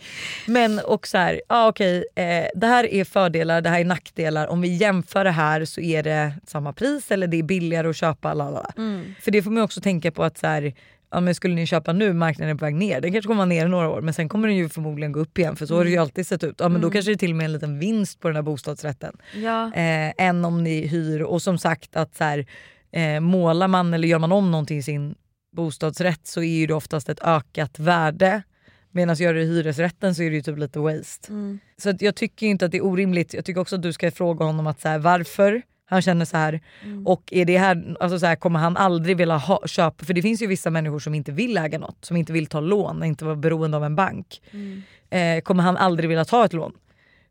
Men 0.47 0.79
och 0.79 1.07
så 1.07 1.19
här, 1.19 1.41
ja 1.49 1.69
okej 1.69 2.05
eh, 2.15 2.47
det 2.55 2.67
här 2.67 2.87
är 2.87 3.05
fördelar, 3.05 3.61
det 3.61 3.69
här 3.71 3.81
är 3.81 3.85
nackdelar. 3.85 4.47
Om 4.47 4.61
vi 4.61 4.69
jämför 4.77 5.25
det 5.25 5.31
här 5.31 5.65
så 5.65 5.81
är 5.81 6.03
det 6.03 6.33
samma 6.47 6.73
pris 6.73 7.11
eller 7.11 7.27
det 7.27 7.37
är 7.37 7.43
billigare 7.43 7.89
att 7.89 7.97
köpa. 7.97 8.35
Lalala. 8.35 8.71
Mm. 8.77 9.15
För 9.21 9.31
det 9.31 9.43
får 9.43 9.51
man 9.51 9.63
också 9.63 9.81
tänka 9.81 10.11
på 10.11 10.25
att 10.25 10.39
så 10.39 10.47
här, 10.47 10.73
ja, 11.11 11.21
men 11.21 11.35
skulle 11.35 11.55
ni 11.55 11.67
köpa 11.67 11.93
nu, 11.93 12.13
marknaden 12.13 12.55
är 12.55 12.59
på 12.59 12.65
väg 12.65 12.75
ner. 12.75 13.01
Den 13.01 13.13
kanske 13.13 13.27
kommer 13.27 13.37
vara 13.39 13.47
ner 13.47 13.67
i 13.67 13.69
några 13.69 13.89
år 13.89 14.01
men 14.01 14.15
sen 14.15 14.29
kommer 14.29 14.49
den 14.49 14.57
ju 14.57 14.69
förmodligen 14.69 15.13
gå 15.13 15.21
upp 15.21 15.39
igen 15.39 15.57
för 15.57 15.67
så 15.67 15.77
har 15.77 15.85
det 15.85 15.91
ju 15.91 15.97
Mm. 15.97 16.03
alltid 16.03 16.27
sett 16.27 16.45
ut. 16.45 16.55
Ja, 16.59 16.69
men 16.69 16.81
Då 16.81 16.87
Mm. 16.87 16.93
kanske 16.93 17.11
det 17.11 17.15
är 17.15 17.19
till 17.19 17.31
och 17.31 17.37
med 17.37 17.45
en 17.45 17.53
liten 17.53 17.79
vinst 17.79 18.21
på 18.21 18.29
den 18.29 18.35
här 18.37 18.43
bostadsrätten. 18.43 19.17
Ja. 19.35 19.67
Eh, 19.75 20.13
än 20.19 20.45
om 20.45 20.65
ni 20.65 20.87
hyr 20.87 21.21
och 21.23 21.43
som 21.43 21.59
sagt 21.59 21.97
att 21.97 22.17
så 22.17 22.25
här, 22.25 22.47
eh, 22.93 23.21
målar 23.21 23.69
man 23.69 23.95
eller 23.95 24.09
gör 24.09 24.19
man 24.19 24.33
om 24.33 24.51
någonting 24.51 24.79
i 24.79 24.83
sin 24.83 25.15
bostadsrätt 25.57 26.27
så 26.27 26.43
är 26.43 26.67
det 26.67 26.75
oftast 26.75 27.09
ett 27.09 27.21
ökat 27.23 27.79
värde. 27.79 28.43
Medan 28.91 29.17
gör 29.17 29.35
du 29.35 29.41
hyresrätten 29.45 30.15
så 30.15 30.23
är 30.23 30.31
det 30.31 30.37
ju 30.37 30.43
typ 30.43 30.59
lite 30.59 30.79
waste. 30.79 31.29
Mm. 31.33 31.59
Så 31.77 31.95
jag 32.01 32.15
tycker 32.17 32.47
inte 32.47 32.65
att 32.65 32.71
det 32.71 32.77
är 32.79 32.85
orimligt. 32.85 33.35
Jag 33.35 33.45
tycker 33.45 33.61
också 33.61 33.77
att 33.77 33.83
du 33.83 33.93
ska 33.93 34.11
fråga 34.11 34.45
honom 34.45 34.67
att 34.67 34.81
så 34.81 34.89
här, 34.89 34.99
varför 34.99 35.63
han 35.89 36.03
känner 36.03 36.25
så 36.25 36.37
här. 36.37 36.61
Mm. 36.85 37.07
Och 37.07 37.23
är 37.33 37.45
det 37.45 37.59
här, 37.59 37.97
alltså 38.01 38.19
så 38.19 38.27
här, 38.27 38.37
kommer 38.37 38.59
han 38.59 38.77
aldrig 38.77 39.17
vilja 39.17 39.37
ha, 39.37 39.67
köpa? 39.67 40.05
För 40.05 40.15
det 40.15 40.23
finns 40.23 40.43
ju 40.43 40.47
vissa 40.47 40.71
människor 40.71 40.99
som 40.99 41.15
inte 41.15 41.33
vill 41.33 41.57
äga 41.57 41.79
något. 41.79 42.05
Som 42.05 42.17
inte 42.17 42.33
vill 42.33 42.47
ta 42.47 42.61
lån, 42.61 43.05
inte 43.05 43.25
vara 43.25 43.37
beroende 43.37 43.77
av 43.77 43.85
en 43.85 43.97
bank. 43.97 44.43
Mm. 44.51 44.83
Eh, 45.11 45.43
kommer 45.43 45.63
han 45.63 45.77
aldrig 45.77 46.09
vilja 46.09 46.25
ta 46.25 46.45
ett 46.45 46.53
lån? 46.53 46.73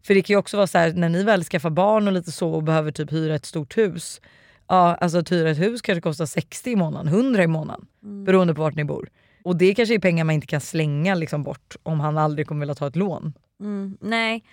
För 0.08 0.14
det 0.14 0.22
kan 0.22 0.34
ju 0.34 0.38
också 0.38 0.58
vara 0.58 0.68
så 0.68 0.78
här, 0.78 0.94
när 0.94 1.10
ni 1.10 1.24
väl 1.24 1.44
skaffar 1.44 1.70
barn 1.70 2.08
och 2.08 2.14
lite 2.14 2.32
så 2.32 2.52
och 2.52 2.64
behöver 2.64 2.92
typ 2.92 3.12
hyra 3.12 3.36
ett 3.36 3.46
stort 3.46 3.78
hus. 3.78 4.22
Ja, 4.68 4.96
alltså 4.96 5.18
att 5.18 5.32
hyra 5.32 5.50
ett 5.50 5.60
hus 5.60 5.82
kanske 5.82 6.02
kostar 6.02 6.26
60 6.26 6.70
i 6.72 6.76
månaden, 6.76 7.08
100 7.08 7.44
i 7.44 7.48
månaden. 7.48 7.86
Mm. 8.04 8.26
Beroende 8.26 8.54
på 8.54 8.62
vart 8.62 8.76
ni 8.76 8.84
bor. 8.84 9.10
Och 9.44 9.56
det 9.58 9.76
kanske 9.76 9.96
är 9.96 10.00
pengar 10.00 10.24
man 10.24 10.36
inte 10.36 10.48
kan 10.48 10.62
slänga 10.62 11.16
liksom 11.16 11.44
bort 11.44 11.76
om 11.84 12.00
han 12.00 12.18
aldrig 12.18 12.48
kommer 12.48 12.60
vilja 12.60 12.76
ta 12.76 12.88
ett 12.88 12.96
lån. 12.96 13.34
Mm. 13.60 13.98
Nej. 14.02 14.44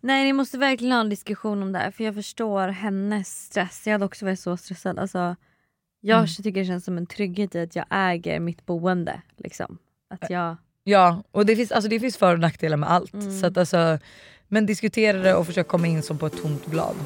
Nej 0.00 0.24
ni 0.24 0.32
måste 0.32 0.58
verkligen 0.58 0.92
ha 0.92 1.00
en 1.00 1.08
diskussion 1.08 1.62
om 1.62 1.72
det 1.72 1.78
här 1.78 1.90
för 1.90 2.04
jag 2.04 2.14
förstår 2.14 2.68
hennes 2.68 3.44
stress. 3.44 3.82
Jag 3.86 3.92
hade 3.92 4.04
också 4.04 4.24
varit 4.24 4.40
så 4.40 4.56
stressad. 4.56 4.98
Alltså, 4.98 5.36
jag 6.00 6.16
Mm. 6.18 6.26
tycker 6.28 6.60
det 6.60 6.66
känns 6.66 6.84
som 6.84 6.96
en 6.98 7.06
trygghet 7.06 7.54
i 7.54 7.60
att 7.60 7.76
jag 7.76 7.84
äger 7.90 8.40
mitt 8.40 8.66
boende. 8.66 9.20
Liksom. 9.36 9.78
Att 10.10 10.30
jag... 10.30 10.56
Ja, 10.84 11.22
och 11.30 11.46
det 11.46 11.56
finns, 11.56 11.72
alltså 11.72 11.90
det 11.90 12.00
finns 12.00 12.16
för 12.16 12.32
och 12.32 12.40
nackdelar 12.40 12.76
med 12.76 12.90
allt. 12.90 13.14
Mm. 13.14 13.40
Så 13.40 13.46
att 13.46 13.56
alltså, 13.56 13.98
men 14.48 14.66
diskutera 14.66 15.18
det 15.18 15.34
och 15.34 15.46
försök 15.46 15.68
komma 15.68 15.86
in 15.86 16.02
som 16.02 16.18
på 16.18 16.26
ett 16.26 16.42
tomt 16.42 16.66
blad. 16.66 16.96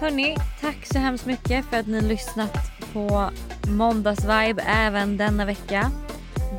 Hörni, 0.00 0.36
tack 0.60 0.86
så 0.86 0.98
hemskt 0.98 1.26
mycket 1.26 1.64
för 1.64 1.76
att 1.76 1.86
ni 1.86 2.00
lyssnat 2.00 2.56
på 2.92 3.30
Måndagsvibe 3.68 4.62
även 4.66 5.16
denna 5.16 5.44
vecka. 5.44 5.90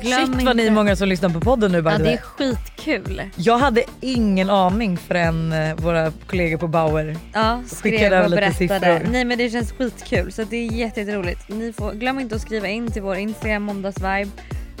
Glöm 0.02 0.34
Shit 0.34 0.42
vad 0.46 0.56
ni 0.56 0.66
är 0.66 0.70
många 0.70 0.96
som 0.96 1.08
lyssnar 1.08 1.28
på 1.30 1.40
podden 1.40 1.72
nu 1.72 1.82
by 1.82 1.90
Ja 1.90 1.96
the 1.96 2.02
det 2.02 2.08
way. 2.08 2.14
är 2.14 2.20
skitkul. 2.20 3.22
Jag 3.36 3.58
hade 3.58 3.82
ingen 4.00 4.50
aning 4.50 4.96
förrän 4.96 5.52
eh, 5.52 5.74
våra 5.76 6.12
kollegor 6.26 6.58
på 6.58 6.68
Bauer 6.68 7.16
Ja, 7.32 7.62
skrev 7.66 8.12
över 8.12 8.24
och 8.24 8.30
lite 8.30 8.40
berättade. 8.40 8.98
siffror. 8.98 9.12
Nej 9.12 9.24
men 9.24 9.38
det 9.38 9.50
känns 9.50 9.72
skitkul 9.72 10.32
så 10.32 10.44
det 10.44 10.56
är 10.56 10.72
jätte- 10.72 11.00
jätteroligt. 11.00 11.48
Ni 11.48 11.72
får, 11.72 11.92
glöm 11.92 12.20
inte 12.20 12.34
att 12.34 12.40
skriva 12.42 12.68
in 12.68 12.90
till 12.92 13.02
vår 13.02 13.16
Instagram 13.16 13.62
måndagsvibe 13.62 14.28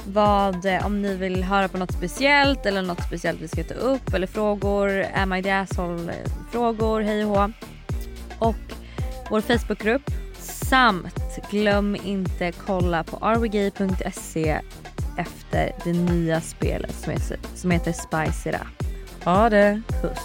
vad, 0.08 0.66
eh, 0.66 0.86
om 0.86 1.02
ni 1.02 1.14
vill 1.16 1.44
höra 1.44 1.68
på 1.68 1.78
något 1.78 1.92
speciellt 1.92 2.66
eller 2.66 2.82
något 2.82 3.02
speciellt 3.06 3.40
vi 3.40 3.48
ska 3.48 3.64
ta 3.64 3.74
upp 3.74 4.14
eller 4.14 4.26
frågor, 4.26 5.04
am 5.14 5.32
I 5.32 5.42
the 5.42 5.50
asshole 5.50 6.12
eh, 6.12 6.30
frågor, 6.52 7.00
hej 7.00 7.24
och 7.24 7.30
hå. 7.38 7.52
Och 8.38 8.56
vår 9.30 9.40
Facebookgrupp 9.40 10.10
samt 10.40 11.38
glöm 11.50 11.96
inte 12.04 12.52
kolla 12.66 13.04
på 13.04 13.16
rwgay.se 13.16 14.58
efter 15.16 15.72
det 15.84 15.92
nya 15.92 16.40
spelet 16.40 16.94
som 16.94 17.12
heter, 17.12 17.38
som 17.54 17.70
heter 17.70 17.92
Spice 17.92 18.48
It 18.48 18.54
Up. 18.54 18.86
Ha 19.24 19.48
det. 19.50 19.82
Puss. 20.02 20.18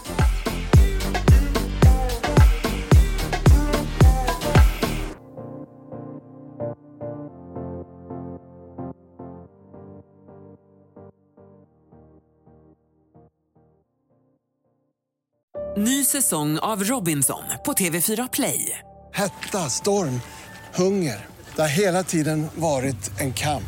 Ny 15.78 16.06
säsong 16.06 16.60
av 16.60 16.84
Robinson 16.84 17.44
på 17.66 17.74
TV4 17.74 18.30
Play. 18.34 18.78
Hetta, 19.14 19.58
storm, 19.58 20.22
hunger. 20.76 21.26
Det 21.56 21.62
har 21.62 21.70
hela 21.70 22.04
tiden 22.04 22.48
varit 22.56 23.20
en 23.20 23.34
kamp. 23.34 23.64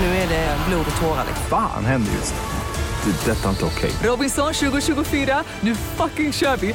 Nu 0.00 0.06
är 0.06 0.28
det 0.28 0.56
blod 0.68 0.86
och 0.94 1.00
tårar. 1.00 1.24
liksom. 1.26 1.46
Fan 1.50 1.84
händer 1.84 2.12
just 2.12 2.34
nu. 2.34 3.12
Det. 3.12 3.32
är 3.32 3.34
Detta 3.34 3.44
är 3.44 3.50
inte 3.50 3.64
okej. 3.64 3.90
Robinson 4.02 4.52
2024, 4.54 5.44
nu 5.60 5.74
fucking 5.74 6.32
kör 6.32 6.56
vi! 6.56 6.74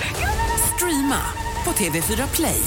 Streama 0.76 1.20
på 1.66 1.72
TV4 1.72 2.36
Play. 2.36 2.62